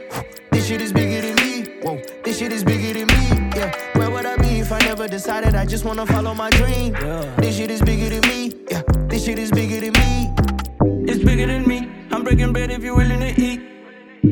This 0.51 0.67
shit 0.67 0.81
is 0.81 0.93
bigger 0.93 1.21
than 1.21 1.35
me. 1.35 1.81
Whoa, 1.81 2.01
this 2.23 2.39
shit 2.39 2.51
is 2.51 2.63
bigger 2.63 2.93
than 2.93 3.07
me. 3.07 3.51
Yeah, 3.55 3.71
where 3.97 4.09
would 4.09 4.25
I 4.25 4.37
be 4.37 4.59
if 4.59 4.71
I 4.71 4.79
never 4.79 5.07
decided 5.07 5.55
I 5.55 5.65
just 5.65 5.85
wanna 5.85 6.05
follow 6.05 6.33
my 6.33 6.49
dream? 6.51 6.93
Yeah. 6.93 7.35
This 7.37 7.57
shit 7.57 7.71
is 7.71 7.81
bigger 7.81 8.09
than 8.09 8.21
me. 8.29 8.53
Yeah, 8.71 8.81
this 9.07 9.25
shit 9.25 9.39
is 9.39 9.51
bigger 9.51 9.79
than 9.79 9.93
me. 9.93 10.33
It's 11.07 11.23
bigger 11.23 11.47
than 11.47 11.67
me. 11.67 11.89
I'm 12.11 12.23
breaking 12.23 12.53
bread 12.53 12.71
if 12.71 12.81
you're 12.81 12.95
willing 12.95 13.19
to 13.19 13.41
eat. 13.41 13.74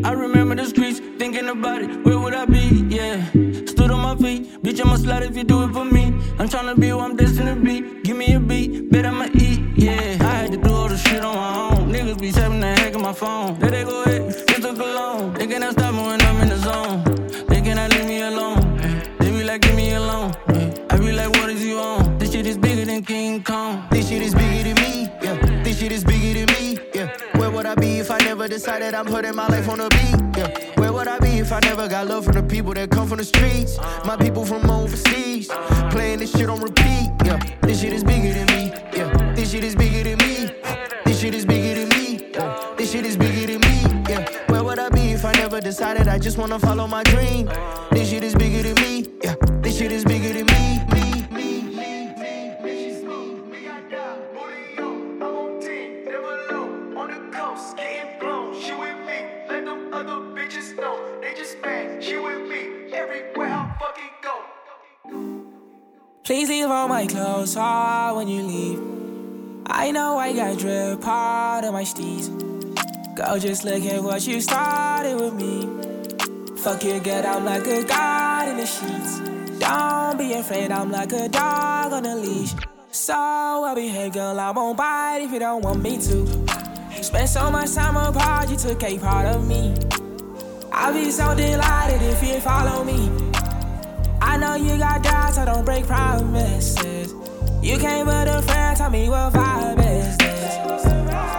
I 0.05 0.11
remember 0.11 0.55
the 0.55 0.65
streets, 0.65 0.99
thinking 1.17 1.47
about 1.47 1.81
it. 1.81 2.05
Where 2.05 2.19
would 2.19 2.33
I 2.33 2.45
be? 2.45 2.85
Yeah. 2.89 3.23
Stood 3.65 3.89
on 3.89 4.01
my 4.01 4.15
feet. 4.17 4.61
Bitch, 4.61 4.81
I'ma 4.81 4.97
slide 4.97 5.23
if 5.23 5.37
you 5.37 5.43
do 5.45 5.63
it 5.63 5.71
for 5.71 5.85
me. 5.85 6.05
I'm 6.39 6.49
tryna 6.49 6.77
be 6.77 6.89
who 6.89 6.99
I'm 6.99 7.15
destined 7.15 7.47
to 7.47 7.55
be. 7.55 8.01
Give 8.01 8.17
me 8.17 8.33
a 8.33 8.39
beat, 8.39 8.91
bet 8.91 9.05
I'ma 9.05 9.27
eat. 9.33 9.61
Yeah. 9.75 10.17
I 10.19 10.35
had 10.41 10.51
to 10.51 10.57
do 10.57 10.73
all 10.73 10.89
the 10.89 10.97
shit 10.97 11.23
on 11.23 11.35
my 11.35 11.77
own. 11.77 11.91
Niggas 11.91 12.19
be 12.19 12.31
saving 12.31 12.59
the 12.59 12.75
heck 12.75 12.95
of 12.95 13.01
my 13.01 13.13
phone. 13.13 13.57
There 13.59 13.71
they 13.71 13.83
go 13.85 14.12
I'm 28.95 29.05
putting 29.05 29.35
my 29.35 29.47
life 29.47 29.67
on 29.69 29.79
the 29.79 29.89
beat? 29.89 30.37
Yeah. 30.37 30.79
Where 30.79 30.93
would 30.93 31.07
I 31.07 31.17
be 31.19 31.39
if 31.39 31.51
I 31.51 31.59
never 31.61 31.87
got 31.87 32.07
love 32.07 32.25
from 32.25 32.33
the 32.33 32.43
people 32.43 32.73
that 32.73 32.91
come 32.91 33.07
from 33.07 33.17
the 33.17 33.23
streets? 33.23 33.77
My 34.05 34.15
people 34.15 34.45
from 34.45 34.69
overseas, 34.69 35.47
playing 35.89 36.19
this 36.19 36.31
shit 36.31 36.49
on 36.49 36.61
repeat. 36.61 37.11
Yeah. 37.25 37.39
This 37.61 37.81
shit 37.81 37.93
is 37.93 38.03
bigger 38.03 38.33
than 38.33 38.47
me. 38.47 38.71
Yeah. 38.93 39.33
This 39.33 39.51
shit 39.51 39.63
is 39.63 39.75
bigger 39.75 40.03
than 40.03 40.17
me. 40.19 40.49
This 41.05 41.19
shit 41.19 41.33
is 41.33 41.45
bigger 41.45 41.81
than 41.81 41.89
me. 41.89 42.31
Yeah. 42.33 42.73
This 42.77 42.91
shit 42.91 43.05
is 43.05 43.17
bigger 43.17 43.53
than 43.53 43.61
me. 43.61 44.03
Yeah. 44.09 44.27
Where 44.47 44.63
would 44.63 44.79
I 44.79 44.89
be 44.89 45.11
if 45.11 45.25
I 45.25 45.31
never 45.33 45.59
decided 45.59 46.07
I 46.07 46.19
just 46.19 46.37
wanna 46.37 46.59
follow 46.59 46.87
my 46.87 47.03
dream? 47.03 47.49
This 47.91 48.09
shit 48.09 48.23
is 48.23 48.35
bigger 48.35 48.61
than 48.61 48.75
me. 48.83 49.11
Yeah. 49.23 49.35
This 49.61 49.77
shit 49.77 49.91
is 49.91 50.02
Please 66.43 66.59
leave 66.59 66.69
all 66.71 66.89
my 66.89 67.07
clothes 67.07 67.55
on 67.55 68.17
when 68.17 68.27
you 68.27 68.43
leave. 68.43 68.79
I 69.65 69.91
know 69.91 70.17
I 70.17 70.33
got 70.33 70.59
drip 70.59 70.99
part 70.99 71.63
of 71.63 71.71
my 71.71 71.83
steez. 71.83 72.27
Girl, 73.15 73.39
just 73.39 73.63
look 73.63 73.81
at 73.85 74.03
what 74.03 74.27
you 74.27 74.41
started 74.41 75.15
with 75.21 75.35
me. 75.35 75.69
Fuck 76.57 76.83
you, 76.83 76.99
get 76.99 77.23
out 77.23 77.43
like 77.43 77.65
a 77.65 77.85
god 77.85 78.49
in 78.49 78.57
the 78.57 78.65
sheets. 78.65 79.19
Don't 79.57 80.17
be 80.17 80.33
afraid, 80.33 80.69
I'm 80.69 80.91
like 80.91 81.13
a 81.13 81.29
dog 81.29 81.93
on 81.93 82.05
a 82.05 82.17
leash. 82.17 82.53
So 82.91 83.13
I'll 83.13 83.73
be 83.73 83.87
here, 83.87 84.09
girl, 84.09 84.37
I 84.37 84.51
won't 84.51 84.77
bite 84.77 85.21
if 85.21 85.31
you 85.31 85.39
don't 85.39 85.61
want 85.61 85.81
me 85.81 85.97
to. 85.97 87.01
Spent 87.01 87.29
so 87.29 87.49
much 87.51 87.73
time 87.73 87.95
apart, 87.95 88.49
you 88.49 88.57
took 88.57 88.83
a 88.83 88.99
part 88.99 89.27
of 89.27 89.47
me. 89.47 89.73
I'll 90.73 90.93
be 90.93 91.09
so 91.09 91.33
delighted 91.33 92.01
if 92.01 92.21
you 92.21 92.41
follow 92.41 92.83
me. 92.83 93.31
I 94.33 94.37
know 94.37 94.55
you 94.55 94.79
got 94.79 95.03
doubts, 95.03 95.35
so 95.35 95.45
don't 95.45 95.63
break 95.63 95.85
promises. 95.85 97.13
You 97.61 97.77
came 97.77 98.07
with 98.07 98.27
a 98.27 98.41
friend, 98.41 98.75
tell 98.75 98.89
me 98.89 99.07
what 99.07 99.31
vibe 99.31 99.77
is 99.77 100.17
this? 100.17 100.57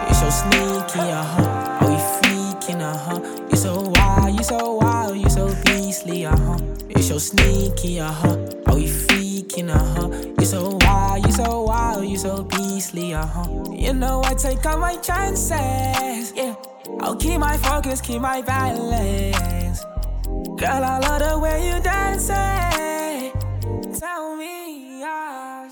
You 0.07 0.14
so 0.14 0.30
sneaky, 0.30 1.11
uh 1.11 1.24
huh. 1.24 1.78
Are 1.80 1.90
we 1.90 1.97
freaking, 1.97 2.80
uh 2.80 2.97
huh? 2.97 3.20
You're 3.49 3.57
so 3.57 3.80
wild, 3.80 4.36
you 4.36 4.45
so 4.45 4.74
wild, 4.74 5.16
you 5.16 5.28
so 5.28 5.53
beastly, 5.64 6.24
uh 6.24 6.36
huh. 6.36 6.59
You 6.95 7.03
so 7.03 7.18
sneaky, 7.18 7.99
uh 7.99 8.12
huh. 8.12 8.38
Are 8.66 8.76
we 8.76 8.84
freaking, 8.86 9.70
uh 9.70 9.78
huh? 9.95 10.09
You're 10.38 10.45
so 10.45 10.78
wild, 10.82 11.26
you 11.26 11.32
so 11.32 11.62
wild, 11.62 12.07
you 12.07 12.16
so 12.16 12.45
beastly, 12.45 13.12
uh 13.12 13.26
huh. 13.26 13.72
You 13.72 13.92
know 13.92 14.22
I 14.24 14.34
take 14.34 14.64
all 14.66 14.78
my 14.78 14.95
chances, 14.99 16.32
yeah. 16.36 16.55
I'll 17.01 17.16
keep 17.16 17.40
my 17.40 17.57
focus, 17.57 18.01
keep 18.01 18.20
my 18.20 18.40
balance. 18.40 19.84
Girl, 20.64 20.82
I 20.82 20.98
love 20.98 21.20
the 21.20 21.38
way 21.38 21.66
you 21.68 21.78
dance. 21.82 22.28
Tell 24.00 24.34
me, 24.34 25.00
yeah. 25.00 25.68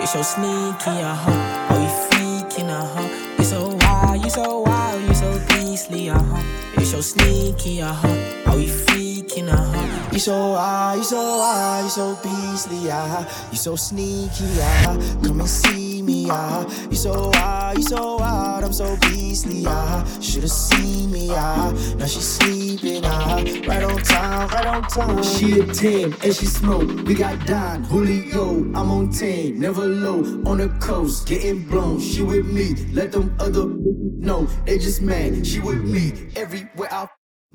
You 0.00 0.06
so 0.06 0.22
sneaky, 0.22 1.02
uh 1.04 1.14
huh. 1.14 1.68
Are 1.68 1.78
you 1.78 1.92
freaking, 2.08 2.70
uh 2.70 2.86
huh? 2.86 3.08
You're 3.36 3.44
so 3.44 3.76
wild, 3.82 4.22
you're 4.22 4.30
so 4.30 4.60
wild, 4.62 5.04
you're 5.04 5.14
so 5.14 5.38
beastly, 5.46 6.08
uh 6.08 6.18
huh. 6.18 6.42
You 6.78 6.86
so 6.86 7.02
sneaky, 7.02 7.82
uh 7.82 7.92
huh. 7.92 8.16
Are 8.46 8.58
you 8.58 8.70
freaking, 8.70 9.52
uh 9.52 9.56
huh? 9.56 10.08
You 10.10 10.20
so 10.20 10.52
wild, 10.52 10.96
you 10.96 11.04
so 11.04 11.20
wild, 11.20 11.84
you 11.84 11.90
so 11.90 12.18
beastly, 12.22 12.90
ah. 12.90 13.28
You 13.50 13.58
so 13.58 13.76
sneaky, 13.76 14.48
ah. 14.62 14.96
Come 15.22 15.40
and 15.40 15.50
see 15.50 15.97
me, 16.08 16.26
ah. 16.30 16.64
You 16.90 16.96
so 16.96 17.30
wild, 17.34 17.76
you 17.76 17.84
so 17.84 18.16
wild, 18.16 18.64
I'm 18.64 18.72
so 18.72 18.96
beastly, 19.02 19.64
ah. 19.66 20.04
Should've 20.20 20.50
seen 20.50 21.12
me, 21.12 21.28
ah. 21.32 21.70
Now 21.98 22.06
she's 22.06 22.26
sleeping, 22.36 23.02
ah. 23.04 23.44
Right 23.68 23.84
on 23.84 23.98
time, 24.02 24.48
right 24.48 24.66
on 24.66 24.82
time. 24.88 25.22
She 25.22 25.60
a 25.60 25.66
10 25.66 26.14
and 26.24 26.34
she 26.34 26.46
smoke. 26.46 26.88
We 27.06 27.14
got 27.14 27.46
Don, 27.46 27.84
Julio, 27.84 28.46
I'm 28.78 28.90
on 28.90 29.10
10. 29.10 29.60
Never 29.60 29.86
low, 29.86 30.20
on 30.50 30.56
the 30.58 30.70
coast, 30.80 31.28
getting 31.28 31.64
blown. 31.68 32.00
She 32.00 32.22
with 32.22 32.46
me, 32.46 32.74
let 32.92 33.12
them 33.12 33.36
other 33.38 33.64
bitches 33.64 34.18
know. 34.18 34.46
They 34.64 34.78
just 34.78 35.02
mad, 35.02 35.46
she 35.46 35.60
with 35.60 35.82
me, 35.84 36.30
everywhere 36.36 36.88
I 36.90 37.06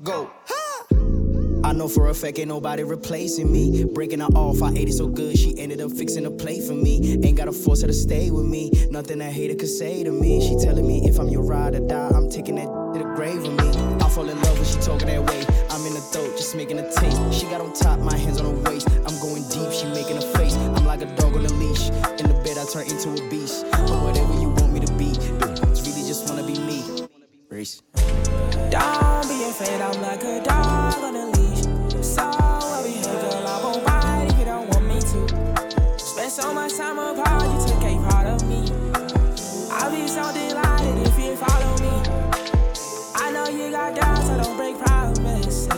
go. 0.02 0.30
I 1.64 1.72
know 1.72 1.88
for 1.88 2.10
a 2.10 2.14
fact 2.14 2.38
ain't 2.38 2.48
nobody 2.48 2.82
replacing 2.84 3.50
me. 3.50 3.84
Breaking 3.86 4.20
her 4.20 4.26
off, 4.34 4.62
I 4.62 4.68
ate 4.72 4.90
it 4.90 4.92
so 4.92 5.06
good, 5.08 5.38
she 5.38 5.58
ended 5.58 5.80
up 5.80 5.92
fixing 5.92 6.26
a 6.26 6.30
plate 6.30 6.62
for 6.62 6.74
me. 6.74 7.18
Ain't 7.24 7.38
gotta 7.38 7.52
force 7.52 7.80
her 7.80 7.86
to 7.86 7.94
stay 7.94 8.30
with 8.30 8.44
me. 8.44 8.70
Nothing 8.90 9.22
a 9.22 9.30
hater 9.30 9.54
could 9.54 9.70
say 9.70 10.04
to 10.04 10.12
me. 10.12 10.46
She 10.46 10.62
telling 10.62 10.86
me 10.86 11.08
if 11.08 11.18
I'm 11.18 11.28
your 11.30 11.42
ride 11.42 11.74
or 11.74 11.80
die, 11.80 12.10
I'm 12.14 12.28
taking 12.28 12.56
that 12.56 12.66
to 12.66 12.98
the 12.98 13.10
grave 13.16 13.42
with 13.42 13.52
me. 13.52 13.70
I 14.04 14.08
fall 14.10 14.28
in 14.28 14.36
love 14.42 14.58
when 14.58 14.66
she 14.66 14.78
talking 14.80 15.08
that 15.08 15.24
way. 15.24 15.40
I'm 15.70 15.86
in 15.86 15.94
the 15.94 16.04
throat, 16.12 16.36
just 16.36 16.54
making 16.54 16.78
a 16.78 16.92
taste. 16.92 17.18
She 17.32 17.46
got 17.46 17.62
on 17.62 17.72
top, 17.72 17.98
my 17.98 18.14
hands 18.14 18.42
on 18.42 18.44
her 18.44 18.70
waist. 18.70 18.86
I'm 18.90 19.18
going 19.24 19.48
deep, 19.48 19.72
she 19.72 19.86
making 19.86 20.18
a 20.18 20.26
face. 20.36 20.54
I'm 20.56 20.84
like 20.84 21.00
a 21.00 21.16
dog 21.16 21.34
on 21.34 21.46
a 21.46 21.52
leash. 21.54 21.88
In 22.20 22.28
the 22.28 22.38
bed, 22.44 22.58
I 22.58 22.66
turn 22.70 22.90
into 22.90 23.08
a 23.08 23.30
beast. 23.30 23.64
I'm 23.72 24.04
whatever 24.04 24.34
you 24.34 24.50
want 24.50 24.74
me 24.74 24.80
to 24.80 24.92
be. 24.94 25.16
It's 25.72 25.80
really 25.88 26.06
just 26.06 26.28
wanna 26.28 26.46
be 26.46 26.58
me. 26.60 27.08
Race. 27.48 27.80
Don't 28.70 29.28
be 29.28 29.44
afraid, 29.48 29.80
I'm 29.80 30.02
like 30.02 30.22
a 30.24 30.44
dog 30.44 30.94
on 31.02 31.16
a 31.16 31.24
leash. 31.24 31.33
So 36.34 36.52
much 36.52 36.76
time 36.76 36.98
apart, 36.98 37.44
you 37.44 37.68
took 37.68 37.84
a 37.84 37.96
part 38.10 38.26
of 38.26 38.42
me. 38.48 38.58
I'll 39.70 39.88
be 39.92 40.08
so 40.08 40.20
delighted 40.34 41.06
if 41.06 41.16
you 41.16 41.36
follow 41.36 41.78
me. 41.78 41.94
I 43.14 43.30
know 43.30 43.46
you 43.46 43.70
got 43.70 43.94
doubts, 43.94 44.26
so 44.26 44.42
don't 44.42 44.56
break 44.56 44.76
promises. 44.78 45.68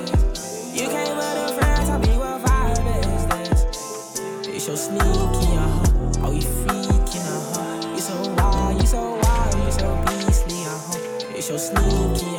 You 0.72 0.88
came 0.88 1.14
with 1.14 1.44
a 1.44 1.52
friend, 1.60 1.86
tell 1.86 1.98
me 1.98 2.16
what 2.16 2.40
vibe 2.42 2.86
is 3.04 3.26
this. 3.26 4.48
You 4.48 4.58
so 4.58 4.74
sneaky, 4.74 5.04
uh 5.04 5.68
huh. 5.68 6.24
Oh, 6.24 6.32
you 6.32 6.40
freaking, 6.40 7.26
uh 7.28 7.52
huh. 7.52 7.92
You 7.92 8.00
so 8.00 8.14
wild, 8.38 8.80
you 8.80 8.86
so 8.86 9.02
wild, 9.22 9.54
you 9.62 9.72
so 9.72 10.04
beastly, 10.06 10.62
uh 10.64 10.80
huh. 10.86 11.36
You 11.36 11.42
so 11.42 11.56
sneaky, 11.58 12.35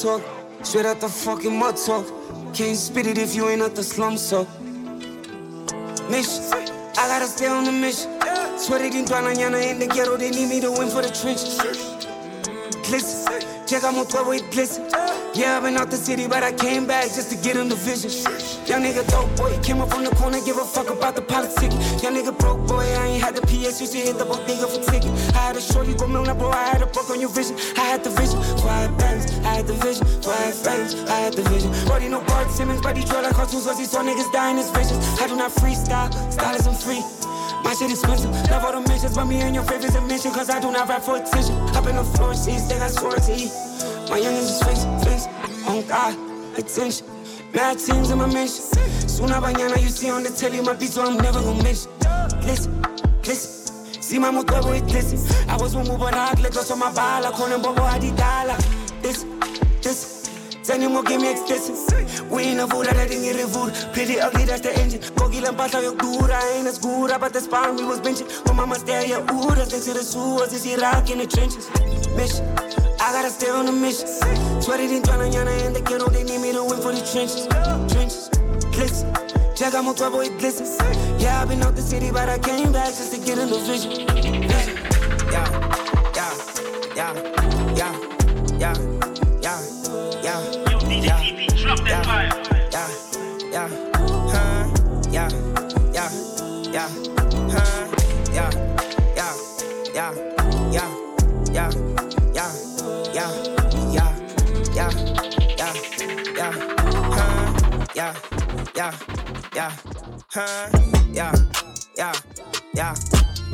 talk, 0.00 0.22
straight 0.62 0.86
out 0.86 1.00
the 1.00 1.08
fucking 1.08 1.56
mud 1.58 1.76
talk. 1.76 2.06
Can't 2.54 2.76
spit 2.76 3.06
it 3.06 3.18
if 3.18 3.34
you 3.34 3.48
ain't 3.48 3.62
out 3.62 3.74
the 3.74 3.82
slum, 3.82 4.16
so. 4.16 4.46
Mission, 6.10 6.42
I 6.98 7.06
gotta 7.06 7.26
stay 7.26 7.46
on 7.46 7.64
the 7.64 7.72
mission. 7.72 8.10
Swear 8.58 8.80
they 8.80 8.90
didn't 8.90 9.08
mañana 9.08 9.62
in 9.70 9.78
the 9.78 9.86
ghetto, 9.86 10.16
they 10.16 10.30
need 10.30 10.48
me 10.48 10.60
to 10.60 10.70
win 10.70 10.88
for 10.88 11.02
the 11.02 11.10
trenches. 11.10 11.58
Glisten, 12.88 13.40
llegamos 13.66 14.08
todo 14.08 14.30
with 14.30 14.50
glisten. 14.50 14.88
Yeah, 15.34 15.56
I've 15.56 15.62
been 15.62 15.76
out 15.76 15.90
the 15.90 15.96
city, 15.96 16.26
but 16.26 16.42
I 16.42 16.52
came 16.52 16.86
back 16.86 17.04
just 17.04 17.30
to 17.30 17.36
get 17.36 17.56
in 17.56 17.68
the 17.68 17.76
vision. 17.76 18.10
Young 18.70 18.84
nigga 18.84 19.02
dope 19.10 19.34
boy, 19.36 19.50
came 19.64 19.80
up 19.80 19.90
from 19.90 20.04
the 20.04 20.10
corner, 20.14 20.38
give 20.46 20.56
a 20.56 20.64
fuck 20.64 20.88
about 20.90 21.16
the 21.16 21.22
politics. 21.22 21.74
Young 22.04 22.14
nigga 22.14 22.30
broke 22.38 22.64
boy, 22.68 22.86
I 22.86 23.18
ain't 23.18 23.20
had 23.20 23.34
the 23.34 23.42
PS, 23.42 23.80
used 23.80 23.90
to 23.94 23.98
hit 23.98 24.16
the 24.16 24.24
bodega 24.24 24.68
for 24.68 24.78
ticket. 24.86 25.10
I 25.34 25.50
had 25.50 25.56
a 25.56 25.60
shorty 25.60 25.92
go 25.92 26.06
milk, 26.06 26.30
bro, 26.38 26.52
I 26.52 26.78
had 26.78 26.80
a 26.80 26.86
buck 26.86 27.10
on 27.10 27.18
your 27.18 27.30
vision. 27.30 27.56
I 27.76 27.80
had 27.90 28.04
the 28.04 28.10
vision, 28.10 28.38
quiet 28.62 28.96
bands, 28.96 29.26
I 29.42 29.58
had 29.58 29.66
the 29.66 29.74
vision, 29.74 30.06
quiet 30.22 30.54
frames, 30.54 30.94
I 31.10 31.18
had 31.18 31.32
the 31.32 31.42
vision. 31.50 31.74
Brody 31.86 32.06
no 32.06 32.20
Bart 32.20 32.48
Simmons, 32.52 32.80
but 32.80 32.96
he 32.96 33.04
draw 33.04 33.18
like 33.18 33.34
cartoons, 33.34 33.66
cause 33.66 33.76
he 33.76 33.86
saw 33.86 34.06
niggas 34.06 34.30
in 34.30 34.56
his 34.58 34.70
visions. 34.70 35.02
I 35.18 35.26
do 35.26 35.34
not 35.34 35.50
freestyle, 35.50 36.14
style 36.30 36.54
isn't 36.54 36.78
free. 36.78 37.02
My 37.66 37.74
shit 37.74 37.90
is 37.90 37.98
expensive, 37.98 38.30
love 38.54 38.62
all 38.62 38.80
the 38.80 38.88
mentions, 38.88 39.16
but 39.16 39.24
me 39.24 39.40
and 39.42 39.52
your 39.52 39.64
favorites 39.64 39.96
a 39.96 40.00
mention, 40.00 40.30
cause 40.30 40.48
I 40.48 40.60
do 40.60 40.70
not 40.70 40.88
rap 40.88 41.02
for 41.02 41.16
attention. 41.16 41.58
Up 41.74 41.88
in 41.88 41.96
the 41.96 42.04
floor 42.04 42.34
seats, 42.34 42.68
they 42.68 42.78
got 42.78 42.92
swords 42.92 43.26
to 43.26 43.34
eat. 43.34 43.50
My 44.06 44.22
youngins 44.22 44.46
is 44.46 44.62
face, 44.62 44.84
face, 45.02 45.26
on 45.66 45.82
God, 45.90 46.14
attention. 46.56 47.19
Mad 47.54 47.78
teams 47.78 48.10
in 48.10 48.18
my 48.18 48.26
mention. 48.26 48.64
Sooner 49.08 49.40
mañana 49.40 49.80
you 49.82 49.88
see 49.88 50.10
on 50.10 50.22
the 50.22 50.30
telly 50.30 50.60
my 50.60 50.74
beats, 50.74 50.94
so 50.94 51.04
I'm 51.04 51.16
never 51.16 51.40
gonna 51.40 51.62
mention. 51.62 51.90
Listen, 52.42 52.82
listen. 53.24 54.02
See 54.02 54.18
my 54.18 54.30
motor 54.30 54.62
with 54.68 54.90
listen. 54.92 55.18
I 55.48 55.56
was 55.56 55.74
one 55.74 55.88
move 55.88 56.02
on 56.02 56.12
let 56.12 56.52
go 56.52 56.62
so 56.62 56.76
my 56.76 56.92
bala, 56.92 57.32
calling 57.32 57.60
bobo 57.60 57.82
adidala. 57.82 58.56
This, 59.02 59.24
this. 59.82 60.30
Tell 60.62 60.78
him 60.78 61.04
give 61.04 61.20
me 61.20 61.32
extension. 61.32 61.74
We 62.28 62.42
ain't 62.42 62.60
a 62.60 62.66
fool, 62.68 62.82
I 62.82 62.92
didn't 62.92 63.22
get 63.22 63.36
it 63.36 63.48
food. 63.48 63.74
Pretty 63.92 64.20
ugly, 64.20 64.44
that's 64.44 64.60
the 64.60 64.76
engine. 64.78 65.00
Kogi 65.00 65.40
lampata 65.40 65.82
yok 65.82 65.98
dura, 65.98 66.40
ain't 66.54 66.68
as 66.68 66.78
good. 66.78 67.10
But 67.18 67.32
the 67.32 67.40
spawn 67.40 67.76
we 67.76 67.84
was 67.84 68.00
benching. 68.00 68.28
Oh, 68.48 68.54
mama 68.54 68.76
stay 68.76 69.08
yeah, 69.08 69.32
ooh, 69.32 69.54
that's 69.54 69.72
next 69.72 69.86
to 69.86 69.94
the 69.94 70.04
sewers. 70.04 70.52
Is 70.52 70.66
Iraq 70.66 71.10
in 71.10 71.18
the 71.18 71.26
trenches? 71.26 71.68
Mission. 72.14 72.79
I 73.02 73.12
gotta 73.12 73.30
stay 73.30 73.48
on 73.48 73.66
the 73.66 73.72
mission. 73.72 74.06
Sweaty 74.60 74.86
didn't 74.86 75.06
try 75.06 75.16
to 75.16 75.24
in 75.24 75.72
the 75.72 75.80
ghetto, 75.80 76.10
they 76.10 76.22
need 76.22 76.40
me 76.40 76.52
to 76.52 76.62
win 76.62 76.80
for 76.80 76.92
the 76.92 77.00
trenches. 77.00 77.46
Trenches, 77.90 78.28
glisten. 78.72 79.10
Llegamos 79.56 79.96
todo 79.96 80.20
it 80.22 80.38
glisten. 80.38 80.66
Yeah, 81.18 81.42
I've 81.42 81.48
been 81.48 81.62
out 81.62 81.74
the 81.76 81.82
city, 81.82 82.10
but 82.10 82.28
I 82.28 82.38
came 82.38 82.72
back 82.72 82.88
just 82.88 83.12
to 83.14 83.18
get 83.18 83.38
in 83.38 83.48
the 83.48 83.58
vision. 83.58 84.06
Vision. 84.48 84.76
Yeah, 85.30 85.48
yeah, 86.14 86.34
yeah, 86.96 87.12
yeah, 87.76 87.92
yeah, 88.58 88.74
yeah, 89.42 89.60
yeah. 90.22 90.70
Yo, 90.70 90.78
DJ 90.80 91.04
yeah, 91.04 91.56
drop 91.56 91.78
that 91.78 91.88
yeah, 91.88 92.02
fire. 92.02 92.59
Yeah, 109.60 109.72
huh, 110.32 110.70
yeah, 111.12 111.34
yeah, 111.94 112.12
yeah, 112.74 112.94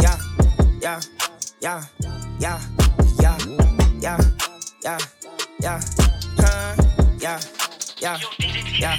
yeah, 0.00 0.20
yeah, 0.80 1.00
yeah, 1.61 1.80
yeah, 2.38 2.61
yeah, 3.18 3.40
yeah, 4.00 4.18
yeah, 4.84 4.98
yeah, 5.61 5.80
huh, 6.38 6.76
yeah, 7.18 7.40
yeah, 7.98 8.18
yeah. 8.78 8.96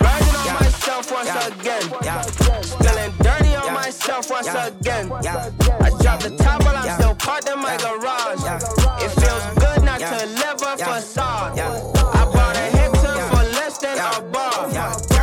Riding 0.00 0.36
on 0.36 0.54
myself 0.54 1.12
once 1.12 1.28
again. 1.46 1.92
Yeah. 2.02 2.22
Feeling 2.22 3.12
dirty 3.20 3.54
on 3.56 3.74
myself 3.74 4.30
once 4.30 4.48
again. 4.48 5.12
Yeah. 5.22 5.50
I 5.78 5.90
dropped 6.00 6.22
the 6.22 6.36
top, 6.38 6.64
but 6.64 6.74
I'm 6.74 6.98
still 6.98 7.14
parked 7.16 7.48
in 7.50 7.58
my 7.60 7.76
garage. 7.76 8.42
Yeah. 8.44 8.56
It 9.04 9.10
feels 9.20 9.44
good 9.60 9.84
not 9.84 10.00
to 10.00 10.26
live 10.40 10.62
a 10.62 10.76
facade. 10.78 11.56
Yeah. 11.58 11.68
I 12.14 12.24
bought 12.32 12.56
a 12.56 12.64
Hilton 12.78 13.18
for 13.28 13.44
less 13.60 13.76
than 13.76 13.98
a 13.98 14.22
bar. 14.32 15.17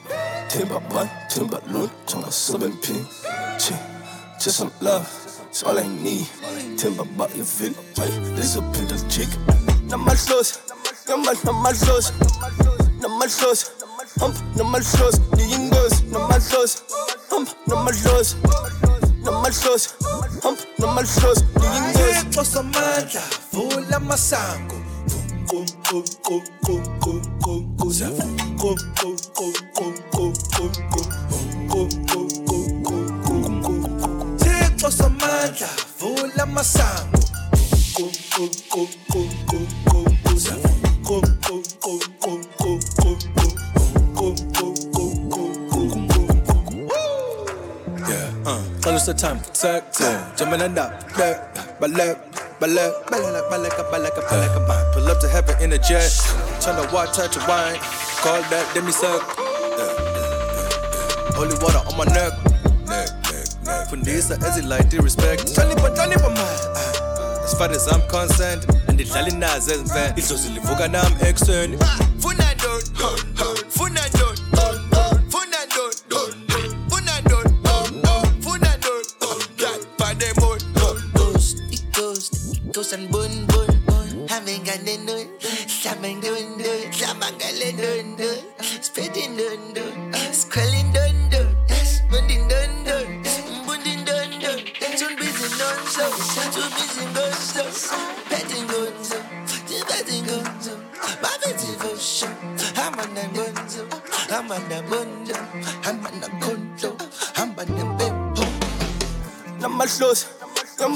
Timber 0.49 0.81
boy, 0.91 1.09
timber 1.31 1.61
lund, 1.73 1.91
tunger 2.07 2.31
suppen 2.31 2.73
pi 2.83 2.95
Chi, 3.59 3.75
just 4.41 4.57
some 4.57 4.71
love, 4.81 5.07
it's 5.59 5.67
all 5.67 5.77
I 5.77 5.89
need. 5.89 6.29
Timber 6.79 7.03
about 7.03 7.35
your 7.35 7.45
fit. 7.45 7.75
This 8.37 8.55
a 8.55 8.63
bit 8.63 8.93
of 8.93 9.03
chick. 9.11 9.27
Not 9.91 9.99
much 9.99 10.19
sauce. 10.19 10.63
Not 11.09 11.19
much, 11.19 11.45
not 11.45 11.53
much 11.55 11.75
sauce. 11.75 12.13
Not 13.01 13.11
much 13.19 13.31
sauce. 13.31 13.75
Hump, 14.21 14.37
not 14.55 14.71
much 14.71 14.85
sauce. 14.85 15.19
The 15.19 15.43
ingos. 15.51 16.13
Not 16.13 16.29
much 16.29 16.43
sauce. 16.43 16.85
Hump, 17.31 17.49
not 17.67 17.85
much 17.85 17.97
sauce. 17.97 18.37
Not 19.25 19.43
much 19.43 19.55
sauce. 19.55 19.97
Hump, 20.45 20.61
not 20.79 20.95
much 20.95 21.07
sauce. 21.07 21.43
The 21.43 21.67
ingos. 21.79 22.23
Ngiyecosa 22.23 22.61
amandla. 22.61 23.23
Vula 23.51 23.97
amasango. 23.97 24.79
Kum, 25.49 25.67
kum, 25.83 26.05
kum, 26.23 26.43
kum, 26.63 26.83
kum, 27.01 27.23
kum, 27.43 27.77
kum. 27.77 27.93
Kum, 28.59 28.77
kum, 28.95 29.17
kum, 29.35 29.55
kum, 29.75 29.95
kum, 30.13 30.33
kum, 30.55 30.73
kum, 30.93 31.89
kum 31.99 32.08
uh, 48.47 48.63
close 48.81 49.07
the 49.07 49.15
time, 49.15 49.41
tag, 49.53 49.83
tag, 49.93 50.37
jumping 50.37 50.61
and 50.61 50.79
up, 50.79 50.93
back, 51.17 51.81
balak, 51.81 52.17
balak, 52.61 53.11
balak, 53.11 53.51
balak, 53.51 53.51
balak, 53.51 53.91
balak, 53.91 54.15
balak, 54.31 54.95
pull 54.95 55.09
up 55.09 55.19
to 55.21 55.29
heaven 55.29 55.61
in 55.61 55.73
a 55.73 55.79
jet, 55.79 56.09
turn 56.61 56.77
the 56.77 56.89
water 56.95 57.27
to 57.27 57.41
wine, 57.49 57.79
call 58.23 58.41
that 58.43 58.71
demi 58.75 58.93
suck, 58.93 59.23
holy 61.35 61.59
water 61.59 61.83
on 61.91 61.97
my 61.99 62.05
neck, 62.15 62.48
neck, 63.97 64.07
neck, 64.07 64.29
fundisa 64.39 64.39
ezilight 64.49 64.93
respect, 65.03 65.55
Johnny 65.55 65.75
but 65.75 65.97
Johnny 65.97 66.17
but 66.17 66.33
man, 66.35 66.59
as 67.45 67.55
far 67.55 67.71
as 67.71 67.87
I'm 67.93 68.01
concerned, 68.09 68.65
and 68.89 69.01
idlala 69.01 69.29
inazi 69.29 69.73
ezimfene, 69.73 70.15
idlozi 70.17 70.49
livuka 70.49 70.89
nami 70.89 71.17
ekuseni, 71.29 71.79
funa 72.19 72.45
ah, 72.49 72.55
ndoni, 72.55 72.85
funa 73.71 74.01
ndoni, 74.09 74.41
funa 75.31 75.67
ndoni, 75.67 76.01
funa 76.91 77.21
ndoni, 77.21 77.51
funa 78.43 78.77
ndoni, 78.77 79.15
God, 79.59 79.87
pandemon, 79.99 80.59
Ghost, 81.15 81.57
ghost, 81.93 82.61
ghost 82.73 82.93
and 82.93 83.11
bun 83.11 83.47
bun 83.47 83.67
bun. 83.87 84.29
Having 84.29 84.65
got 84.65 84.79
the 84.85 84.97
nun, 84.99 85.27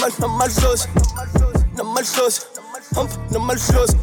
nama 0.03 0.15
namadlozi 0.19 0.89
namadlozi 1.77 2.41
hamba 2.95 3.13
namadlozi 3.31 3.97
ngiyingozi 3.97 4.02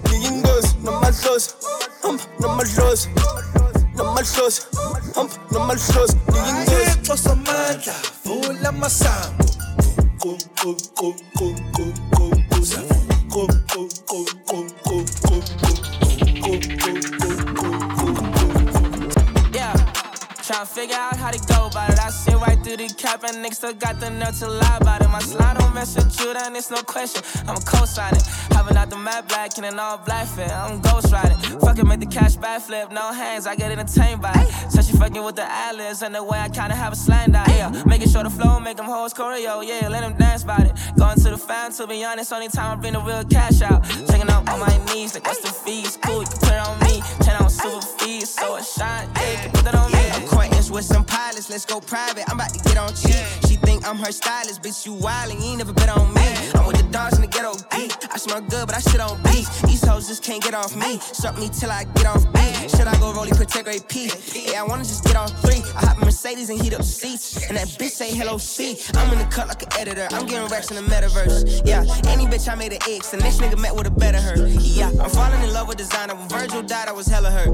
Tryna 20.60 20.68
figure 20.68 20.96
out 20.98 21.16
how 21.16 21.32
to 21.32 21.40
go 21.48 21.68
about 21.68 21.90
it. 21.90 22.00
I 22.00 22.10
see 22.10 22.34
right 22.34 22.62
through 22.62 22.78
the 22.78 22.94
cap 22.94 23.24
and 23.24 23.38
niggas 23.38 23.56
still 23.56 23.74
got 23.74 23.98
the 24.02 24.10
nerve 24.10 24.38
to 24.40 24.48
lie 24.50 24.78
about 24.82 25.02
it. 25.02 25.08
My 25.08 25.20
slide 25.20 25.58
don't 25.58 25.74
mess 25.74 25.96
with 25.96 26.20
you, 26.20 26.34
then 26.34 26.54
it's 26.54 26.70
no 26.70 26.82
question. 26.82 27.24
I'm 27.48 27.56
a 27.56 27.62
co-sign 27.62 28.14
it. 28.14 28.24
Having 28.52 28.76
out 28.76 28.90
the 28.90 28.98
matte 28.98 29.30
black 29.30 29.56
and 29.56 29.66
an 29.66 29.80
all 29.80 29.98
black 30.00 30.28
fit. 30.28 30.52
I'm 30.52 30.82
ghost 30.82 31.14
riding. 31.14 31.38
Fucking 31.62 31.88
make 31.88 32.02
the 32.02 32.08
cash 32.08 32.36
backflip, 32.36 32.92
no 32.92 33.14
hands. 33.14 33.48
I 33.48 33.56
get 33.56 33.72
entertained 33.72 34.22
by 34.22 34.34
it. 34.36 34.72
So 34.72 34.82
she 34.82 34.98
fucking 34.98 35.24
with 35.24 35.38
the 35.38 35.50
eyelids 35.50 36.02
and 36.02 36.14
the 36.14 36.22
way 36.22 36.38
I 36.38 36.50
kinda 36.50 36.76
have 36.76 36.92
a 36.92 36.98
slang 36.98 37.32
down. 37.32 37.50
Yeah, 37.52 37.72
making 37.86 38.10
sure 38.10 38.24
the 38.24 38.30
flow 38.30 38.60
make 38.60 38.76
them 38.76 38.86
hoes 38.86 39.14
choreo. 39.14 39.66
Yeah, 39.66 39.88
let 39.88 40.02
them 40.02 40.18
dance 40.18 40.44
about 40.44 40.66
it. 40.66 40.74
Going 40.98 41.16
to 41.16 41.30
the 41.30 41.38
fan, 41.38 41.72
to 41.72 41.88
be 41.88 42.04
honest, 42.04 42.34
only 42.34 42.50
time 42.50 42.78
I 42.78 42.82
bring 42.82 42.94
the 42.94 43.00
real 43.00 43.24
cash 43.24 43.62
out. 43.62 43.86
Checking 44.10 44.30
out 44.30 44.50
on 44.50 44.60
my 44.60 44.76
knees, 44.92 45.14
like 45.14 45.26
what's 45.26 45.40
the 45.40 45.54
fees? 45.54 45.98
Cool, 46.02 46.24
you 46.24 46.28
can 46.28 46.40
put 46.40 46.52
it 46.52 46.68
on 46.68 46.80
me. 46.80 47.02
Turn 47.24 47.38
on 47.42 47.50
super 47.50 47.80
fees, 47.98 48.28
so 48.28 48.58
it 48.58 48.66
shine. 48.66 49.08
Yeah, 49.16 49.52
put 49.54 49.64
that 49.64 49.76
on 49.76 49.90
me. 49.94 50.49
With 50.72 50.86
some 50.86 51.04
pilots, 51.04 51.50
let's 51.50 51.66
go 51.66 51.80
private. 51.80 52.30
I'm 52.30 52.36
about 52.36 52.54
to 52.54 52.60
get 52.60 52.78
on 52.78 52.94
cheap. 52.94 53.26
She 53.48 53.56
think 53.56 53.88
I'm 53.88 53.98
her 53.98 54.12
stylist, 54.12 54.62
bitch. 54.62 54.86
You 54.86 54.94
wildin', 54.94 55.42
you 55.42 55.50
ain't 55.50 55.58
never 55.58 55.74
bet 55.74 55.90
on 55.90 56.14
me. 56.14 56.22
I'm 56.54 56.68
with 56.68 56.78
the 56.78 56.88
dogs 56.92 57.16
in 57.16 57.22
the 57.22 57.28
ghetto 57.28 57.54
deep. 57.72 57.92
I 58.12 58.18
smell 58.18 58.42
good, 58.42 58.68
but 58.68 58.76
I 58.76 58.80
shit 58.80 59.02
on 59.02 59.22
beat. 59.24 59.48
These 59.66 59.84
hoes 59.84 60.08
just 60.08 60.24
can't 60.24 60.44
get 60.44 60.54
off 60.54 60.76
me. 60.76 61.00
Suck 61.00 61.40
me 61.40 61.50
till 61.50 61.72
I 61.72 61.86
get 61.96 62.06
off 62.06 62.24
beat. 62.34 62.70
Should 62.70 62.88
I 62.88 62.94
go 63.00 63.12
rollie 63.14 63.36
protect 63.36 63.68
AP? 63.68 63.96
Yeah, 64.36 64.62
I 64.62 64.64
wanna 64.64 64.84
just 64.84 65.04
get 65.04 65.16
on 65.16 65.30
three. 65.42 65.64
I 65.76 65.88
hop 65.88 65.98
in 65.98 66.06
Mercedes 66.06 66.52
and 66.52 66.62
heat 66.62 66.76
up 66.76 66.84
seats. 66.84 67.48
And 67.48 67.58
that 67.58 67.68
bitch 67.68 67.92
say 67.92 68.14
hello 68.14 68.38
C. 68.38 68.78
I'm 68.94 69.12
in 69.12 69.18
the 69.18 69.26
cut 69.26 69.48
like 69.48 69.64
an 69.64 69.74
editor. 69.80 70.08
I'm 70.12 70.28
getting 70.28 70.48
racks 70.50 70.70
in 70.70 70.78
the 70.78 70.84
metaverse. 70.84 71.66
Yeah, 71.66 71.82
any 72.08 72.28
bitch 72.28 72.48
I 72.48 72.54
made 72.54 72.74
an 72.74 72.80
X. 72.88 73.10
The 73.10 73.18
next 73.18 73.40
nigga 73.42 73.58
met 73.58 73.76
with 73.76 73.88
a 73.88 73.92
better 73.92 74.22
her. 74.22 74.48
Yeah, 74.60 74.92
I'm 75.02 75.10
falling 75.10 75.42
in 75.42 75.52
love 75.52 75.68
with 75.68 75.78
designer. 75.78 76.14
When 76.14 76.30
Virgil 76.30 76.62
died, 76.62 76.88
I 76.88 76.92
was 76.92 77.08
hella 77.08 77.32
hurt. 77.32 77.50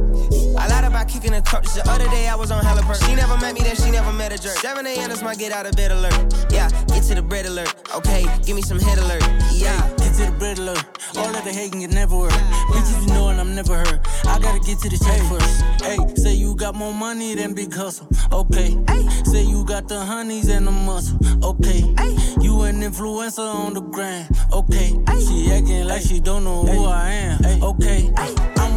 I 0.57 0.67
lied 0.67 0.83
about 0.83 1.07
kicking 1.07 1.31
the 1.31 1.41
cup. 1.41 1.63
The 1.63 1.83
other 1.89 2.09
day 2.09 2.27
I 2.27 2.35
was 2.35 2.51
on 2.51 2.63
hella 2.63 2.81
perk. 2.81 3.04
She 3.05 3.15
never 3.15 3.37
met 3.37 3.53
me, 3.53 3.61
then 3.61 3.75
she 3.75 3.91
never 3.91 4.11
met 4.11 4.33
a 4.33 4.37
jerk. 4.37 4.57
7 4.57 4.85
a.m. 4.85 5.11
is 5.11 5.21
my 5.23 5.35
get 5.35 5.51
out 5.51 5.65
of 5.65 5.75
bed 5.75 5.91
alert. 5.91 6.13
Yeah, 6.49 6.69
get 6.87 7.03
to 7.03 7.15
the 7.15 7.21
bread 7.21 7.45
alert. 7.45 7.73
Okay, 7.95 8.25
give 8.45 8.55
me 8.55 8.61
some 8.61 8.79
head 8.79 8.97
alert. 8.97 9.23
Yeah. 9.53 9.89
Get 9.97 10.15
to 10.15 10.25
the 10.25 10.35
bread 10.37 10.59
alert. 10.59 10.83
All 11.17 11.33
of 11.35 11.43
the 11.43 11.51
hating 11.51 11.81
it 11.81 11.91
never 11.91 12.17
work. 12.17 12.31
Bitches, 12.31 13.07
you 13.07 13.13
know, 13.13 13.29
and 13.29 13.39
I'm 13.39 13.55
never 13.55 13.75
hurt. 13.75 13.99
I 14.25 14.39
gotta 14.39 14.59
get 14.59 14.79
to 14.79 14.89
the 14.89 14.97
check 14.97 15.21
first. 15.29 15.83
Hey, 15.83 15.97
say 16.15 16.33
you 16.33 16.55
got 16.55 16.75
more 16.75 16.93
money 16.93 17.35
than 17.35 17.53
big 17.53 17.73
hustle. 17.73 18.07
Okay. 18.31 18.77
Say 19.25 19.43
you 19.43 19.65
got 19.65 19.87
the 19.87 19.99
honeys 19.99 20.49
and 20.49 20.67
the 20.67 20.71
muscle. 20.71 21.17
Okay. 21.43 21.79
You 22.41 22.61
an 22.63 22.81
influencer 22.81 23.39
on 23.39 23.73
the 23.73 23.81
grind. 23.81 24.27
Okay. 24.51 24.93
She 25.19 25.51
acting 25.51 25.87
like 25.87 26.01
she 26.01 26.19
don't 26.19 26.43
know 26.43 26.63
who 26.63 26.85
I 26.85 27.09
am. 27.11 27.63
Okay. 27.63 28.11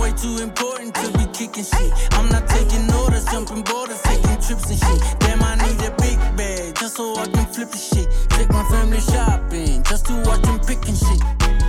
Way 0.08 0.14
too 0.16 0.42
important 0.42 0.94
to 0.94 1.18
be 1.18 1.26
kicking 1.34 1.64
shit. 1.64 1.92
I'm 2.12 2.30
not 2.30 2.48
taking 2.48 2.90
orders, 2.94 3.26
jumping 3.26 3.60
borders, 3.60 4.00
taking 4.00 4.40
trips 4.40 4.70
and 4.70 4.80
shit. 4.80 5.20
Damn, 5.20 5.42
I 5.42 5.54
need 5.56 5.84
a 5.84 5.90
big 6.00 6.16
bag 6.34 6.76
just 6.76 6.96
so 6.96 7.14
I 7.14 7.26
can 7.26 7.44
flip 7.44 7.68
the 7.68 7.76
shit. 7.76 8.08
Take 8.30 8.48
my 8.48 8.64
family 8.70 9.00
shopping 9.00 9.82
just 9.82 10.06
to 10.06 10.14
watch 10.24 10.40
them 10.40 10.60
picking 10.60 10.96
shit. 10.96 11.20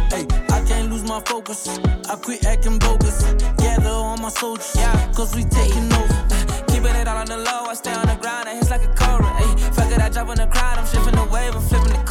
Hey, 0.08 0.26
I 0.56 0.64
can't 0.66 0.90
lose 0.90 1.04
my 1.04 1.20
focus. 1.26 1.68
I 2.10 2.16
quit 2.16 2.46
acting 2.46 2.80
bogus. 2.80 3.24
Gather 3.58 3.90
all 3.90 4.16
my 4.16 4.30
soldiers, 4.30 4.74
yeah, 4.74 5.12
cause 5.12 5.36
we 5.36 5.44
taking 5.44 5.92
over. 5.92 6.26
Keeping 6.72 6.96
it 6.96 7.10
all 7.10 7.18
on 7.18 7.28
the 7.28 7.38
low, 7.38 7.66
I 7.68 7.74
stay 7.74 7.92
on 7.92 8.08
the 8.08 8.16
ground, 8.16 8.48
and 8.48 8.58
it's 8.58 8.70
like 8.72 8.86
a 8.86 8.94
cobra. 8.96 9.28
Ayy, 9.28 9.60
fuck 9.76 9.92
it, 9.92 10.00
I 10.00 10.10
jump 10.10 10.30
in 10.30 10.38
the 10.38 10.48
crowd, 10.48 10.78
I'm 10.78 10.88
shifting 10.88 11.16
the 11.16 11.26
wave, 11.26 11.56
I'm 11.56 11.62
flipping 11.62 11.92
the 11.92 12.09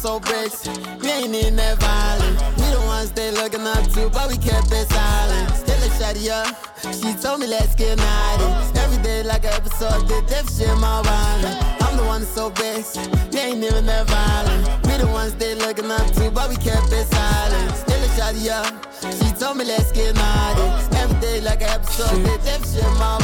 so 0.00 0.18
bricks, 0.18 0.66
we 1.02 1.10
ain't 1.10 1.34
in 1.34 1.56
that 1.56 1.78
violence. 1.78 2.40
We 2.56 2.64
the 2.72 2.80
ones 2.86 3.10
they 3.12 3.30
looking 3.32 3.66
up 3.66 3.84
to, 3.92 4.08
but 4.08 4.30
we 4.30 4.38
kept 4.38 4.72
it 4.72 4.88
silent. 4.88 5.54
Still 5.54 5.76
a 5.76 5.88
shawty 5.98 6.30
up, 6.30 6.56
she 6.94 7.12
told 7.20 7.40
me 7.40 7.46
let's 7.46 7.74
get 7.74 7.98
naughty. 7.98 8.78
Every 8.80 9.02
day 9.02 9.22
like 9.22 9.44
an 9.44 9.52
episode, 9.52 10.08
did 10.08 10.26
that 10.28 10.48
shit 10.48 10.74
my 10.78 11.02
violent. 11.02 11.82
I'm 11.82 11.98
the 11.98 12.04
one 12.04 12.22
so 12.22 12.48
bricks, 12.48 12.96
we 13.30 13.40
ain't 13.40 13.62
even 13.62 13.84
that 13.86 14.06
violent. 14.08 14.86
We 14.86 14.96
the 14.96 15.06
ones 15.08 15.34
they 15.34 15.54
looking 15.54 15.90
up 15.90 16.06
to, 16.12 16.30
but 16.30 16.48
we 16.48 16.56
kept 16.56 16.90
it 16.92 17.06
silent. 17.12 17.89
She 18.20 19.32
told 19.32 19.56
me 19.56 19.64
let's 19.64 19.92
get 19.92 20.14
naughty. 20.14 20.96
Every 20.96 21.20
day 21.20 21.40
like 21.40 21.62
an 21.62 21.70
episode, 21.70 22.22
did 22.22 22.40
that 22.42 22.60
shit 22.66 22.84
my 22.98 23.20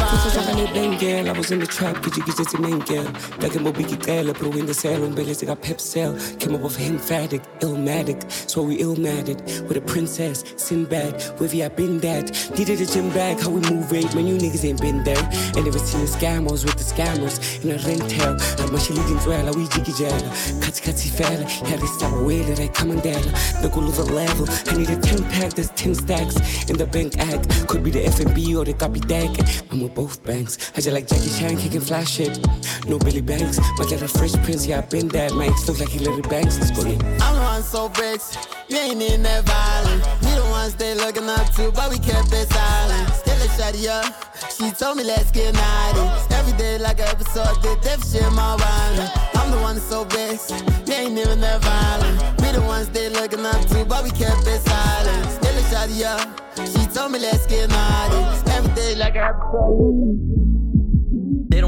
bang 0.72 0.98
girl, 0.98 1.34
I 1.34 1.38
was 1.38 1.50
in 1.50 1.60
the 1.60 1.66
trap, 1.66 2.02
get 2.02 2.16
you 2.16 2.24
get 2.24 2.38
it 2.40 2.60
main 2.60 2.80
girl. 2.80 3.04
Back 3.40 3.56
in 3.56 3.62
Mobiki 3.64 3.96
Tela, 4.00 4.32
pro 4.34 4.50
in 4.52 4.66
the 4.66 4.74
salon, 4.74 5.18
I 5.18 5.44
got 5.44 5.62
pep 5.62 5.80
cell. 5.80 6.16
Came 6.38 6.54
up 6.54 6.60
with 6.62 6.80
emphatic, 6.80 7.42
illmatic. 7.60 8.30
So 8.50 8.62
we 8.62 8.78
illmatic 8.78 9.38
with 9.68 9.76
a 9.76 9.80
princess, 9.80 10.44
Sinbad, 10.56 11.40
with 11.40 11.54
you, 11.54 11.64
I 11.64 11.68
been 11.68 11.98
that. 12.00 12.24
Needed 12.58 12.80
a 12.80 12.86
gym 12.86 13.10
bag, 13.10 13.40
how 13.40 13.50
we 13.50 13.60
move 13.70 13.90
weight, 13.90 14.14
man, 14.14 14.26
you 14.26 14.36
niggas 14.36 14.64
ain't 14.64 14.80
been 14.80 15.04
there. 15.04 15.24
And 15.56 15.64
never 15.64 15.78
seen 15.78 16.00
the 16.00 16.10
scammers 16.10 16.64
with 16.64 16.76
the 16.76 16.84
scammers 16.84 17.36
in 17.64 17.70
a 17.70 17.78
rental. 17.86 18.36
I'm 18.64 18.74
a 18.74 18.80
shilling 18.80 19.18
dwell, 19.24 19.52
we 19.54 19.68
jiggy 19.68 19.92
jella. 19.92 20.30
Kati 20.64 20.80
kati 20.86 21.08
fella, 21.08 21.44
to 21.44 21.86
stop 21.86 22.12
away 22.14 22.42
that 22.42 22.60
I 22.60 22.68
come 22.68 22.90
on 22.90 23.00
down. 23.00 23.22
The 23.62 23.70
goal 23.72 23.88
of 23.88 23.96
the 23.96 24.04
level, 24.04 24.46
I 24.48 24.74
a 24.90 25.00
10 25.00 25.24
pack, 25.30 25.54
there's 25.54 25.70
10 25.70 25.94
stacks 25.94 26.68
in 26.70 26.76
the 26.76 26.86
bank 26.86 27.18
act. 27.18 27.68
Could 27.68 27.82
be 27.82 27.90
the 27.90 28.04
FNB 28.04 28.56
or 28.58 28.64
the 28.64 28.74
Capitec. 28.74 29.72
I'm 29.72 29.82
with 29.82 29.94
both 29.94 30.22
banks. 30.24 30.72
I 30.72 30.80
just 30.80 30.92
like 30.92 31.06
Jackie 31.06 31.30
Chan 31.38 31.56
kicking 31.56 31.80
flash 31.80 32.10
shit. 32.10 32.38
No 32.86 32.98
Billy 32.98 33.20
Banks, 33.20 33.58
like 33.78 33.90
a 33.92 34.08
fresh 34.08 34.34
prince, 34.44 34.66
yeah, 34.66 34.78
I 34.78 34.80
been 34.82 35.08
that. 35.08 35.32
My 35.32 35.46
ex 35.46 35.68
look 35.68 35.80
like 35.80 35.88
he 35.88 35.98
little 35.98 36.22
banks. 36.22 36.58
Let's 36.58 36.70
go. 36.70 36.88
I'm 36.88 36.98
the 36.98 37.40
one 37.40 37.62
so 37.62 37.88
bricks, 37.88 38.36
You 38.68 38.78
ain't 38.78 39.02
in 39.02 39.22
that 39.22 39.44
violence. 39.44 40.06
We 40.22 40.30
the 40.34 40.46
ones 40.50 40.74
they 40.74 40.94
looking 40.94 41.28
up 41.28 41.52
to, 41.54 41.72
but 41.72 41.90
we 41.90 41.98
kept 41.98 42.32
it 42.32 42.48
silent. 42.52 43.25
A 43.36 43.48
shawty 43.48 43.88
up. 43.88 44.06
She 44.56 44.70
told 44.70 44.96
me 44.96 45.04
let's 45.04 45.30
get 45.30 45.54
naughty. 45.54 46.34
Every 46.34 46.56
day 46.56 46.78
like 46.78 47.00
an 47.00 47.08
episode, 47.08 47.60
did 47.62 47.82
that 47.82 48.00
shit 48.04 48.22
my 48.32 48.56
violent. 48.56 49.10
I'm 49.36 49.50
the 49.50 49.58
one 49.58 49.76
that's 49.76 49.88
so 49.88 50.04
best, 50.04 50.52
we 50.86 50.94
ain't 50.94 51.18
even 51.18 51.40
that 51.40 51.62
violent. 51.62 52.40
We 52.40 52.52
the 52.52 52.62
ones 52.62 52.88
they 52.88 53.08
looking 53.08 53.44
up 53.44 53.60
to, 53.66 53.84
but 53.84 54.04
we 54.04 54.10
kept 54.10 54.46
it 54.46 54.60
silent. 54.66 55.30
Still 55.30 55.56
a 55.56 55.62
shawty. 55.70 56.72
She 56.72 56.86
told 56.94 57.12
me 57.12 57.18
let's 57.18 57.46
get 57.46 57.68
naughty. 57.68 58.50
Every 58.50 58.74
day 58.74 58.94
like 58.94 59.16
an 59.16 59.22
episode. 59.22 60.45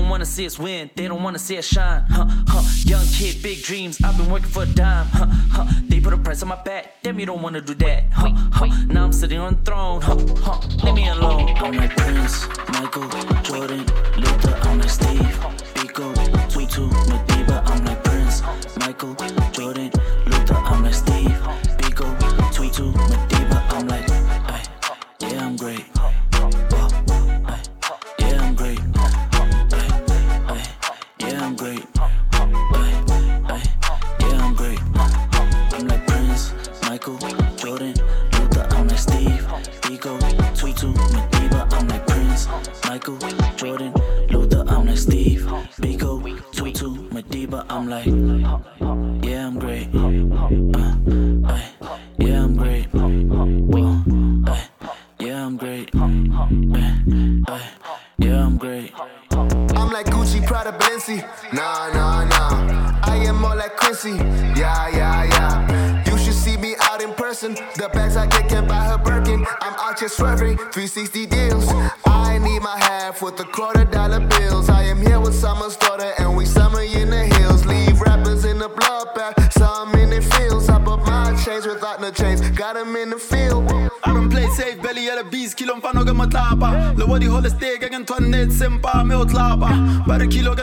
They 0.08 0.12
don't 0.12 0.20
wanna 0.20 0.24
see 0.24 0.46
us 0.46 0.58
win, 0.58 0.90
they 0.94 1.06
don't 1.06 1.22
wanna 1.22 1.38
see 1.38 1.58
us 1.58 1.66
shine. 1.66 2.02
Huh, 2.08 2.24
huh. 2.48 2.62
Young 2.86 3.04
kid, 3.08 3.42
big 3.42 3.62
dreams, 3.62 4.02
I've 4.02 4.16
been 4.16 4.30
working 4.30 4.48
for 4.48 4.62
a 4.62 4.66
dime. 4.66 5.06
Huh, 5.12 5.26
huh. 5.52 5.66
They 5.86 6.00
put 6.00 6.14
a 6.14 6.16
price 6.16 6.42
on 6.42 6.48
my 6.48 6.56
back, 6.62 7.02
damn, 7.02 7.20
you 7.20 7.26
don't 7.26 7.42
wanna 7.42 7.60
do 7.60 7.74
that. 7.74 8.04
Huh, 8.10 8.30
huh. 8.50 8.68
Now 8.86 9.04
I'm 9.04 9.12
sitting 9.12 9.38
on 9.38 9.56
the 9.56 9.60
throne, 9.60 10.00
huh, 10.00 10.16
huh. 10.40 10.60
Leave 10.82 10.94
me 10.94 11.08
alone. 11.10 11.50
I'm 11.58 11.72
like 11.72 11.94
Prince, 11.94 12.48
Michael, 12.72 13.06
Jordan, 13.42 13.84
Luther, 14.16 14.58
I'm 14.62 14.78
like 14.78 14.88
Steve, 14.88 15.38
Biko, 15.74 16.14
Tutu, 16.48 16.88
Madiba, 16.88 17.68
I'm 17.68 17.84
like 17.84 18.02
Prince, 18.02 18.42
Michael, 18.78 19.14
Jordan, 19.52 19.90
Luther, 20.24 20.54
I'm 20.54 20.84
like 20.84 20.94
Steve, 20.94 21.38
Biko, 21.76 22.08
Tutu, 22.54 22.92
Madiba, 22.92 23.37
egen 88.38 88.50
tvannet, 88.50 88.58
simpa 88.58 89.04
med 89.04 89.16
å 89.16 89.24
tlapa 89.24 89.68
Bare 90.06 90.26
kilo 90.30 90.54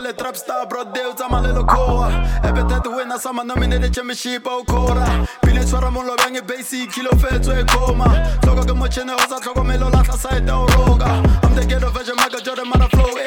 bro, 0.69 0.83
det 0.93 1.01
er 1.01 1.09
ut 1.11 1.19
sammen 1.19 1.43
lille 1.43 1.63
kåa 1.63 2.09
Jeg 2.43 2.53
vet 2.55 2.71
at 2.71 2.83
du 2.83 2.89
winner 2.89 3.17
sammen, 3.19 3.47
når 3.47 3.59
mine 3.59 3.79
det 3.79 3.95
kommer 3.95 4.15
skipa 4.15 4.49
og 4.49 4.65
kåra 4.67 5.27
Bilen 5.43 5.67
svarer 5.67 5.91
mål 5.91 6.09
og 6.09 6.47
basic, 6.47 6.91
kilo 6.93 7.09
fet, 7.19 7.45
så 7.45 7.51
jeg 7.51 7.67
koma. 7.67 8.05
Kan 8.43 8.77
må 8.77 8.87
kjenne 8.91 9.15
oss, 9.15 9.31
at 9.31 9.43
klokka 9.43 9.63
med 9.63 9.81
å 9.83 9.89
lata 9.89 10.17
seg 10.17 10.45
da 10.47 10.57
og 10.61 10.71
roga. 10.75 11.11
Om 11.47 11.55
det 11.55 11.65
ghetto, 11.69 11.89
gjør 12.45 12.61
det, 12.61 12.65
man 12.69 12.81
har 12.81 12.91
flow, 12.93 13.24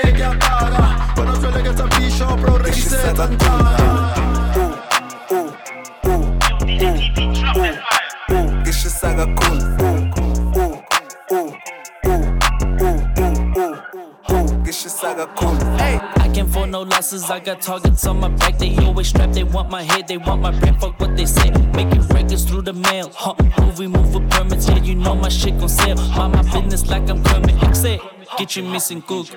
got 17.48 17.62
targets 17.62 18.06
on 18.06 18.20
my 18.20 18.28
back. 18.28 18.58
They 18.58 18.76
always 18.84 19.08
strapped, 19.08 19.32
they 19.32 19.44
want 19.44 19.70
my 19.70 19.82
head, 19.82 20.06
they 20.06 20.18
want 20.18 20.42
my 20.42 20.50
brain. 20.50 20.78
Fuck 20.78 21.00
what 21.00 21.16
they 21.16 21.24
say. 21.24 21.50
Making 21.72 22.02
records 22.08 22.44
through 22.44 22.62
the 22.62 22.74
mail, 22.74 23.10
huh? 23.14 23.34
Movie, 23.60 23.86
move 23.86 24.12
with 24.14 24.30
permits, 24.30 24.68
yeah, 24.68 24.82
you 24.82 24.94
know 24.94 25.14
my 25.14 25.30
shit 25.30 25.58
gon' 25.58 25.68
sell. 25.68 25.96
Mind 25.96 26.34
my 26.34 26.42
business 26.42 26.90
like 26.90 27.08
I'm 27.08 27.24
Kermit. 27.24 27.74
Say, 27.74 28.00
get 28.36 28.54
you 28.56 28.64
missing 28.64 29.00
cook, 29.00 29.28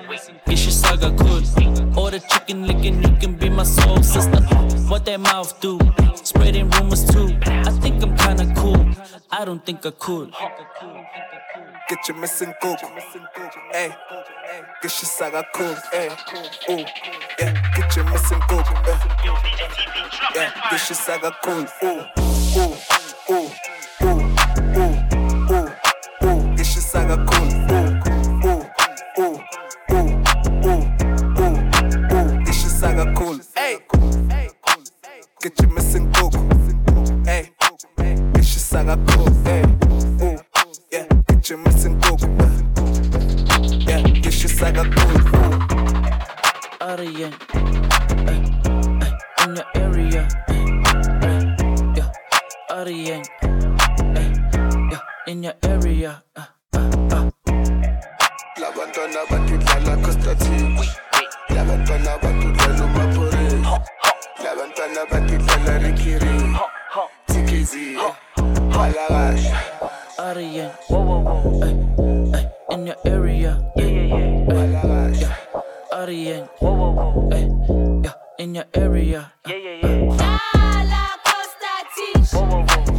get 0.46 0.60
your 0.66 0.76
saga 0.82 1.10
good. 1.10 1.44
Order 1.96 2.18
chicken 2.18 2.66
licking, 2.66 3.02
you 3.02 3.16
can 3.16 3.34
be 3.34 3.48
my 3.48 3.62
soul 3.62 4.02
sister. 4.02 4.42
What 4.90 5.06
that 5.06 5.20
mouth 5.20 5.58
do? 5.60 5.78
Spreading 6.22 6.68
rumors 6.70 7.04
too. 7.06 7.28
I 7.46 7.70
think 7.82 8.02
I'm 8.02 8.14
kinda 8.16 8.52
cool, 8.60 8.90
I 9.30 9.44
don't 9.46 9.64
think 9.64 9.86
I 9.86 9.90
could. 9.90 10.34
Get 11.88 12.08
your 12.08 12.18
missing 12.18 12.52
cook. 12.60 12.78
Hey, 13.72 13.94
get 14.82 15.02
your 15.02 15.08
saga 15.08 15.44
cool. 15.54 15.76
Hey, 15.92 16.08
ooh, 16.70 16.84
yeah, 17.40 17.72
get 17.76 17.96
your 17.96 18.04
missing 18.10 18.40
cook. 18.48 18.66
eh. 18.88 18.98
Yeah, 20.34 20.52
get 20.70 20.88
your 20.90 20.96
saga 20.96 21.32
cool. 21.44 21.66
Ooh, 21.84 22.04
ooh, 22.58 22.76
ooh, 23.30 23.50
saga 26.80 27.16
cool. 27.30 27.48
Ooh, 27.72 28.00
ooh, 28.46 28.64
ooh, 29.20 29.40
ooh, 29.92 30.22
ooh, 30.66 30.82
ooh, 31.40 32.14
ooh. 32.14 32.44
Get 32.44 32.56
your 32.62 32.72
saga 32.80 33.14
cool. 33.16 33.38
Hey, 33.56 33.78
get 35.42 35.60
your 35.60 35.70
missing 35.72 36.12
cook. 36.12 36.34
Hey, 37.26 37.50
get 38.34 38.36
your 38.36 38.44
saga 38.44 38.98
cool. 39.08 39.30
Hey, 39.44 39.62
ooh, 40.22 40.38
yeah, 40.92 41.06
get 41.28 41.48
your 41.50 41.58
missing 41.58 42.00
cook. 42.02 42.20
Yeah, 44.42 44.48
get 44.48 44.58
your 44.58 44.58
saga 44.58 44.82
cool. 44.90 45.54
Arian, 46.80 47.32
ay, 48.26 48.42
ay, 48.98 49.12
in 49.44 49.54
your 49.54 49.66
area, 49.74 50.26
ay, 50.48 50.62
ay, 51.22 51.38
yeah, 51.94 52.10
Arian, 52.74 53.22
ay, 54.18 54.32
yeah, 54.90 55.02
in 55.28 55.42
your 55.44 55.54
area. 55.62 56.22
Eh, 56.36 56.42
eh, 56.74 56.80
eh. 57.12 57.14
Uh, 57.14 57.30
labantwana 58.58 59.22
batudlala 59.30 59.96
costatich 60.02 60.90
labantwana 61.54 62.18
batudlala 62.18 62.84
umapore 62.84 63.46
labantwana 64.42 65.02
batudlala 65.10 65.78
rikiri 65.78 66.34
balakash 68.74 69.71
Arian, 70.22 70.70
whoa, 70.86 71.02
whoa, 71.02 71.18
whoa, 71.18 71.66
ay, 71.66 71.74
ay, 72.38 72.44
in 72.78 72.86
your 72.86 72.94
area, 73.04 73.58
yeah, 73.74 73.86
yeah, 73.90 74.06
yeah, 74.06 74.54
ay, 74.54 75.10
yeah, 75.18 75.34
Arian, 75.98 76.46
whoa, 76.62 76.70
whoa, 76.78 76.94
whoa, 76.94 77.34
ay, 77.34 77.50
yeah, 78.06 78.14
in 78.38 78.54
your 78.54 78.66
area, 78.72 79.32
yeah, 79.50 79.56
yeah, 79.58 79.82
yeah. 79.82 80.38
Okay, 82.62 82.91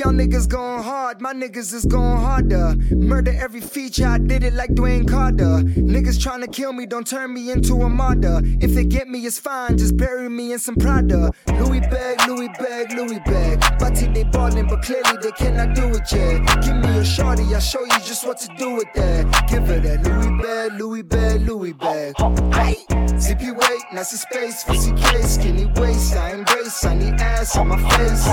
y'all 0.00 0.12
niggas 0.12 0.48
going 0.48 0.82
hard, 0.82 1.20
my 1.20 1.34
niggas 1.34 1.74
is 1.74 1.84
going 1.84 2.16
harder. 2.16 2.74
Murder 2.90 3.32
every 3.38 3.60
feature, 3.60 4.06
I 4.06 4.16
did 4.16 4.42
it 4.42 4.54
like 4.54 4.70
Dwayne 4.70 5.06
Carter. 5.06 5.60
Niggas 5.76 6.18
trying 6.18 6.40
to 6.40 6.46
kill 6.46 6.72
me, 6.72 6.86
don't 6.86 7.06
turn 7.06 7.34
me 7.34 7.50
into 7.50 7.74
a 7.74 7.88
martyr. 7.88 8.40
If 8.60 8.72
they 8.72 8.84
get 8.84 9.08
me, 9.08 9.26
it's 9.26 9.38
fine, 9.38 9.76
just 9.76 9.98
bury 9.98 10.30
me 10.30 10.52
in 10.52 10.58
some 10.58 10.76
Prada. 10.76 11.30
Louis 11.48 11.80
bag, 11.80 12.26
Louis 12.26 12.48
bag, 12.48 12.92
Louis 12.92 13.18
bag. 13.26 13.60
Bati 13.78 14.06
they 14.06 14.24
ballin', 14.24 14.68
but 14.68 14.82
clearly 14.82 15.18
they 15.20 15.32
cannot 15.32 15.74
do 15.74 15.88
it 15.88 16.10
yet. 16.10 16.62
Give 16.62 16.76
me 16.76 16.98
a 16.98 17.04
shorty, 17.04 17.42
I'll 17.54 17.60
show 17.60 17.82
you 17.82 18.00
just 18.00 18.26
what 18.26 18.38
to 18.38 18.48
do 18.56 18.76
with 18.76 18.88
that. 18.94 19.48
Give 19.50 19.66
her 19.66 19.80
that 19.80 20.02
Louis 20.02 20.42
bag, 20.42 20.72
Louis 20.80 21.02
bag, 21.02 21.40
Louis 21.42 21.72
bag. 21.74 22.14
Hey, 22.54 22.76
zippy 23.18 23.50
weight, 23.50 23.82
nasty 23.92 24.16
space, 24.16 24.62
fussy 24.62 24.92
case, 24.92 25.34
skinny 25.34 25.66
waist. 25.76 26.16
I 26.16 26.32
embrace, 26.32 26.84
I 26.86 26.94
need 26.94 27.20
ass 27.20 27.54
on 27.58 27.68
my 27.68 27.76
face. 27.90 28.26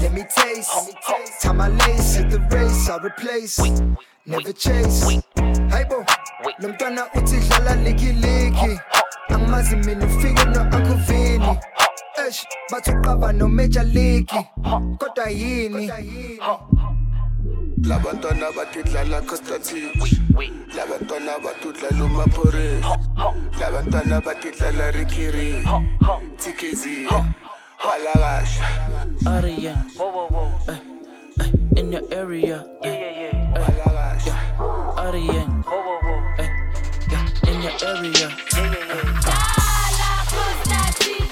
Let 0.00 0.12
me 0.12 0.24
taste. 0.34 0.93
Time 1.40 1.60
I 1.60 1.68
lace, 1.68 2.16
hit 2.16 2.30
the 2.30 2.40
race, 2.50 2.88
I 2.88 2.96
replace. 2.98 3.58
Never 4.26 4.52
chase. 4.52 5.02
Hey, 5.70 5.84
bo, 5.88 6.04
nomntwana 6.60 7.06
uthi 7.14 7.36
dlala 7.40 7.74
liki 7.84 8.12
liki. 8.12 8.80
Angimazi 9.28 9.76
mina 9.76 10.06
ufike 10.06 10.44
no 10.54 10.62
Uncle 10.62 10.96
Vinny. 11.06 11.58
Eish, 12.24 12.44
bathi 12.70 12.90
uqaba 12.90 13.32
no 13.34 13.48
Major 13.48 13.84
League. 13.84 14.30
Kodwa 14.98 15.30
yini? 15.30 15.90
labantwana 17.84 18.52
batudlala 18.56 19.20
costatich 19.26 20.18
labantwana 20.76 21.38
batudlala 21.38 22.04
umapore 22.04 22.80
labantwana 23.60 24.20
batudlala 24.20 24.90
rikiri. 24.90 25.68
Tikizi 26.38 27.06
Out 27.86 29.44
of 29.44 29.58
yeah. 29.58 29.76
Whoa, 29.96 30.10
whoa, 30.10 30.26
whoa. 30.28 30.72
Ay, 30.72 30.80
ay, 31.40 31.52
in 31.76 31.92
your 31.92 32.00
area. 32.10 32.64
Yeah, 32.82 32.92
yeah, 32.92 33.10
yeah. 33.20 33.56
Eh, 33.56 33.60
yeah. 34.26 35.00
Out 35.04 35.14
of 35.14 35.22
yeah. 35.22 35.44
Whoa, 35.68 35.82
whoa, 35.84 36.00
whoa. 36.00 36.34
Ay, 36.38 36.48
yeah. 37.12 37.50
In 37.50 37.60
your 37.60 37.76
area. 37.84 38.28
Yeah, 38.54 38.72
yeah, 38.72 38.88
yeah. 38.88 39.04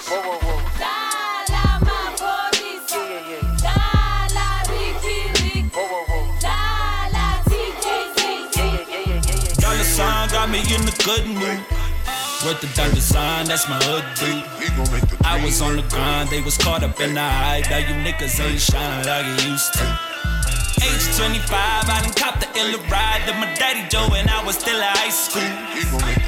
Whoa, 0.08 0.20
whoa, 0.20 0.38
whoa. 0.44 0.58
Sign 9.92 10.28
got 10.30 10.48
me 10.48 10.60
in 10.60 10.88
a 10.88 10.92
good 11.04 11.26
mood. 11.26 11.81
Worth 12.44 12.60
the 12.60 12.66
dollar 12.74 12.98
sign, 12.98 13.46
that's 13.46 13.68
my 13.68 13.78
hood 13.86 14.02
dude. 14.18 14.42
I 15.22 15.38
was 15.44 15.62
on 15.62 15.76
the 15.76 15.82
grind, 15.82 16.28
they 16.28 16.42
was 16.42 16.58
caught 16.58 16.82
up 16.82 16.98
in 17.00 17.14
the 17.14 17.22
hype. 17.22 17.70
Now 17.70 17.78
you 17.78 17.94
niggas 18.02 18.34
ain't 18.42 18.60
shining 18.60 19.06
like 19.06 19.26
you 19.26 19.52
used 19.52 19.72
to. 19.74 19.86
Age 20.82 21.06
25, 21.14 21.38
I 21.54 22.02
done 22.02 22.12
copped 22.18 22.40
the 22.42 22.50
illa 22.58 22.82
ride 22.90 23.22
that 23.30 23.38
my 23.38 23.46
daddy 23.54 23.86
Joe 23.88 24.10
and 24.18 24.28
I 24.28 24.42
was 24.42 24.58
still 24.58 24.74
at 24.74 24.90
high 24.98 25.14
school. 25.14 25.46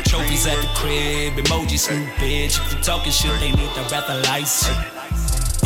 Trophies 0.07 0.47
at 0.47 0.55
the 0.63 0.71
crib, 0.79 1.35
emojis 1.35 1.91
smooth 1.91 2.07
bitch. 2.23 2.63
If 2.63 2.71
you 2.71 2.79
talking 2.79 3.11
shit, 3.11 3.35
they 3.41 3.51
need 3.51 3.75
the 3.75 3.83
rather 3.91 4.15
license. 4.31 4.71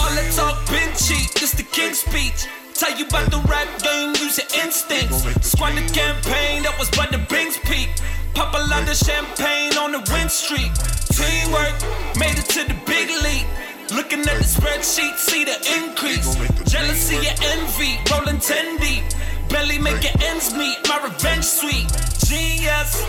All 0.01 0.09
that 0.09 0.33
talk 0.33 0.65
been 0.73 0.89
cheap, 0.97 1.29
this 1.37 1.53
the 1.53 1.63
king 1.63 1.93
speech. 1.93 2.49
Tell 2.73 2.97
you 2.97 3.05
about 3.05 3.29
the 3.31 3.45
rap 3.45 3.69
game, 3.85 4.17
use 4.17 4.41
your 4.41 4.49
instincts. 4.65 5.29
Squad 5.45 5.77
the 5.77 5.85
campaign, 5.93 6.63
that 6.63 6.73
was 6.79 6.89
but 6.97 7.13
the 7.13 7.19
Bing's 7.29 7.59
peak. 7.69 7.93
Pop 8.39 8.55
a 8.55 8.69
lot 8.71 8.89
of 8.89 8.95
champagne 8.95 9.77
on 9.77 9.91
the 9.91 9.99
win 10.15 10.29
streak. 10.29 10.71
Teamwork, 11.11 11.75
made 12.23 12.39
it 12.39 12.47
to 12.55 12.63
the 12.71 12.77
big 12.87 13.11
league. 13.27 13.49
Looking 13.91 14.21
at 14.21 14.39
the 14.39 14.47
spreadsheet, 14.47 15.19
see 15.19 15.43
the 15.43 15.59
increase. 15.75 16.39
Jealousy 16.71 17.17
and 17.17 17.35
envy, 17.43 17.99
rolling 18.07 18.39
10 18.39 18.79
deep. 18.79 19.03
Belly 19.51 19.81
making 19.81 20.15
ends 20.23 20.55
meet, 20.55 20.79
my 20.87 21.03
revenge 21.03 21.43
sweet. 21.43 21.91
Genius, 22.31 23.03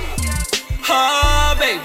oh 0.90 1.56
baby. 1.62 1.78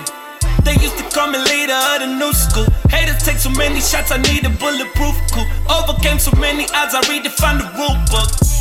They 0.64 0.80
used 0.82 0.97
to 0.97 1.05
call 1.12 1.28
me 1.28 1.36
leader 1.36 1.76
of 1.76 2.01
the 2.01 2.16
new 2.16 2.32
school. 2.32 2.64
Haters 2.88 3.22
take 3.24 3.36
so 3.36 3.51
many 3.51 3.82
shots, 3.82 4.11
I 4.11 4.22
need 4.24 4.47
a 4.47 4.53
bulletproof 4.57 5.20
cool. 5.36 5.45
Overcame 5.68 6.18
so 6.18 6.32
many 6.40 6.64
odds, 6.72 6.95
I 6.97 7.03
redefined 7.12 7.61
the 7.61 7.68
rule 7.76 8.01
book. 8.09 8.54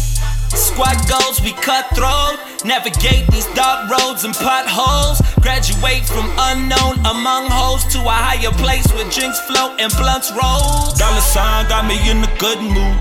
Squad 0.63 0.95
goals, 1.11 1.41
we 1.43 1.51
cutthroat. 1.59 2.39
Navigate 2.63 3.27
these 3.27 3.45
dark 3.51 3.91
roads 3.91 4.23
and 4.23 4.33
potholes. 4.33 5.19
Graduate 5.43 6.07
from 6.07 6.31
unknown 6.39 7.03
among 7.03 7.51
hoes 7.51 7.83
to 7.91 7.99
a 7.99 8.15
higher 8.15 8.55
place 8.63 8.87
where 8.95 9.03
drinks 9.11 9.39
flow 9.43 9.75
and 9.75 9.91
blunts 9.99 10.31
roll. 10.31 10.87
Dollar 10.95 11.19
sign 11.19 11.67
got 11.67 11.83
me 11.85 11.99
in 12.09 12.23
a 12.23 12.31
good 12.39 12.63
mood. 12.63 12.95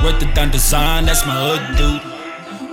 Worth 0.00 0.18
the 0.18 0.32
done 0.32 0.50
design, 0.50 1.04
that's 1.04 1.26
my 1.26 1.36
hood 1.36 1.76
dude. 1.76 2.00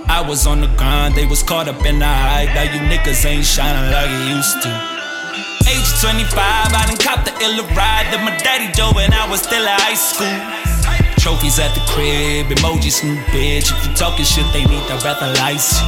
I 0.08 0.24
was 0.26 0.46
on 0.46 0.62
the 0.62 0.72
grind, 0.80 1.14
they 1.14 1.26
was 1.26 1.42
caught 1.42 1.68
up 1.68 1.84
in 1.84 1.98
the 1.98 2.08
hype. 2.08 2.48
Now 2.56 2.64
you 2.64 2.80
niggas 2.88 3.20
ain't 3.26 3.44
shining 3.44 3.92
like 3.92 4.08
you 4.08 4.34
used 4.34 4.62
to. 4.64 4.72
Age 5.68 5.90
25, 6.00 6.32
I 6.32 6.86
done 6.88 6.96
copped 6.96 7.28
the 7.28 7.36
illa 7.44 7.68
ride 7.76 8.08
that 8.16 8.24
my 8.24 8.32
daddy 8.40 8.72
Joe 8.72 8.96
and 8.96 9.12
I 9.12 9.28
was 9.28 9.42
still 9.42 9.60
in 9.60 9.76
high 9.76 9.92
school. 9.92 10.65
Trophies 11.26 11.58
at 11.58 11.74
the 11.74 11.80
crib, 11.90 12.46
emojis 12.56 13.02
smooth 13.02 13.18
bitch. 13.34 13.72
If 13.74 13.88
you 13.88 13.94
talking 13.96 14.24
shit, 14.24 14.46
they 14.52 14.64
need 14.64 14.84
the 14.86 14.94
rather 15.04 15.26
license. 15.40 15.82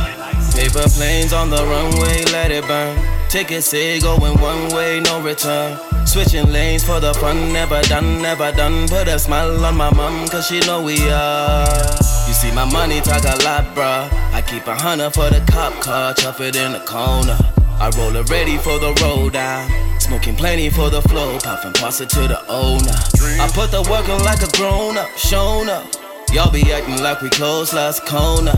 Paper 0.53 0.82
planes 0.91 1.32
on 1.32 1.49
the 1.49 1.64
runway, 1.64 2.24
let 2.32 2.51
it 2.51 2.66
burn. 2.66 2.99
Tickets 3.28 3.68
say 3.68 4.01
going 4.01 4.36
one 4.41 4.68
way, 4.74 4.99
no 4.99 5.20
return. 5.20 5.78
Switching 6.05 6.51
lanes 6.51 6.82
for 6.82 6.99
the 6.99 7.14
fun, 7.14 7.53
never 7.53 7.80
done, 7.82 8.20
never 8.20 8.51
done. 8.51 8.89
Put 8.89 9.07
a 9.07 9.16
smile 9.16 9.64
on 9.64 9.76
my 9.76 9.95
mom, 9.95 10.26
cause 10.26 10.49
she 10.49 10.59
know 10.66 10.82
we 10.82 10.99
are. 11.09 11.86
You 12.26 12.34
see, 12.34 12.51
my 12.53 12.64
money 12.72 13.01
talk 13.01 13.22
a 13.22 13.39
lot, 13.45 13.76
bruh. 13.76 14.11
I 14.34 14.43
keep 14.43 14.66
a 14.66 14.74
hundred 14.74 15.11
for 15.11 15.30
the 15.30 15.41
cop 15.47 15.72
car, 15.80 16.14
chuff 16.14 16.41
it 16.41 16.57
in 16.57 16.72
the 16.72 16.80
corner. 16.80 17.39
I 17.78 17.91
roll 17.97 18.16
it 18.16 18.28
ready 18.28 18.59
for 18.59 18.80
the 18.80 18.93
roll 19.01 19.30
down. 19.30 19.88
Smoking 20.09 20.37
plenty 20.37 20.71
for 20.71 20.89
the 20.89 21.03
flow, 21.03 21.39
puffin' 21.39 21.75
pass 21.75 22.01
it 22.01 22.09
to 22.09 22.21
the 22.21 22.41
owner. 22.49 22.97
I 23.39 23.47
put 23.53 23.71
the 23.71 23.83
work 23.91 24.09
in 24.09 24.25
like 24.25 24.41
a 24.41 24.51
grown 24.57 24.97
up, 24.97 25.11
shown 25.19 25.69
up. 25.69 25.85
Y'all 26.33 26.51
be 26.51 26.63
acting 26.73 27.03
like 27.03 27.21
we 27.21 27.29
closed 27.29 27.75
last 27.75 28.07
corner. 28.07 28.55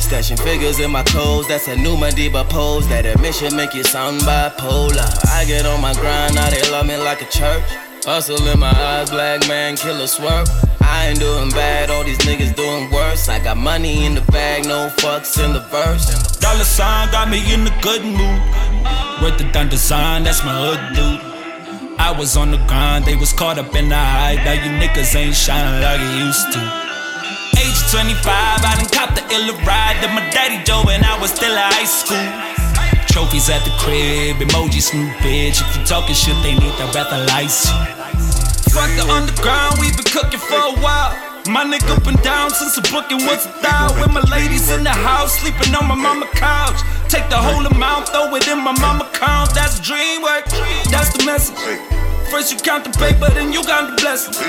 Stashing 0.00 0.40
figures 0.42 0.80
in 0.80 0.90
my 0.90 1.02
clothes, 1.02 1.46
that's 1.46 1.68
a 1.68 1.76
new 1.76 1.94
Madiba 1.94 2.48
pose. 2.48 2.88
That 2.88 3.04
admission 3.04 3.54
make 3.54 3.74
you 3.74 3.84
sound 3.84 4.22
bipolar. 4.22 5.04
I 5.28 5.44
get 5.44 5.66
on 5.66 5.82
my 5.82 5.92
grind, 5.92 6.36
now 6.36 6.48
they 6.48 6.62
love 6.70 6.86
me 6.86 6.96
like 6.96 7.20
a 7.20 7.26
church. 7.26 7.93
Hustle 8.06 8.46
in 8.48 8.60
my 8.60 8.68
eyes, 8.68 9.08
black 9.08 9.48
man, 9.48 9.76
killer 9.76 10.06
swerve. 10.06 10.46
I 10.82 11.08
ain't 11.08 11.20
doing 11.20 11.48
bad, 11.50 11.88
all 11.88 12.04
these 12.04 12.18
niggas 12.18 12.54
doing 12.54 12.90
worse. 12.90 13.30
I 13.30 13.42
got 13.42 13.56
money 13.56 14.04
in 14.04 14.14
the 14.14 14.20
bag, 14.30 14.66
no 14.66 14.92
fucks 14.98 15.42
in 15.42 15.54
the 15.54 15.60
verse. 15.72 16.36
Dollar 16.36 16.64
sign 16.64 17.10
got 17.10 17.30
me 17.30 17.40
in 17.52 17.66
a 17.66 17.72
good 17.80 18.04
mood. 18.04 18.40
Worth 19.22 19.38
the 19.38 19.48
done 19.52 19.70
design, 19.70 20.24
that's 20.24 20.44
my 20.44 20.52
hood 20.52 20.82
dude. 20.94 21.98
I 21.98 22.12
was 22.12 22.36
on 22.36 22.50
the 22.50 22.58
grind, 22.68 23.06
they 23.06 23.16
was 23.16 23.32
caught 23.32 23.58
up 23.58 23.74
in 23.74 23.88
the 23.88 23.96
hype. 23.96 24.44
Now 24.44 24.52
you 24.52 24.70
niggas 24.76 25.16
ain't 25.16 25.34
shining 25.34 25.80
like 25.80 25.98
you 25.98 26.26
used 26.26 26.52
to. 26.52 26.60
Age 27.56 27.80
25, 27.88 28.20
I 28.28 28.74
done 28.76 28.90
copped 28.92 29.16
the 29.16 29.24
illa 29.32 29.56
ride 29.64 29.96
to 30.02 30.08
my 30.12 30.28
daddy 30.28 30.62
Joe 30.64 30.84
and 30.90 31.02
I 31.02 31.18
was 31.20 31.30
still 31.30 31.56
at 31.56 31.72
high 31.72 31.88
school. 31.88 32.63
Trophies 33.08 33.48
at 33.48 33.62
the 33.64 33.70
crib, 33.78 34.36
emojis 34.42 34.90
smooth 34.90 35.12
bitch. 35.22 35.60
If 35.60 35.76
you 35.76 35.84
talking 35.84 36.14
shit, 36.14 36.34
they 36.42 36.54
need 36.54 36.74
the 36.78 36.90
rather 36.94 37.24
license. 37.26 37.70
Fuck 38.74 38.90
the 38.98 39.06
underground, 39.06 39.78
we 39.78 39.90
been 39.94 40.04
cooking 40.10 40.40
for 40.40 40.58
a 40.58 40.74
while. 40.82 41.14
My 41.46 41.62
nigga 41.62 42.02
been 42.02 42.16
down 42.24 42.50
since 42.50 42.74
the 42.74 42.82
booking 42.88 43.22
was 43.26 43.46
a 43.46 43.52
thou. 43.60 43.92
With 44.00 44.10
my 44.10 44.22
ladies 44.32 44.70
in 44.70 44.82
the 44.82 44.90
house, 44.90 45.38
sleeping 45.38 45.74
on 45.74 45.86
my 45.86 45.94
mama 45.94 46.26
couch. 46.34 46.80
Take 47.08 47.28
the 47.28 47.36
whole 47.36 47.64
amount, 47.66 48.08
throw 48.08 48.34
it 48.34 48.48
in 48.48 48.58
my 48.58 48.72
mama 48.80 49.08
count. 49.12 49.54
That's 49.54 49.78
dream 49.78 50.22
work, 50.22 50.46
that's 50.90 51.12
the 51.16 51.24
message. 51.24 51.54
First 52.30 52.50
you 52.50 52.58
count 52.58 52.82
the 52.84 52.90
paper, 52.98 53.30
then 53.30 53.52
you 53.52 53.62
count 53.62 53.94
the 53.94 54.02
blessings. 54.02 54.40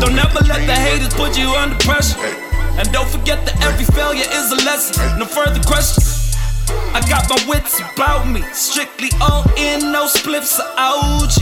Don't 0.00 0.18
ever 0.18 0.42
let 0.48 0.66
the 0.66 0.74
haters 0.74 1.14
put 1.14 1.38
you 1.38 1.50
under 1.54 1.76
pressure. 1.84 2.18
And 2.80 2.90
don't 2.92 3.08
forget 3.08 3.44
that 3.46 3.60
every 3.62 3.84
failure 3.84 4.26
is 4.26 4.50
a 4.50 4.56
lesson. 4.64 5.18
No 5.18 5.26
further 5.26 5.62
questions. 5.62 6.17
I 6.94 7.00
got 7.08 7.28
my 7.28 7.38
wits 7.48 7.80
about 7.80 8.28
me, 8.28 8.42
strictly 8.52 9.10
all 9.20 9.44
in, 9.56 9.92
no 9.92 10.06
spliffs 10.06 10.58
or 10.58 10.68
OG. 10.76 11.36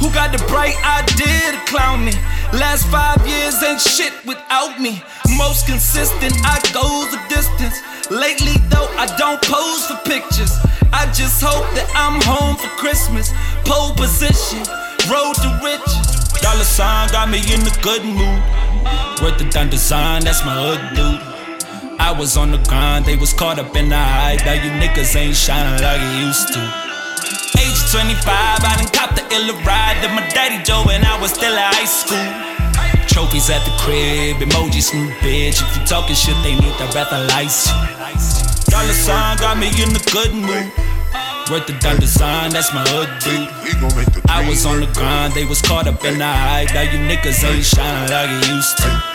Who 0.00 0.10
got 0.12 0.32
the 0.32 0.42
bright 0.46 0.76
idea 0.82 1.52
to 1.52 1.60
clown 1.66 2.04
me? 2.04 2.12
Last 2.52 2.86
five 2.88 3.20
years 3.26 3.62
ain't 3.62 3.80
shit 3.80 4.12
without 4.26 4.80
me. 4.80 5.02
Most 5.36 5.66
consistent, 5.66 6.34
I 6.44 6.58
go 6.72 6.84
the 7.10 7.20
distance. 7.28 7.80
Lately, 8.10 8.58
though, 8.68 8.90
I 8.98 9.06
don't 9.16 9.40
pose 9.42 9.86
for 9.86 9.96
pictures. 10.08 10.52
I 10.92 11.06
just 11.12 11.42
hope 11.42 11.64
that 11.74 11.88
I'm 11.94 12.20
home 12.20 12.56
for 12.56 12.68
Christmas. 12.76 13.32
Pole 13.64 13.94
position, 13.94 14.60
road 15.08 15.34
to 15.40 15.50
riches. 15.64 16.22
Dollar 16.42 16.64
sign 16.64 17.08
got 17.10 17.30
me 17.30 17.38
in 17.52 17.62
a 17.62 17.74
good 17.80 18.04
mood. 18.04 18.42
Worth 19.22 19.38
the 19.38 19.48
done 19.50 19.70
design, 19.70 20.24
that's 20.24 20.44
my 20.44 20.52
hood 20.52 20.96
dude. 20.96 21.31
I 22.02 22.10
was 22.10 22.36
on 22.36 22.50
the 22.50 22.58
grind, 22.66 23.06
they 23.06 23.14
was 23.14 23.32
caught 23.32 23.60
up 23.60 23.76
in 23.76 23.88
the 23.88 23.96
hype. 23.96 24.44
Now 24.44 24.58
you 24.58 24.74
niggas 24.82 25.14
ain't 25.14 25.36
shining 25.36 25.78
like 25.78 26.02
you 26.02 26.26
used 26.26 26.50
to. 26.50 26.58
Age 27.62 27.78
25, 27.94 28.18
I 28.26 28.74
done 28.74 28.90
copped 28.90 29.14
the 29.14 29.22
illa 29.30 29.54
ride 29.62 30.02
that 30.02 30.10
my 30.10 30.26
daddy 30.34 30.58
Joe 30.66 30.82
and 30.90 31.06
I 31.06 31.14
was 31.22 31.30
still 31.30 31.54
at 31.54 31.70
high 31.78 31.86
school. 31.86 32.18
Trophies 33.06 33.46
at 33.54 33.62
the 33.62 33.70
crib, 33.78 34.42
emojis 34.42 34.90
smooth 34.90 35.14
bitch. 35.22 35.62
If 35.62 35.70
you 35.78 35.86
talking 35.86 36.18
shit, 36.18 36.34
they 36.42 36.58
need 36.58 36.74
the 36.74 36.90
rather 36.90 37.22
license. 37.30 38.66
Dollar 38.66 38.98
sign 38.98 39.38
got 39.38 39.56
me 39.62 39.70
in 39.78 39.94
a 39.94 40.02
good 40.10 40.34
mood. 40.34 40.74
Worth 41.54 41.70
the 41.70 41.78
done 41.78 42.02
design, 42.02 42.50
that's 42.50 42.74
my 42.74 42.82
hood 42.90 43.10
dude. 43.22 43.46
I 44.26 44.42
was 44.48 44.66
on 44.66 44.80
the 44.80 44.90
grind, 44.90 45.34
they 45.34 45.46
was 45.46 45.62
caught 45.62 45.86
up 45.86 46.02
in 46.02 46.18
the 46.18 46.26
hype. 46.26 46.74
Now 46.74 46.82
you 46.82 46.98
niggas 47.06 47.46
ain't 47.46 47.62
shining 47.62 48.10
like 48.10 48.26
you 48.26 48.58
used 48.58 48.76
to. 48.82 49.11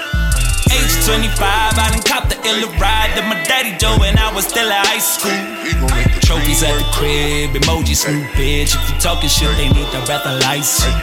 Age 0.77 0.93
25, 1.05 1.33
I 1.41 1.89
done 1.89 2.03
copped 2.03 2.29
the 2.29 2.37
illa 2.45 2.69
ride 2.77 3.09
that 3.17 3.25
my 3.25 3.41
daddy 3.49 3.73
Joe 3.81 3.97
and 4.03 4.19
I 4.19 4.31
was 4.33 4.45
still 4.45 4.69
at 4.69 4.85
high 4.85 5.01
school. 5.01 5.33
Trophies 6.21 6.61
at 6.61 6.77
the 6.77 6.85
crib, 6.93 7.57
emojis 7.57 8.05
smooth 8.05 8.29
bitch. 8.37 8.77
If 8.77 8.89
you 8.89 8.99
talking 8.99 9.29
shit, 9.29 9.49
they 9.57 9.69
need 9.69 9.89
the 9.89 10.05
rather 10.07 10.37
license. 10.45 10.93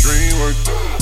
Dream 0.00 0.40
work. 0.40 0.95